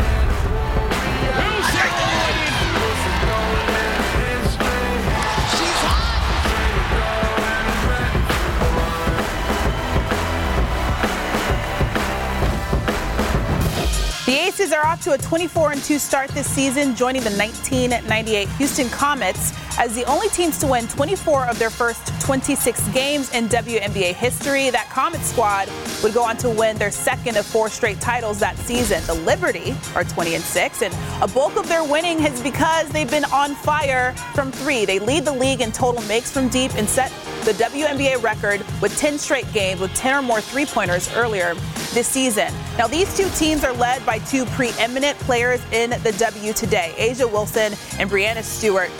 Aces 14.61 14.74
are 14.74 14.84
off 14.84 15.02
to 15.04 15.12
a 15.12 15.18
24 15.18 15.72
2 15.72 15.98
start 15.98 16.28
this 16.32 16.46
season, 16.46 16.94
joining 16.94 17.22
the 17.22 17.30
1998 17.30 18.46
Houston 18.58 18.90
Comets 18.90 19.54
as 19.78 19.94
the 19.94 20.04
only 20.04 20.28
teams 20.28 20.58
to 20.58 20.66
win 20.66 20.86
24 20.86 21.46
of 21.46 21.58
their 21.58 21.70
first 21.70 22.20
26 22.20 22.86
games 22.88 23.32
in 23.32 23.48
WNBA 23.48 24.12
history. 24.12 24.68
That 24.68 24.90
Comet 24.90 25.22
squad 25.22 25.70
would 26.02 26.12
go 26.12 26.22
on 26.22 26.36
to 26.38 26.50
win 26.50 26.76
their 26.76 26.90
second 26.90 27.38
of 27.38 27.46
four 27.46 27.70
straight 27.70 28.02
titles 28.02 28.38
that 28.40 28.58
season. 28.58 29.02
The 29.06 29.14
Liberty 29.14 29.74
are 29.94 30.04
20 30.04 30.34
and 30.34 30.44
6, 30.44 30.82
and 30.82 30.94
a 31.22 31.28
bulk 31.28 31.56
of 31.56 31.66
their 31.66 31.82
winning 31.82 32.22
is 32.22 32.42
because 32.42 32.86
they've 32.90 33.11
been 33.11 33.24
on 33.26 33.54
fire 33.54 34.12
from 34.34 34.52
three. 34.52 34.84
They 34.84 34.98
lead 34.98 35.24
the 35.24 35.32
league 35.32 35.62
in 35.62 35.72
total 35.72 36.02
makes 36.02 36.30
from 36.30 36.50
deep 36.50 36.74
and 36.74 36.86
set 36.86 37.11
the 37.45 37.53
WNBA 37.53 38.22
record 38.22 38.64
with 38.82 38.97
10 38.99 39.18
straight 39.18 39.51
games 39.53 39.80
with 39.80 39.95
10 39.95 40.14
or 40.14 40.22
more 40.22 40.41
three 40.41 40.66
pointers 40.66 41.12
earlier 41.14 41.55
this 41.95 42.07
season. 42.07 42.53
Now, 42.76 42.86
these 42.86 43.14
two 43.16 43.28
teams 43.30 43.64
are 43.64 43.72
led 43.72 44.05
by 44.05 44.18
two 44.20 44.45
preeminent 44.47 45.18
players 45.20 45.61
in 45.72 45.91
the 45.91 46.14
W 46.18 46.53
today 46.53 46.95
A'ja 46.99 47.30
Wilson 47.30 47.72
and 47.99 48.11
Breanna 48.11 48.43
Stewart. 48.43 48.91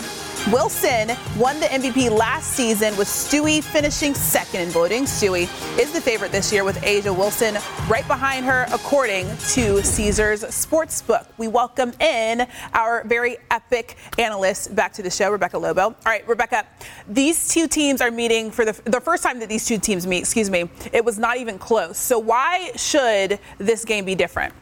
Wilson 0.49 1.15
won 1.37 1.59
the 1.59 1.67
MVP 1.67 2.09
last 2.09 2.53
season 2.53 2.97
with 2.97 3.07
Stewie 3.07 3.63
finishing 3.63 4.15
second 4.15 4.61
in 4.61 4.69
voting. 4.69 5.03
Stewie 5.03 5.43
is 5.79 5.91
the 5.91 6.01
favorite 6.01 6.31
this 6.31 6.51
year 6.51 6.63
with 6.63 6.77
A'ja 6.81 7.15
Wilson 7.15 7.57
right 7.87 8.05
behind 8.07 8.45
her, 8.45 8.65
according 8.73 9.27
to 9.49 9.83
Caesars 9.83 10.43
Sportsbook. 10.43 11.27
We 11.37 11.47
welcome 11.47 11.91
in 11.99 12.47
our 12.73 13.03
very 13.03 13.37
epic 13.51 13.97
analyst 14.17 14.75
back 14.75 14.93
to 14.93 15.03
the 15.03 15.11
show, 15.11 15.29
Rebecca 15.31 15.59
Lobo. 15.59 15.81
All 15.81 15.95
right, 16.05 16.27
Rebecca, 16.27 16.65
these 17.07 17.47
two 17.47 17.67
teams 17.67 18.01
are 18.01 18.09
meeting 18.09 18.49
for 18.49 18.65
the, 18.65 18.73
the 18.89 18.99
first 18.99 19.21
time 19.21 19.39
that 19.39 19.49
these 19.49 19.67
two 19.67 19.77
teams 19.77 20.07
meet, 20.07 20.19
excuse 20.19 20.49
me, 20.49 20.67
it 20.91 21.05
was 21.05 21.19
not 21.19 21.37
even 21.37 21.59
close. 21.59 21.99
So 21.99 22.17
why 22.17 22.71
should 22.75 23.39
this 23.59 23.85
game 23.85 24.05
be 24.05 24.15
different? 24.15 24.55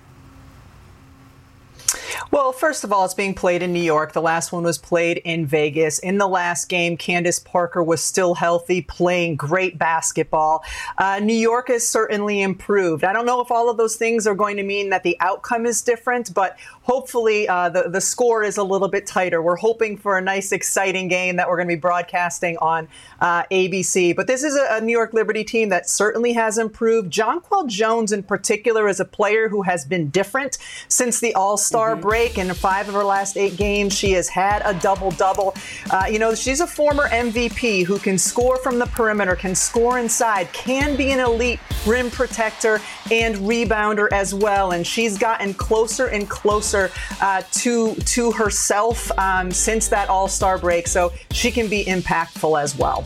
Well, 2.31 2.51
first 2.51 2.83
of 2.83 2.93
all, 2.93 3.05
it's 3.05 3.13
being 3.13 3.33
played 3.33 3.61
in 3.61 3.73
New 3.73 3.81
York. 3.81 4.13
The 4.13 4.21
last 4.21 4.51
one 4.51 4.63
was 4.63 4.77
played 4.77 5.17
in 5.17 5.45
Vegas. 5.45 5.99
In 5.99 6.17
the 6.17 6.27
last 6.27 6.69
game, 6.69 6.97
Candace 6.97 7.39
Parker 7.39 7.83
was 7.83 8.03
still 8.03 8.35
healthy, 8.35 8.81
playing 8.81 9.35
great 9.35 9.77
basketball. 9.77 10.63
Uh, 10.97 11.19
New 11.19 11.33
York 11.33 11.69
has 11.69 11.87
certainly 11.87 12.41
improved. 12.41 13.03
I 13.03 13.13
don't 13.13 13.25
know 13.25 13.41
if 13.41 13.51
all 13.51 13.69
of 13.69 13.77
those 13.77 13.95
things 13.95 14.27
are 14.27 14.35
going 14.35 14.57
to 14.57 14.63
mean 14.63 14.89
that 14.89 15.03
the 15.03 15.17
outcome 15.19 15.65
is 15.65 15.81
different, 15.81 16.33
but 16.33 16.57
hopefully 16.81 17.47
uh, 17.47 17.69
the, 17.69 17.89
the 17.89 18.01
score 18.01 18.43
is 18.43 18.57
a 18.57 18.63
little 18.63 18.87
bit 18.87 19.05
tighter. 19.05 19.41
We're 19.41 19.55
hoping 19.55 19.97
for 19.97 20.17
a 20.17 20.21
nice, 20.21 20.51
exciting 20.51 21.07
game 21.07 21.35
that 21.35 21.47
we're 21.47 21.57
going 21.57 21.67
to 21.67 21.75
be 21.75 21.79
broadcasting 21.79 22.57
on 22.57 22.87
uh, 23.21 23.43
ABC. 23.51 24.15
But 24.15 24.27
this 24.27 24.43
is 24.43 24.55
a, 24.55 24.77
a, 24.77 24.81
New 24.81 24.91
York 24.91 25.13
Liberty 25.13 25.43
team 25.43 25.69
that 25.69 25.89
certainly 25.89 26.33
has 26.33 26.57
improved. 26.57 27.11
Jonquel 27.11 27.67
Jones, 27.67 28.11
in 28.11 28.23
particular, 28.23 28.87
is 28.87 28.99
a 28.99 29.05
player 29.05 29.49
who 29.49 29.63
has 29.63 29.85
been 29.85 30.09
different 30.09 30.57
since 30.87 31.19
the 31.19 31.33
All 31.35 31.57
Star 31.57 31.91
mm-hmm. 31.91 31.98
Break. 31.99 32.37
In 32.37 32.53
five 32.53 32.87
of 32.87 32.93
her 32.93 33.03
last 33.03 33.37
eight 33.37 33.57
games, 33.57 33.93
she 33.93 34.11
has 34.13 34.27
had 34.27 34.61
a 34.65 34.73
double 34.79 35.11
double. 35.11 35.55
Uh, 35.91 36.05
you 36.09 36.19
know, 36.19 36.33
she's 36.35 36.59
a 36.61 36.67
former 36.67 37.07
MVP 37.09 37.85
who 37.85 37.97
can 37.99 38.17
score 38.17 38.57
from 38.57 38.79
the 38.79 38.85
perimeter, 38.87 39.35
can 39.35 39.55
score 39.55 39.99
inside, 39.99 40.51
can 40.53 40.95
be 40.95 41.11
an 41.11 41.19
elite 41.19 41.59
rim 41.85 42.09
protector 42.09 42.79
and 43.11 43.35
rebounder 43.35 44.07
as 44.11 44.33
well. 44.33 44.71
And 44.71 44.85
she's 44.85 45.17
gotten 45.17 45.53
closer 45.53 46.07
and 46.07 46.29
closer 46.29 46.91
uh, 47.21 47.43
to 47.51 47.95
to 47.95 48.31
herself 48.31 49.11
um, 49.19 49.51
since 49.51 49.87
that 49.89 50.09
All 50.09 50.27
Star 50.27 50.57
break, 50.57 50.87
so 50.87 51.13
she 51.31 51.51
can 51.51 51.67
be 51.67 51.85
impactful 51.85 52.61
as 52.61 52.77
well. 52.77 53.05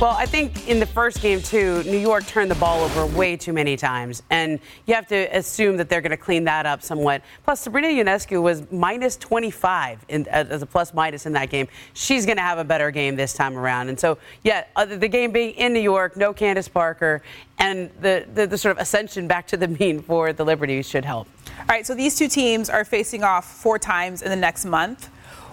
Well, 0.00 0.16
I 0.18 0.26
think 0.26 0.68
in 0.68 0.80
the 0.80 0.86
first 0.86 1.22
game, 1.22 1.40
too, 1.40 1.84
New 1.84 1.96
York 1.96 2.26
turned 2.26 2.50
the 2.50 2.56
ball 2.56 2.82
over 2.82 3.06
way 3.06 3.36
too 3.36 3.52
many 3.52 3.76
times. 3.76 4.24
And 4.28 4.58
you 4.86 4.94
have 4.94 5.06
to 5.06 5.36
assume 5.36 5.76
that 5.76 5.88
they're 5.88 6.00
going 6.00 6.10
to 6.10 6.16
clean 6.16 6.42
that 6.44 6.66
up 6.66 6.82
somewhat. 6.82 7.22
Plus, 7.44 7.60
Sabrina 7.60 7.86
Ionescu 7.86 8.42
was 8.42 8.70
minus 8.72 9.16
25 9.16 10.04
in, 10.08 10.26
as 10.26 10.62
a 10.62 10.66
plus 10.66 10.92
minus 10.94 11.26
in 11.26 11.32
that 11.34 11.48
game. 11.48 11.68
She's 11.92 12.26
going 12.26 12.38
to 12.38 12.42
have 12.42 12.58
a 12.58 12.64
better 12.64 12.90
game 12.90 13.14
this 13.14 13.34
time 13.34 13.56
around. 13.56 13.88
And 13.88 13.98
so, 13.98 14.18
yeah, 14.42 14.64
the 14.84 15.08
game 15.08 15.30
being 15.30 15.54
in 15.54 15.72
New 15.72 15.80
York, 15.80 16.16
no 16.16 16.34
Candace 16.34 16.68
Parker, 16.68 17.22
and 17.60 17.88
the, 18.00 18.26
the, 18.34 18.48
the 18.48 18.58
sort 18.58 18.76
of 18.76 18.82
ascension 18.82 19.28
back 19.28 19.46
to 19.46 19.56
the 19.56 19.68
mean 19.68 20.02
for 20.02 20.32
the 20.32 20.44
Liberties 20.44 20.88
should 20.88 21.04
help. 21.04 21.28
All 21.60 21.66
right, 21.68 21.86
so 21.86 21.94
these 21.94 22.18
two 22.18 22.28
teams 22.28 22.68
are 22.68 22.84
facing 22.84 23.22
off 23.22 23.44
four 23.44 23.78
times 23.78 24.22
in 24.22 24.28
the 24.28 24.36
next 24.36 24.64
month. 24.64 25.06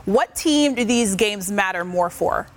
What 0.05 0.35
team 0.35 0.73
do 0.73 0.83
these 0.83 1.15
games 1.15 1.51
matter 1.51 1.85
more 1.85 2.09
for? 2.09 2.47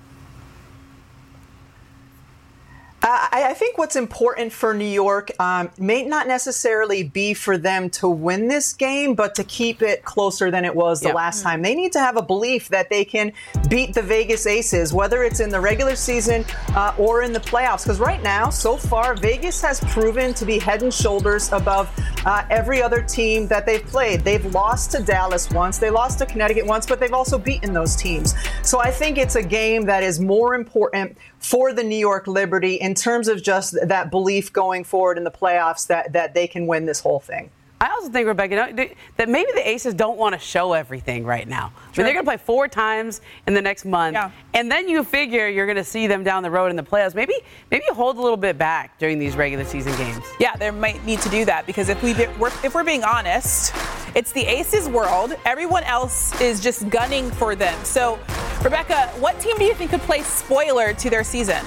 I, 3.06 3.48
I, 3.50 3.54
think 3.54 3.76
what's 3.76 3.96
important 3.96 4.50
for 4.50 4.72
New 4.72 4.86
York 4.86 5.30
um, 5.38 5.70
may 5.78 6.04
not 6.06 6.26
necessarily 6.26 7.02
be 7.02 7.34
for 7.34 7.58
them 7.58 7.90
to 7.90 8.08
win 8.08 8.48
this 8.48 8.72
game, 8.72 9.14
but 9.14 9.34
to 9.34 9.44
keep 9.44 9.82
it 9.82 10.04
closer 10.04 10.50
than 10.50 10.64
it 10.64 10.74
was 10.74 11.02
the 11.02 11.12
last 11.12 11.42
time. 11.42 11.60
They 11.60 11.74
need 11.74 11.92
to 11.92 11.98
have 11.98 12.16
a 12.16 12.22
belief 12.22 12.68
that 12.68 12.88
they 12.88 13.04
can 13.04 13.32
beat 13.68 13.92
the 13.92 14.00
Vegas 14.00 14.46
Aces, 14.46 14.94
whether 14.94 15.22
it's 15.22 15.40
in 15.40 15.50
the 15.50 15.60
regular 15.60 15.96
season 15.96 16.46
uh, 16.68 16.94
or 16.96 17.22
in 17.22 17.34
the 17.34 17.40
playoffs. 17.40 17.84
Because 17.84 18.00
right 18.00 18.22
now, 18.22 18.48
so 18.48 18.78
far, 18.78 19.14
Vegas 19.14 19.60
has 19.60 19.80
proven 19.80 20.32
to 20.34 20.46
be 20.46 20.58
head 20.58 20.82
and 20.82 20.92
shoulders 20.92 21.52
above 21.52 21.90
uh, 22.24 22.44
every 22.48 22.82
other 22.82 23.02
team 23.02 23.46
that 23.48 23.66
they've 23.66 23.84
played. 23.84 24.22
They've 24.22 24.46
lost 24.54 24.92
to 24.92 25.02
Dallas 25.02 25.50
once, 25.50 25.76
they 25.76 25.90
lost 25.90 26.20
to 26.20 26.26
Connecticut 26.26 26.64
once, 26.64 26.86
but 26.86 27.00
they've 27.00 27.12
also 27.12 27.36
beaten 27.36 27.74
those 27.74 27.96
teams. 27.96 28.34
So 28.62 28.80
I 28.80 28.90
think 28.90 29.18
it's 29.18 29.36
a 29.36 29.42
game 29.42 29.84
that 29.84 30.02
is 30.02 30.20
more 30.20 30.54
important 30.54 31.18
for 31.44 31.74
the 31.74 31.84
New 31.84 31.94
York 31.94 32.26
Liberty 32.26 32.76
in 32.76 32.94
terms 32.94 33.28
of 33.28 33.42
just 33.42 33.76
that 33.86 34.10
belief 34.10 34.50
going 34.50 34.82
forward 34.82 35.18
in 35.18 35.24
the 35.24 35.30
playoffs 35.30 35.86
that, 35.88 36.14
that 36.14 36.32
they 36.32 36.46
can 36.46 36.66
win 36.66 36.86
this 36.86 37.00
whole 37.00 37.20
thing. 37.20 37.50
I 37.84 37.90
also 37.90 38.08
think, 38.08 38.26
Rebecca, 38.26 38.74
that 39.16 39.28
maybe 39.28 39.52
the 39.52 39.68
Aces 39.68 39.92
don't 39.92 40.16
want 40.16 40.34
to 40.34 40.38
show 40.38 40.72
everything 40.72 41.24
right 41.24 41.46
now. 41.46 41.70
I 41.76 41.98
mean, 41.98 42.06
they're 42.06 42.14
going 42.14 42.24
to 42.24 42.30
play 42.30 42.38
four 42.38 42.66
times 42.66 43.20
in 43.46 43.52
the 43.52 43.60
next 43.60 43.84
month, 43.84 44.14
yeah. 44.14 44.30
and 44.54 44.72
then 44.72 44.88
you 44.88 45.04
figure 45.04 45.48
you're 45.48 45.66
going 45.66 45.76
to 45.76 45.84
see 45.84 46.06
them 46.06 46.24
down 46.24 46.42
the 46.42 46.50
road 46.50 46.70
in 46.70 46.76
the 46.76 46.82
playoffs. 46.82 47.14
Maybe, 47.14 47.34
maybe 47.70 47.84
you 47.86 47.92
hold 47.92 48.16
a 48.16 48.22
little 48.22 48.38
bit 48.38 48.56
back 48.56 48.98
during 48.98 49.18
these 49.18 49.36
regular 49.36 49.66
season 49.66 49.94
games. 49.98 50.24
Yeah, 50.40 50.56
they 50.56 50.70
might 50.70 51.04
need 51.04 51.20
to 51.20 51.28
do 51.28 51.44
that 51.44 51.66
because 51.66 51.90
if 51.90 52.02
we 52.02 52.12
if 52.12 52.74
we're 52.74 52.84
being 52.84 53.04
honest, 53.04 53.74
it's 54.14 54.32
the 54.32 54.46
Aces 54.46 54.88
world. 54.88 55.36
Everyone 55.44 55.82
else 55.82 56.40
is 56.40 56.60
just 56.60 56.88
gunning 56.88 57.30
for 57.32 57.54
them. 57.54 57.78
So, 57.84 58.18
Rebecca, 58.62 59.08
what 59.18 59.38
team 59.40 59.58
do 59.58 59.64
you 59.64 59.74
think 59.74 59.90
could 59.90 60.00
play 60.00 60.22
spoiler 60.22 60.94
to 60.94 61.10
their 61.10 61.22
season? 61.22 61.64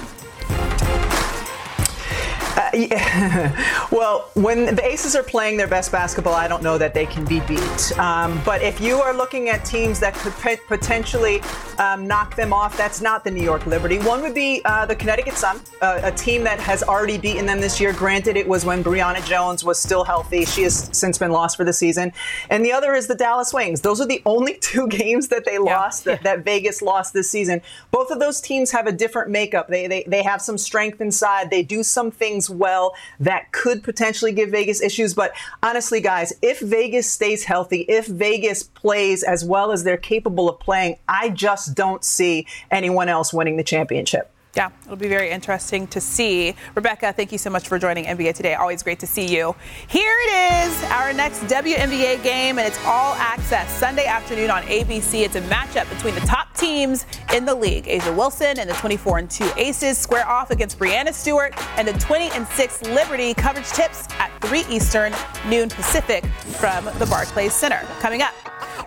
Uh, 2.58 2.70
yeah. 2.74 3.86
well, 3.92 4.30
when 4.34 4.74
the 4.74 4.84
Aces 4.84 5.14
are 5.14 5.22
playing 5.22 5.56
their 5.56 5.68
best 5.68 5.92
basketball, 5.92 6.34
I 6.34 6.48
don't 6.48 6.62
know 6.62 6.76
that 6.76 6.92
they 6.92 7.06
can 7.06 7.24
be 7.24 7.38
beat. 7.40 7.98
Um, 7.98 8.40
but 8.44 8.62
if 8.62 8.80
you 8.80 9.00
are 9.00 9.14
looking 9.14 9.48
at 9.48 9.64
teams 9.64 10.00
that 10.00 10.12
could 10.14 10.32
p- 10.42 10.56
potentially 10.66 11.40
um, 11.78 12.08
knock 12.08 12.34
them 12.34 12.52
off, 12.52 12.76
that's 12.76 13.00
not 13.00 13.22
the 13.22 13.30
New 13.30 13.44
York 13.44 13.64
Liberty. 13.66 14.00
One 14.00 14.22
would 14.22 14.34
be 14.34 14.60
uh, 14.64 14.86
the 14.86 14.96
Connecticut 14.96 15.34
Sun, 15.34 15.60
uh, 15.82 16.00
a 16.02 16.10
team 16.10 16.42
that 16.44 16.58
has 16.58 16.82
already 16.82 17.16
beaten 17.16 17.46
them 17.46 17.60
this 17.60 17.80
year. 17.80 17.92
Granted, 17.92 18.36
it 18.36 18.48
was 18.48 18.64
when 18.64 18.82
Brionna 18.82 19.24
Jones 19.24 19.62
was 19.62 19.78
still 19.78 20.02
healthy. 20.02 20.44
She 20.44 20.64
has 20.64 20.90
since 20.92 21.16
been 21.16 21.30
lost 21.30 21.56
for 21.56 21.62
the 21.64 21.72
season. 21.72 22.12
And 22.50 22.64
the 22.64 22.72
other 22.72 22.94
is 22.94 23.06
the 23.06 23.14
Dallas 23.14 23.54
Wings. 23.54 23.82
Those 23.82 24.00
are 24.00 24.06
the 24.06 24.20
only 24.26 24.54
two 24.60 24.88
games 24.88 25.28
that 25.28 25.44
they 25.44 25.54
yeah. 25.54 25.60
lost, 25.60 26.06
that, 26.06 26.24
that 26.24 26.44
Vegas 26.44 26.82
lost 26.82 27.14
this 27.14 27.30
season. 27.30 27.62
Both 27.92 28.10
of 28.10 28.18
those 28.18 28.40
teams 28.40 28.72
have 28.72 28.88
a 28.88 28.92
different 28.92 29.30
makeup. 29.30 29.68
They, 29.68 29.86
they, 29.86 30.02
they 30.08 30.24
have 30.24 30.42
some 30.42 30.58
strength 30.58 31.00
inside. 31.00 31.50
They 31.50 31.62
do 31.62 31.84
some 31.84 32.10
things 32.10 32.47
well 32.50 32.94
that 33.20 33.52
could 33.52 33.82
potentially 33.82 34.32
give 34.32 34.50
Vegas 34.50 34.82
issues. 34.82 35.14
But 35.14 35.32
honestly, 35.62 36.00
guys, 36.00 36.32
if 36.42 36.60
Vegas 36.60 37.10
stays 37.10 37.44
healthy, 37.44 37.80
if 37.82 38.06
Vegas 38.06 38.62
plays 38.62 39.22
as 39.22 39.44
well 39.44 39.72
as 39.72 39.84
they're 39.84 39.96
capable 39.96 40.48
of 40.48 40.60
playing, 40.60 40.96
I 41.08 41.30
just 41.30 41.74
don't 41.74 42.04
see 42.04 42.46
anyone 42.70 43.08
else 43.08 43.32
winning 43.32 43.56
the 43.56 43.64
championship. 43.64 44.32
Yeah, 44.56 44.70
it'll 44.84 44.96
be 44.96 45.08
very 45.08 45.30
interesting 45.30 45.86
to 45.88 46.00
see. 46.00 46.54
Rebecca, 46.74 47.12
thank 47.12 47.32
you 47.32 47.38
so 47.38 47.50
much 47.50 47.68
for 47.68 47.78
joining 47.78 48.06
NBA 48.06 48.34
Today. 48.34 48.54
Always 48.54 48.82
great 48.82 48.98
to 49.00 49.06
see 49.06 49.26
you. 49.26 49.54
Here 49.88 50.16
it 50.26 50.66
is, 50.66 50.84
our 50.90 51.12
next 51.12 51.40
WNBA 51.44 52.22
game, 52.22 52.58
and 52.58 52.66
it's 52.66 52.78
all 52.86 53.14
access 53.14 53.70
Sunday 53.78 54.06
afternoon 54.06 54.50
on 54.50 54.62
ABC. 54.64 55.22
It's 55.24 55.36
a 55.36 55.42
matchup 55.42 55.88
between 55.90 56.14
the 56.14 56.22
top 56.22 56.54
teams 56.54 57.04
in 57.34 57.44
the 57.44 57.54
league. 57.54 57.84
A'ja 57.84 58.16
Wilson 58.16 58.58
and 58.58 58.68
the 58.68 58.74
24 58.74 59.18
and 59.18 59.30
2 59.30 59.50
Aces 59.58 59.98
square 59.98 60.26
off 60.26 60.50
against 60.50 60.78
Breanna 60.78 61.12
Stewart 61.12 61.54
and 61.78 61.86
the 61.86 61.92
20 61.92 62.30
and 62.30 62.46
6 62.48 62.82
Liberty. 62.82 63.34
Coverage 63.34 63.68
tips 63.68 64.08
at 64.18 64.30
3 64.40 64.64
Eastern, 64.70 65.12
noon 65.46 65.68
Pacific 65.68 66.24
from 66.58 66.86
the 66.98 67.06
Barclays 67.06 67.52
Center. 67.52 67.80
Coming 68.00 68.22
up. 68.22 68.34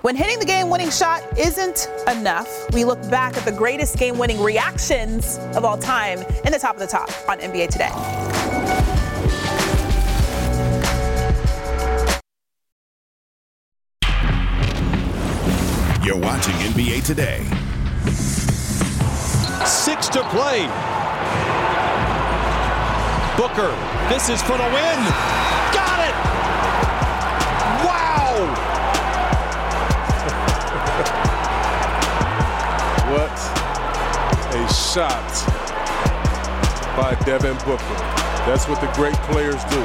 When 0.01 0.15
hitting 0.15 0.39
the 0.39 0.45
game 0.45 0.71
winning 0.71 0.89
shot 0.89 1.21
isn't 1.37 1.87
enough, 2.07 2.49
we 2.73 2.83
look 2.85 2.99
back 3.11 3.37
at 3.37 3.45
the 3.45 3.51
greatest 3.51 3.99
game 3.99 4.17
winning 4.17 4.41
reactions 4.41 5.37
of 5.55 5.65
all 5.65 5.77
time 5.77 6.19
in 6.45 6.51
the 6.51 6.59
top 6.59 6.75
of 6.75 6.79
the 6.79 6.87
top 6.87 7.09
on 7.29 7.39
NBA 7.39 7.69
Today. 7.69 7.91
You're 16.03 16.17
watching 16.17 16.55
NBA 16.55 17.05
Today. 17.05 17.43
Six 19.65 20.09
to 20.09 20.23
play. 20.29 20.67
Booker, 23.37 23.71
this 24.09 24.29
is 24.29 24.41
for 24.41 24.57
the 24.57 24.63
win. 24.63 25.60
A 34.91 34.93
shot 34.93 35.47
by 36.97 37.15
Devin 37.25 37.57
Booker. 37.65 37.83
That's 38.45 38.67
what 38.67 38.81
the 38.81 38.91
great 38.93 39.15
players 39.29 39.63
do. 39.65 39.81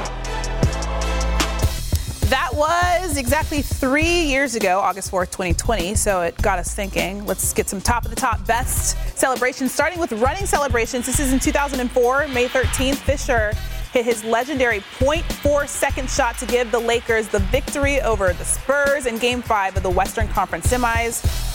That 2.28 2.50
was 2.54 3.16
exactly 3.16 3.62
three 3.62 4.22
years 4.22 4.54
ago, 4.54 4.80
August 4.80 5.12
4th, 5.12 5.30
2020. 5.30 5.94
So 5.94 6.22
it 6.22 6.36
got 6.42 6.59
us 6.59 6.74
thinking. 6.74 7.24
Let's 7.24 7.52
get 7.52 7.68
some 7.68 7.80
top 7.80 8.04
of 8.04 8.11
the 8.11 8.16
top 8.16 8.44
best 8.46 8.96
celebrations, 9.16 9.72
starting 9.72 9.98
with 10.00 10.12
running 10.12 10.46
celebrations. 10.46 11.07
This 11.07 11.20
is 11.20 11.32
in 11.32 11.38
2004, 11.38 12.28
May 12.28 12.48
13th. 12.48 12.96
Fisher 12.96 13.52
hit 13.92 14.04
his 14.04 14.24
legendary 14.24 14.80
0.4 14.98 15.68
second 15.68 16.11
shot 16.11 16.36
to 16.38 16.46
give 16.46 16.70
the 16.70 16.78
Lakers 16.78 17.28
the 17.28 17.38
victory 17.38 18.00
over 18.02 18.32
the 18.32 18.44
Spurs 18.44 19.07
in 19.07 19.18
game 19.18 19.40
five 19.40 19.76
of 19.76 19.82
the 19.82 19.90
Western 19.90 20.26
Conference 20.28 20.66
semis. 20.66 21.45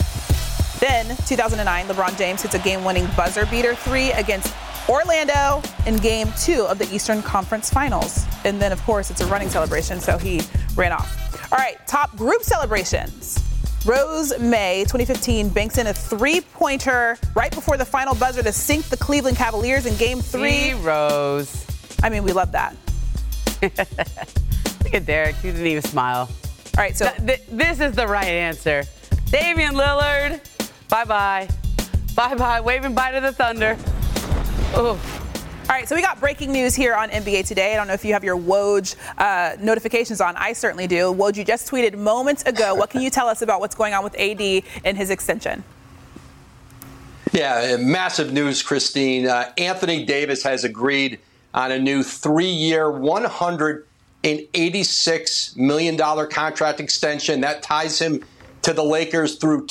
Then, 0.82 1.06
2009, 1.28 1.86
LeBron 1.86 2.18
James 2.18 2.42
hits 2.42 2.56
a 2.56 2.58
game 2.58 2.82
winning 2.82 3.06
buzzer 3.16 3.46
beater 3.46 3.72
three 3.72 4.10
against 4.10 4.52
Orlando 4.88 5.62
in 5.86 5.96
game 5.98 6.26
two 6.36 6.64
of 6.64 6.76
the 6.80 6.92
Eastern 6.92 7.22
Conference 7.22 7.70
Finals. 7.70 8.26
And 8.44 8.60
then, 8.60 8.72
of 8.72 8.82
course, 8.82 9.08
it's 9.08 9.20
a 9.20 9.26
running 9.26 9.48
celebration, 9.48 10.00
so 10.00 10.18
he 10.18 10.40
ran 10.74 10.90
off. 10.90 11.52
All 11.52 11.58
right, 11.58 11.76
top 11.86 12.16
group 12.16 12.42
celebrations. 12.42 13.38
Rose 13.86 14.36
May, 14.40 14.80
2015, 14.80 15.50
banks 15.50 15.78
in 15.78 15.86
a 15.86 15.94
three 15.94 16.40
pointer 16.40 17.16
right 17.36 17.52
before 17.54 17.76
the 17.76 17.84
final 17.84 18.16
buzzer 18.16 18.42
to 18.42 18.50
sink 18.50 18.86
the 18.86 18.96
Cleveland 18.96 19.36
Cavaliers 19.36 19.86
in 19.86 19.96
game 19.98 20.20
three. 20.20 20.74
Rose. 20.74 21.64
I 22.02 22.08
mean, 22.08 22.24
we 22.24 22.32
love 22.32 22.50
that. 22.50 22.74
Look 23.62 24.94
at 24.94 25.06
Derrick. 25.06 25.36
He 25.36 25.52
didn't 25.52 25.64
even 25.64 25.82
smile. 25.84 26.28
All 26.76 26.82
right, 26.82 26.96
so 26.96 27.08
Th- 27.08 27.38
th- 27.38 27.48
this 27.52 27.78
is 27.78 27.94
the 27.94 28.08
right 28.08 28.26
answer. 28.26 28.82
Damian 29.26 29.74
Lillard. 29.74 30.40
Bye 30.92 31.04
bye. 31.06 31.48
Bye 32.14 32.34
bye. 32.34 32.60
Waving 32.60 32.94
bye 32.94 33.12
to 33.12 33.20
the 33.22 33.32
Thunder. 33.32 33.78
Oh. 34.74 35.00
All 35.62 35.68
right, 35.70 35.88
so 35.88 35.96
we 35.96 36.02
got 36.02 36.20
breaking 36.20 36.52
news 36.52 36.74
here 36.74 36.94
on 36.94 37.08
NBA 37.08 37.46
Today. 37.46 37.72
I 37.72 37.76
don't 37.76 37.86
know 37.86 37.94
if 37.94 38.04
you 38.04 38.12
have 38.12 38.22
your 38.22 38.36
Woj 38.36 38.94
uh, 39.16 39.56
notifications 39.58 40.20
on. 40.20 40.36
I 40.36 40.52
certainly 40.52 40.86
do. 40.86 41.14
Woj, 41.14 41.38
you 41.38 41.44
just 41.44 41.70
tweeted 41.70 41.96
moments 41.96 42.42
ago. 42.42 42.74
What 42.74 42.90
can 42.90 43.00
you 43.00 43.08
tell 43.08 43.26
us 43.26 43.40
about 43.40 43.60
what's 43.60 43.74
going 43.74 43.94
on 43.94 44.04
with 44.04 44.14
AD 44.20 44.64
and 44.84 44.98
his 44.98 45.08
extension? 45.08 45.64
Yeah, 47.32 47.78
massive 47.80 48.34
news, 48.34 48.62
Christine. 48.62 49.26
Uh, 49.26 49.50
Anthony 49.56 50.04
Davis 50.04 50.42
has 50.42 50.62
agreed 50.62 51.20
on 51.54 51.72
a 51.72 51.78
new 51.78 52.02
three 52.02 52.44
year, 52.44 52.84
$186 52.84 55.56
million 55.56 55.96
contract 55.96 56.80
extension. 56.80 57.40
That 57.40 57.62
ties 57.62 57.98
him 57.98 58.22
to 58.60 58.74
the 58.74 58.84
Lakers 58.84 59.36
through 59.36 59.68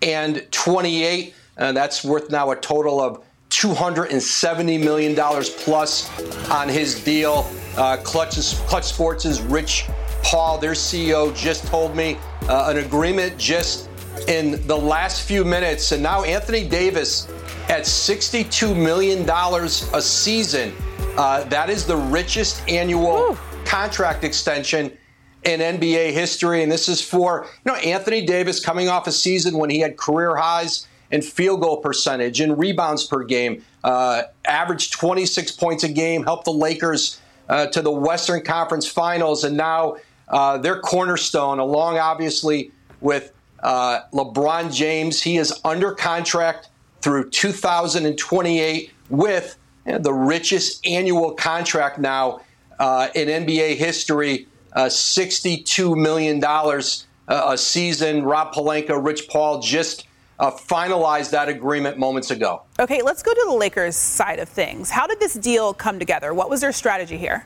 2028. 0.00 1.34
And 1.56 1.76
that's 1.76 2.04
worth 2.04 2.30
now 2.30 2.50
a 2.50 2.56
total 2.56 3.00
of 3.00 3.24
$270 3.50 4.82
million 4.82 5.14
plus 5.14 6.50
on 6.50 6.68
his 6.68 7.02
deal. 7.04 7.50
Uh, 7.76 7.96
Clutch, 7.98 8.36
Clutch 8.66 8.84
Sports' 8.84 9.40
Rich 9.40 9.86
Paul, 10.22 10.58
their 10.58 10.72
CEO, 10.72 11.34
just 11.36 11.66
told 11.66 11.96
me 11.96 12.16
uh, 12.48 12.70
an 12.70 12.78
agreement 12.78 13.36
just 13.38 13.88
in 14.28 14.64
the 14.66 14.76
last 14.76 15.26
few 15.26 15.44
minutes. 15.44 15.92
And 15.92 16.02
now 16.02 16.24
Anthony 16.24 16.66
Davis 16.68 17.28
at 17.68 17.82
$62 17.82 18.76
million 18.76 19.28
a 19.28 20.02
season. 20.02 20.72
Uh, 21.16 21.44
that 21.44 21.68
is 21.70 21.86
the 21.86 21.96
richest 21.96 22.66
annual 22.68 23.36
contract 23.64 24.24
extension 24.24 24.96
in 25.44 25.60
NBA 25.60 26.12
history. 26.12 26.62
And 26.62 26.70
this 26.70 26.88
is 26.88 27.00
for, 27.00 27.46
you 27.64 27.72
know, 27.72 27.78
Anthony 27.78 28.24
Davis 28.24 28.64
coming 28.64 28.88
off 28.88 29.06
a 29.06 29.12
season 29.12 29.56
when 29.56 29.70
he 29.70 29.80
had 29.80 29.96
career 29.96 30.36
highs 30.36 30.86
in 31.10 31.22
field 31.22 31.60
goal 31.60 31.78
percentage 31.78 32.40
and 32.40 32.58
rebounds 32.58 33.04
per 33.04 33.24
game, 33.24 33.64
uh, 33.82 34.22
averaged 34.44 34.92
26 34.92 35.52
points 35.52 35.82
a 35.82 35.88
game, 35.88 36.24
helped 36.24 36.44
the 36.44 36.52
Lakers 36.52 37.20
uh, 37.48 37.66
to 37.66 37.82
the 37.82 37.90
Western 37.90 38.42
Conference 38.44 38.86
Finals, 38.86 39.42
and 39.42 39.56
now 39.56 39.96
uh, 40.28 40.56
their 40.58 40.78
cornerstone, 40.78 41.58
along 41.58 41.98
obviously 41.98 42.70
with 43.00 43.32
uh, 43.62 44.00
LeBron 44.12 44.72
James. 44.72 45.20
He 45.20 45.36
is 45.36 45.58
under 45.64 45.92
contract 45.92 46.68
through 47.02 47.30
2028 47.30 48.92
with 49.08 49.58
you 49.86 49.92
know, 49.92 49.98
the 49.98 50.12
richest 50.12 50.86
annual 50.86 51.32
contract 51.32 51.98
now 51.98 52.42
uh, 52.78 53.08
in 53.14 53.28
NBA 53.28 53.76
history, 53.76 54.46
uh, 54.72 54.86
$62 54.86 55.96
million 55.96 56.42
a 57.28 57.58
season. 57.58 58.22
Rob 58.24 58.52
Pelinka, 58.52 59.04
Rich 59.04 59.28
Paul 59.28 59.60
just 59.60 60.06
uh, 60.38 60.50
finalized 60.50 61.30
that 61.30 61.48
agreement 61.48 61.98
moments 61.98 62.30
ago. 62.30 62.62
Okay, 62.78 63.02
let's 63.02 63.22
go 63.22 63.32
to 63.32 63.44
the 63.48 63.54
Lakers 63.54 63.94
side 63.94 64.38
of 64.38 64.48
things. 64.48 64.90
How 64.90 65.06
did 65.06 65.20
this 65.20 65.34
deal 65.34 65.74
come 65.74 65.98
together? 65.98 66.32
What 66.32 66.48
was 66.48 66.60
their 66.60 66.72
strategy 66.72 67.18
here? 67.18 67.44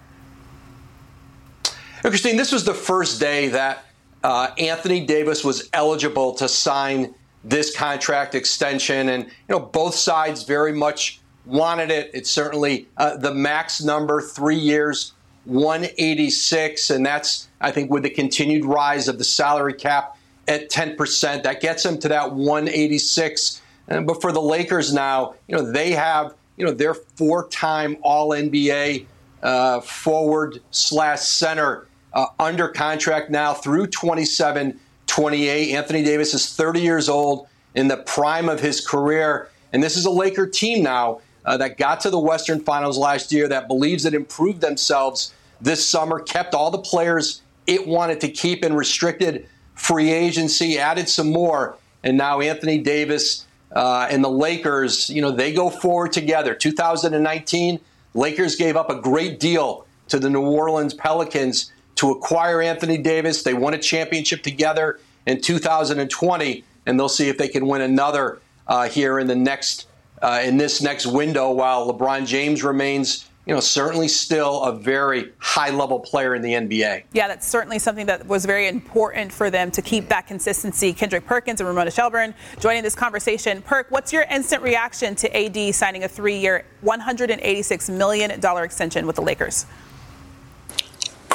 Now, 2.03 2.11
Christine, 2.11 2.37
this 2.37 2.53
was 2.53 2.65
the 2.65 2.75
first 2.75 3.19
day 3.19 3.49
that 3.49 3.85
uh, 4.23 4.51
Anthony 4.59 5.05
Davis 5.05 5.43
was 5.43 5.69
eligible 5.73 6.35
to 6.35 6.49
sign 6.49 7.15
this 7.43 7.77
contract 7.77 8.35
extension, 8.35 9.09
and 9.11 9.25
you 9.25 9.31
know 9.49 9.61
both 9.61 9.95
sides 9.95 10.45
very 10.45 10.73
much 10.73 11.21
wanted 11.45 11.91
it. 11.91 12.11
It's 12.15 12.31
certainly 12.31 12.89
uh, 12.97 13.17
the 13.17 13.35
max 13.35 13.83
number, 13.83 14.21
three 14.21 14.59
years, 14.59 15.13
186, 15.45 16.91
and 16.91 17.05
that's 17.05 17.49
I 17.61 17.71
think 17.71 17.91
with 17.91 18.03
the 18.03 18.11
continued 18.11 18.65
rise 18.65 19.09
of 19.09 19.19
the 19.19 19.25
salary 19.25 19.75
cap 19.75 20.17
at 20.47 20.71
10%, 20.71 21.43
that 21.43 21.61
gets 21.61 21.83
them 21.83 21.99
to 21.99 22.09
that 22.09 22.33
186. 22.33 23.63
But 23.87 24.21
for 24.21 24.33
the 24.33 24.43
Lakers 24.43 24.93
now, 24.93 25.35
you 25.49 25.57
know 25.57 25.71
they 25.71 25.93
have 25.93 26.35
you 26.57 26.65
know 26.65 26.73
their 26.73 26.95
four-time 26.95 27.97
All 28.03 28.31
NBA 28.31 29.07
uh, 29.43 29.81
forward 29.81 30.61
slash 30.71 31.21
center 31.21 31.87
uh, 32.13 32.27
under 32.39 32.69
contract 32.69 33.31
now 33.31 33.53
through 33.53 33.89
27 33.89 34.81
28. 35.07 35.75
Anthony 35.75 36.03
Davis 36.03 36.35
is 36.35 36.55
30 36.55 36.81
years 36.81 37.09
old 37.09 37.47
in 37.75 37.89
the 37.89 37.99
prime 37.99 38.49
of 38.49 38.61
his 38.61 38.85
career. 38.85 39.49
And 39.73 39.83
this 39.83 39.97
is 39.97 40.07
a 40.07 40.11
Laker 40.11 40.47
team 40.47 40.83
now 40.83 41.21
uh, 41.45 41.57
that 41.57 41.77
got 41.77 42.01
to 42.01 42.11
the 42.11 42.19
Western 42.19 42.61
Finals 42.61 42.99
last 42.99 43.33
year 43.33 43.49
that 43.49 43.69
believes 43.69 44.05
it 44.05 44.15
improved 44.15 44.61
themselves 44.61 45.33
this 45.61 45.87
summer, 45.87 46.21
kept 46.21 46.55
all 46.55 46.71
the 46.71 46.79
players 46.79 47.43
it 47.67 47.87
wanted 47.87 48.21
to 48.21 48.29
keep 48.29 48.65
in 48.65 48.75
restricted 48.75 49.49
free 49.75 50.13
agency, 50.13 50.79
added 50.79 51.09
some 51.09 51.31
more. 51.31 51.77
And 52.03 52.17
now 52.17 52.41
Anthony 52.41 52.79
Davis 52.79 53.47
uh, 53.73 54.07
and 54.11 54.23
the 54.23 54.31
Lakers, 54.31 55.09
you 55.09 55.23
know, 55.23 55.31
they 55.31 55.53
go 55.53 55.71
forward 55.71 56.13
together. 56.13 56.55
2019, 56.55 57.81
Lakers 58.15 58.57
gave 58.57 58.77
up 58.77 58.91
a 58.91 58.97
great 58.97 59.41
deal 59.41 59.87
to 60.09 60.19
the 60.19 60.29
New 60.29 60.43
Orleans 60.43 60.95
Pelicans 60.95 61.73
to 61.97 62.11
acquire 62.11 62.61
Anthony 62.61 62.99
Davis. 62.99 63.43
They 63.43 63.55
won 63.55 63.75
a 63.75 63.79
championship 63.79 64.43
together 64.43 65.01
in 65.27 65.41
2020, 65.41 66.65
and 66.87 67.01
they'll 67.01 67.09
see 67.09 67.29
if 67.29 67.39
they 67.39 67.49
can 67.49 67.67
win 67.67 67.81
another 67.81 68.41
uh, 68.67 68.89
here 68.89 69.19
in 69.19 69.27
the 69.27 69.35
next 69.35 69.87
uh, 70.25 70.41
in 70.43 70.57
this 70.57 70.81
next 70.81 71.07
window 71.07 71.53
while 71.53 71.93
LeBron 71.93 72.27
James 72.27 72.65
remains 72.65 73.29
you 73.47 73.53
know, 73.53 73.61
certainly 73.61 74.09
still 74.09 74.63
a 74.63 74.73
very 74.73 75.31
high 75.39 75.69
level 75.69 76.01
player 76.01 76.35
in 76.35 76.41
the 76.41 76.55
NBA. 76.55 77.05
Yeah, 77.13 77.29
that's 77.29 77.47
certainly 77.47 77.79
something 77.79 78.07
that 78.07 78.27
was 78.27 78.47
very 78.47 78.69
important 78.69 79.31
for 79.31 79.51
them 79.51 79.71
to 79.73 79.83
keep 79.83 80.09
that 80.09 80.27
consistency. 80.27 80.95
Kendrick 80.95 81.27
Perkins 81.27 81.61
and 81.61 81.69
Ramona 81.69 81.91
Shelburne 81.91 82.35
joining 82.59 82.83
this 82.83 82.95
conversation. 82.95 83.61
Perk, 83.61 83.91
what's 83.91 84.15
your 84.15 84.23
instant 84.31 84.63
reaction 84.63 85.15
to 85.17 85.37
AD 85.37 85.75
signing 85.75 86.05
a 86.05 86.09
three 86.09 86.39
year, 86.39 86.65
$186 86.83 87.91
million 87.91 88.31
extension 88.33 89.07
with 89.07 89.17
the 89.17 89.23
Lakers? 89.23 89.67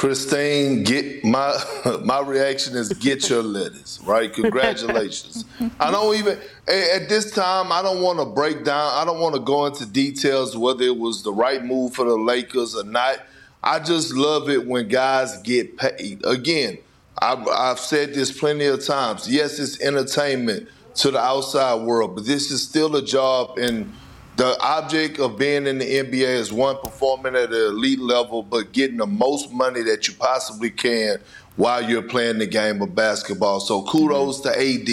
Christine, 0.00 0.82
get 0.82 1.22
my 1.24 1.54
my 2.04 2.20
reaction 2.20 2.74
is 2.74 2.88
get 2.88 3.28
your 3.28 3.42
letters, 3.42 4.00
right? 4.02 4.32
Congratulations. 4.32 5.44
I 5.78 5.90
don't 5.90 6.16
even 6.16 6.38
at 6.66 7.10
this 7.10 7.30
time 7.32 7.70
I 7.70 7.82
don't 7.82 8.00
want 8.00 8.18
to 8.18 8.24
break 8.24 8.64
down. 8.64 8.94
I 8.94 9.04
don't 9.04 9.20
want 9.20 9.34
to 9.34 9.42
go 9.42 9.66
into 9.66 9.84
details 9.84 10.56
whether 10.56 10.84
it 10.84 10.96
was 10.96 11.22
the 11.22 11.34
right 11.34 11.62
move 11.62 11.92
for 11.92 12.06
the 12.06 12.16
Lakers 12.16 12.74
or 12.74 12.84
not. 12.84 13.18
I 13.62 13.78
just 13.78 14.14
love 14.14 14.48
it 14.48 14.66
when 14.66 14.88
guys 14.88 15.36
get 15.42 15.76
paid. 15.76 16.24
Again, 16.24 16.78
I've, 17.20 17.46
I've 17.46 17.78
said 17.78 18.14
this 18.14 18.32
plenty 18.32 18.64
of 18.64 18.82
times. 18.82 19.30
Yes, 19.30 19.58
it's 19.58 19.82
entertainment 19.82 20.70
to 20.94 21.10
the 21.10 21.20
outside 21.20 21.82
world, 21.82 22.14
but 22.14 22.24
this 22.24 22.50
is 22.50 22.66
still 22.66 22.96
a 22.96 23.02
job 23.02 23.58
and 23.58 23.92
the 24.40 24.58
object 24.62 25.18
of 25.18 25.36
being 25.36 25.66
in 25.66 25.76
the 25.76 25.84
NBA 25.84 26.36
is 26.36 26.50
one 26.50 26.78
performing 26.82 27.36
at 27.36 27.52
an 27.52 27.60
elite 27.60 27.98
level, 27.98 28.42
but 28.42 28.72
getting 28.72 28.96
the 28.96 29.06
most 29.06 29.52
money 29.52 29.82
that 29.82 30.08
you 30.08 30.14
possibly 30.14 30.70
can 30.70 31.18
while 31.56 31.86
you're 31.86 32.00
playing 32.00 32.38
the 32.38 32.46
game 32.46 32.80
of 32.80 32.94
basketball. 32.94 33.60
So 33.60 33.82
kudos 33.82 34.40
to 34.40 34.48
AD, 34.48 34.88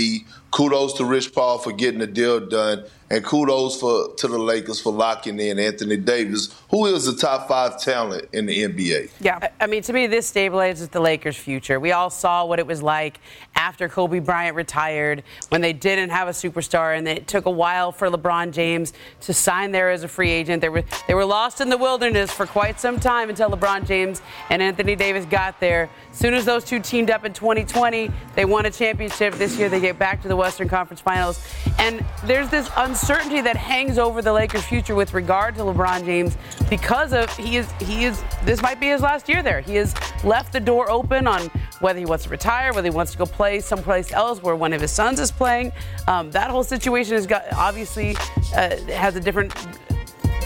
kudos 0.51 0.95
to 0.95 1.05
Rich 1.05 1.33
Paul 1.33 1.59
for 1.59 1.71
getting 1.71 2.01
the 2.01 2.07
deal 2.07 2.45
done, 2.45 2.83
and 3.09 3.23
kudos 3.23 3.79
for 3.79 4.13
to 4.15 4.27
the 4.27 4.37
Lakers 4.37 4.79
for 4.79 4.91
locking 4.91 5.39
in 5.39 5.59
Anthony 5.59 5.97
Davis, 5.97 6.53
who 6.69 6.85
is 6.87 7.07
a 7.07 7.15
top 7.15 7.47
five 7.47 7.79
talent 7.79 8.27
in 8.33 8.45
the 8.45 8.63
NBA. 8.63 9.11
Yeah, 9.21 9.49
I 9.59 9.67
mean, 9.67 9.81
to 9.83 9.93
me, 9.93 10.07
this 10.07 10.31
stabilizes 10.31 10.89
the 10.89 10.99
Lakers' 10.99 11.37
future. 11.37 11.79
We 11.79 11.91
all 11.91 12.09
saw 12.09 12.45
what 12.45 12.59
it 12.59 12.67
was 12.67 12.81
like 12.83 13.19
after 13.55 13.87
Kobe 13.87 14.19
Bryant 14.19 14.55
retired 14.55 15.23
when 15.49 15.61
they 15.61 15.73
didn't 15.73 16.09
have 16.09 16.27
a 16.27 16.31
superstar, 16.31 16.97
and 16.97 17.07
it 17.07 17.27
took 17.27 17.45
a 17.45 17.51
while 17.51 17.91
for 17.91 18.09
LeBron 18.09 18.51
James 18.51 18.93
to 19.21 19.33
sign 19.33 19.71
there 19.71 19.89
as 19.89 20.03
a 20.03 20.07
free 20.07 20.31
agent. 20.31 20.61
They 20.61 20.69
were 20.69 20.83
they 21.07 21.13
were 21.13 21.25
lost 21.25 21.61
in 21.61 21.69
the 21.69 21.77
wilderness 21.77 22.31
for 22.31 22.45
quite 22.45 22.79
some 22.79 22.99
time 22.99 23.29
until 23.29 23.49
LeBron 23.49 23.87
James 23.87 24.21
and 24.49 24.61
Anthony 24.61 24.95
Davis 24.95 25.25
got 25.25 25.59
there. 25.59 25.89
As 26.11 26.17
soon 26.17 26.33
as 26.33 26.45
those 26.45 26.63
two 26.63 26.79
teamed 26.79 27.09
up 27.09 27.25
in 27.25 27.33
2020, 27.33 28.11
they 28.35 28.45
won 28.45 28.65
a 28.65 28.71
championship. 28.71 29.35
This 29.35 29.57
year, 29.57 29.69
they 29.69 29.79
get 29.79 29.97
back 29.97 30.21
to 30.23 30.27
the 30.27 30.35
Western 30.35 30.67
Conference 30.67 30.99
Finals, 30.99 31.39
and 31.77 32.03
there's 32.25 32.49
this 32.49 32.69
uncertainty 32.99 33.41
that 33.41 33.55
hangs 33.55 33.99
over 33.99 34.23
the 34.23 34.33
Lakers' 34.33 34.65
future 34.65 34.95
with 34.95 35.13
regard 35.13 35.53
to 35.53 35.61
LeBron 35.61 36.03
James 36.03 36.35
because 36.67 37.13
of 37.13 37.29
he 37.37 37.57
is 37.57 37.71
he 37.73 38.05
is 38.05 38.23
this 38.43 38.59
might 38.59 38.79
be 38.79 38.87
his 38.87 39.01
last 39.01 39.29
year 39.29 39.43
there. 39.43 39.61
He 39.61 39.75
has 39.75 39.93
left 40.23 40.51
the 40.51 40.59
door 40.59 40.89
open 40.89 41.27
on 41.27 41.41
whether 41.79 41.99
he 41.99 42.05
wants 42.05 42.23
to 42.23 42.31
retire, 42.31 42.73
whether 42.73 42.89
he 42.89 42.95
wants 42.95 43.11
to 43.11 43.17
go 43.19 43.27
play 43.27 43.59
someplace 43.59 44.11
else 44.11 44.41
where 44.41 44.55
one 44.55 44.73
of 44.73 44.81
his 44.81 44.91
sons 44.91 45.19
is 45.19 45.31
playing. 45.31 45.71
Um, 46.07 46.31
that 46.31 46.49
whole 46.49 46.63
situation 46.63 47.13
has 47.13 47.27
got 47.27 47.45
obviously 47.53 48.15
uh, 48.55 48.75
has 48.87 49.15
a 49.15 49.19
different 49.19 49.53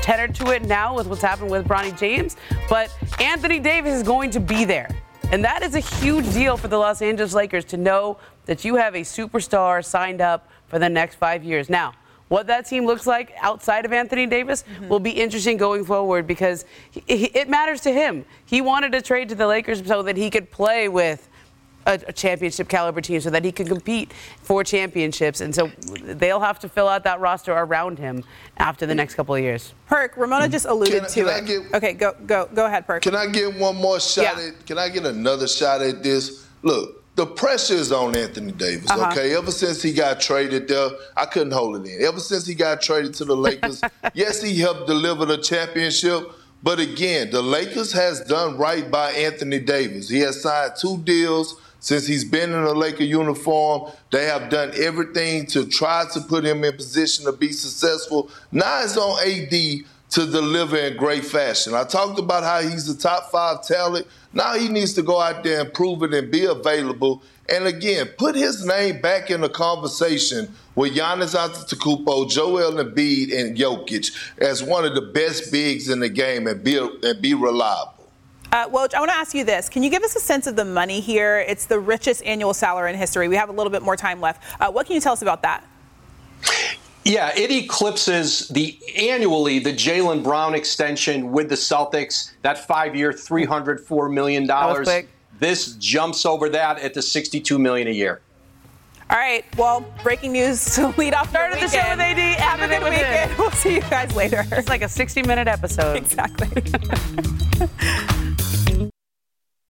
tenor 0.02 0.28
to 0.28 0.52
it 0.52 0.64
now 0.64 0.94
with 0.94 1.08
what's 1.08 1.22
happened 1.22 1.52
with 1.52 1.66
Bronny 1.66 1.98
James, 1.98 2.36
but 2.68 2.94
Anthony 3.22 3.60
Davis 3.60 3.94
is 3.94 4.04
going 4.04 4.30
to 4.30 4.42
be 4.42 4.66
there. 4.66 4.90
And 5.32 5.42
that 5.46 5.64
is 5.64 5.76
a 5.76 5.80
huge 5.80 6.30
deal 6.34 6.58
for 6.58 6.68
the 6.68 6.78
Los 6.78 7.02
Angeles 7.02 7.34
Lakers 7.34 7.64
to 7.66 7.78
know 7.78 8.18
that 8.46 8.66
you 8.66 8.76
have 8.76 8.94
a 8.96 9.02
superstar 9.02 9.86
signed 9.86 10.20
up 10.20 10.50
for 10.68 10.80
the 10.80 10.90
next 10.90 11.16
five 11.16 11.46
years. 11.46 11.70
Now, 11.70 11.94
what 12.32 12.48
that 12.48 12.66
team 12.66 12.86
looks 12.86 13.06
like 13.06 13.34
outside 13.42 13.84
of 13.84 13.92
Anthony 13.92 14.26
Davis 14.26 14.64
mm-hmm. 14.64 14.88
will 14.88 15.02
be 15.02 15.10
interesting 15.10 15.58
going 15.58 15.84
forward 15.84 16.26
because 16.26 16.64
he, 16.90 17.04
he, 17.06 17.26
it 17.26 17.50
matters 17.50 17.82
to 17.82 17.92
him. 17.92 18.24
He 18.46 18.62
wanted 18.62 18.94
to 18.94 19.02
trade 19.02 19.28
to 19.30 19.36
the 19.36 19.46
Lakers 19.46 19.86
so 19.86 20.02
that 20.04 20.16
he 20.16 20.30
could 20.30 20.50
play 20.50 20.88
with 20.88 21.28
a, 21.86 22.00
a, 22.08 22.14
championship 22.14 22.70
caliber 22.70 23.02
team 23.02 23.20
so 23.20 23.30
that 23.32 23.44
he 23.44 23.52
can 23.52 23.68
compete 23.68 24.14
for 24.44 24.64
championships. 24.64 25.42
And 25.42 25.54
so 25.54 25.72
they'll 26.04 26.40
have 26.40 26.58
to 26.60 26.70
fill 26.70 26.88
out 26.88 27.04
that 27.04 27.20
roster 27.20 27.52
around 27.52 28.00
him 28.00 28.24
after 28.56 28.86
the 28.86 28.96
next 28.96 29.16
couple 29.16 29.36
of 29.36 29.42
years. 29.42 29.74
Perk, 29.88 30.16
Ramona 30.16 30.48
just 30.48 30.66
alluded 30.66 31.02
can, 31.02 31.10
to 31.10 31.26
can 31.26 31.44
it. 31.44 31.48
Get, 31.48 31.74
okay, 31.74 31.92
go 31.92 32.16
go 32.26 32.48
go 32.54 32.66
ahead, 32.66 32.88
Perk. 32.88 33.02
Can 33.02 33.14
I 33.14 33.28
get 33.28 33.60
one 33.60 33.76
more 33.76 34.00
shot 34.00 34.38
yeah. 34.38 34.52
at 34.58 34.66
can 34.66 34.78
I 34.78 34.88
get 34.88 35.06
another 35.06 35.50
shot 35.50 35.82
at 35.82 36.02
this? 36.02 36.48
Look, 36.62 37.01
the 37.16 37.26
pressure 37.26 37.74
is 37.74 37.92
on 37.92 38.16
Anthony 38.16 38.52
Davis, 38.54 38.90
uh-huh. 38.90 39.10
okay? 39.12 39.36
Ever 39.36 39.52
since 39.52 39.82
he 39.82 39.94
got 39.94 40.22
traded 40.22 40.68
there, 40.68 40.90
I 41.16 41.26
couldn't 41.26 41.52
hold 41.52 41.86
it 41.86 41.90
in. 41.90 42.06
Ever 42.06 42.20
since 42.20 42.46
he 42.46 42.56
got 42.56 42.82
traded 42.82 43.14
to 43.16 43.26
the 43.26 43.36
Lakers, 43.48 43.82
yes, 44.14 44.42
he 44.42 44.60
helped 44.60 44.88
deliver 44.88 45.26
the 45.26 45.38
championship, 45.38 46.32
but 46.64 46.80
again, 46.80 47.32
the 47.32 47.42
Lakers 47.42 47.92
has 47.94 48.22
done 48.22 48.58
right 48.58 48.90
by 48.90 49.12
Anthony 49.12 49.60
Davis. 49.60 50.08
He 50.08 50.20
has 50.20 50.42
signed 50.42 50.74
two 50.80 51.00
deals 51.00 51.60
since 51.80 52.06
he's 52.06 52.24
been 52.24 52.52
in 52.52 52.64
a 52.64 52.74
Laker 52.74 53.04
uniform. 53.04 53.92
They 54.12 54.26
have 54.26 54.50
done 54.50 54.72
everything 54.76 55.48
to 55.48 55.66
try 55.66 56.06
to 56.14 56.22
put 56.22 56.46
him 56.46 56.64
in 56.64 56.76
position 56.76 57.26
to 57.26 57.32
be 57.32 57.52
successful. 57.52 58.30
Now 58.52 58.84
it's 58.84 58.96
on 58.96 59.20
AD 59.28 59.86
to 60.12 60.26
deliver 60.26 60.78
in 60.78 60.98
great 60.98 61.26
fashion. 61.26 61.74
I 61.74 61.86
talked 61.86 62.20
about 62.20 62.44
how 62.44 62.62
he's 62.62 62.86
the 62.86 63.02
top 63.02 63.32
five 63.32 63.64
talent. 63.64 64.08
Now 64.34 64.54
he 64.56 64.68
needs 64.68 64.94
to 64.94 65.02
go 65.02 65.20
out 65.20 65.44
there 65.44 65.62
and 65.62 65.74
prove 65.74 66.04
it 66.04 66.14
and 66.14 66.30
be 66.30 66.46
available. 66.46 67.24
And 67.50 67.66
again, 67.66 68.10
put 68.18 68.36
his 68.36 68.66
name 68.66 69.02
back 69.02 69.30
in 69.30 69.42
the 69.42 69.50
conversation 69.50 70.54
with 70.76 70.96
Giannis 70.96 71.36
Antetokounmpo, 71.36 72.30
Joel 72.30 72.84
Embiid, 72.84 73.38
and 73.38 73.58
Jokic 73.58 74.16
as 74.38 74.62
one 74.64 74.86
of 74.86 74.96
the 74.96 75.02
best 75.02 75.52
bigs 75.52 75.90
in 75.90 76.00
the 76.00 76.10
game 76.10 76.46
and 76.48 76.64
be 76.64 76.78
and 76.78 77.22
be 77.22 77.34
reliable. 77.34 77.94
Uh, 78.52 78.68
Woj, 78.68 78.94
I 78.94 79.00
want 79.00 79.12
to 79.12 79.16
ask 79.16 79.34
you 79.34 79.46
this. 79.46 79.70
Can 79.70 79.82
you 79.82 79.90
give 79.90 80.04
us 80.04 80.14
a 80.18 80.20
sense 80.20 80.46
of 80.46 80.58
the 80.58 80.66
money 80.66 81.00
here? 81.00 81.40
It's 81.40 81.68
the 81.68 81.80
richest 81.80 82.22
annual 82.26 82.54
salary 82.54 82.92
in 82.92 82.98
history. 82.98 83.30
We 83.30 83.38
have 83.38 83.48
a 83.48 83.54
little 83.54 83.72
bit 83.72 83.82
more 83.82 83.96
time 83.96 84.20
left. 84.20 84.44
Uh, 84.60 84.70
what 84.70 84.88
can 84.88 84.96
you 84.96 85.02
tell 85.02 85.14
us 85.14 85.22
about 85.22 85.42
that? 85.44 85.66
Yeah, 87.04 87.32
it 87.36 87.52
eclipses 87.52 88.48
the 88.50 88.78
annually 88.96 89.60
the 89.60 89.74
Jaylen 89.74 90.24
Brown 90.24 90.54
extension 90.54 91.32
with 91.32 91.50
the 91.50 91.56
Celtics. 91.56 92.32
That 92.44 92.68
five-year, 92.68 93.14
three 93.14 93.46
hundred 93.46 93.80
four 93.80 94.10
million 94.10 94.46
dollars. 94.46 94.88
This 95.40 95.74
jumps 95.74 96.26
over 96.26 96.50
that 96.50 96.80
at 96.80 96.94
the 96.94 97.02
sixty-two 97.02 97.58
million 97.58 97.88
a 97.88 97.92
year. 97.92 98.22
All 99.10 99.18
right. 99.18 99.44
Well, 99.58 99.84
breaking 100.04 100.32
news 100.32 100.64
to 100.76 100.90
lead 100.98 101.14
off 101.14 101.30
Started 101.32 101.56
the 101.56 101.68
show 101.68 101.84
with 101.90 102.00
AD. 102.00 102.18
Have 102.40 102.62
a 102.62 102.68
good 102.68 102.84
weekend. 102.84 103.32
We'll 103.38 103.52
see 103.52 103.76
you 103.76 103.82
guys 103.82 104.16
later. 104.16 104.46
It's 104.52 104.70
like 104.70 104.84
a 104.84 104.90
sixty-minute 104.90 105.48
episode. 105.48 105.98
Exactly. 106.02 106.48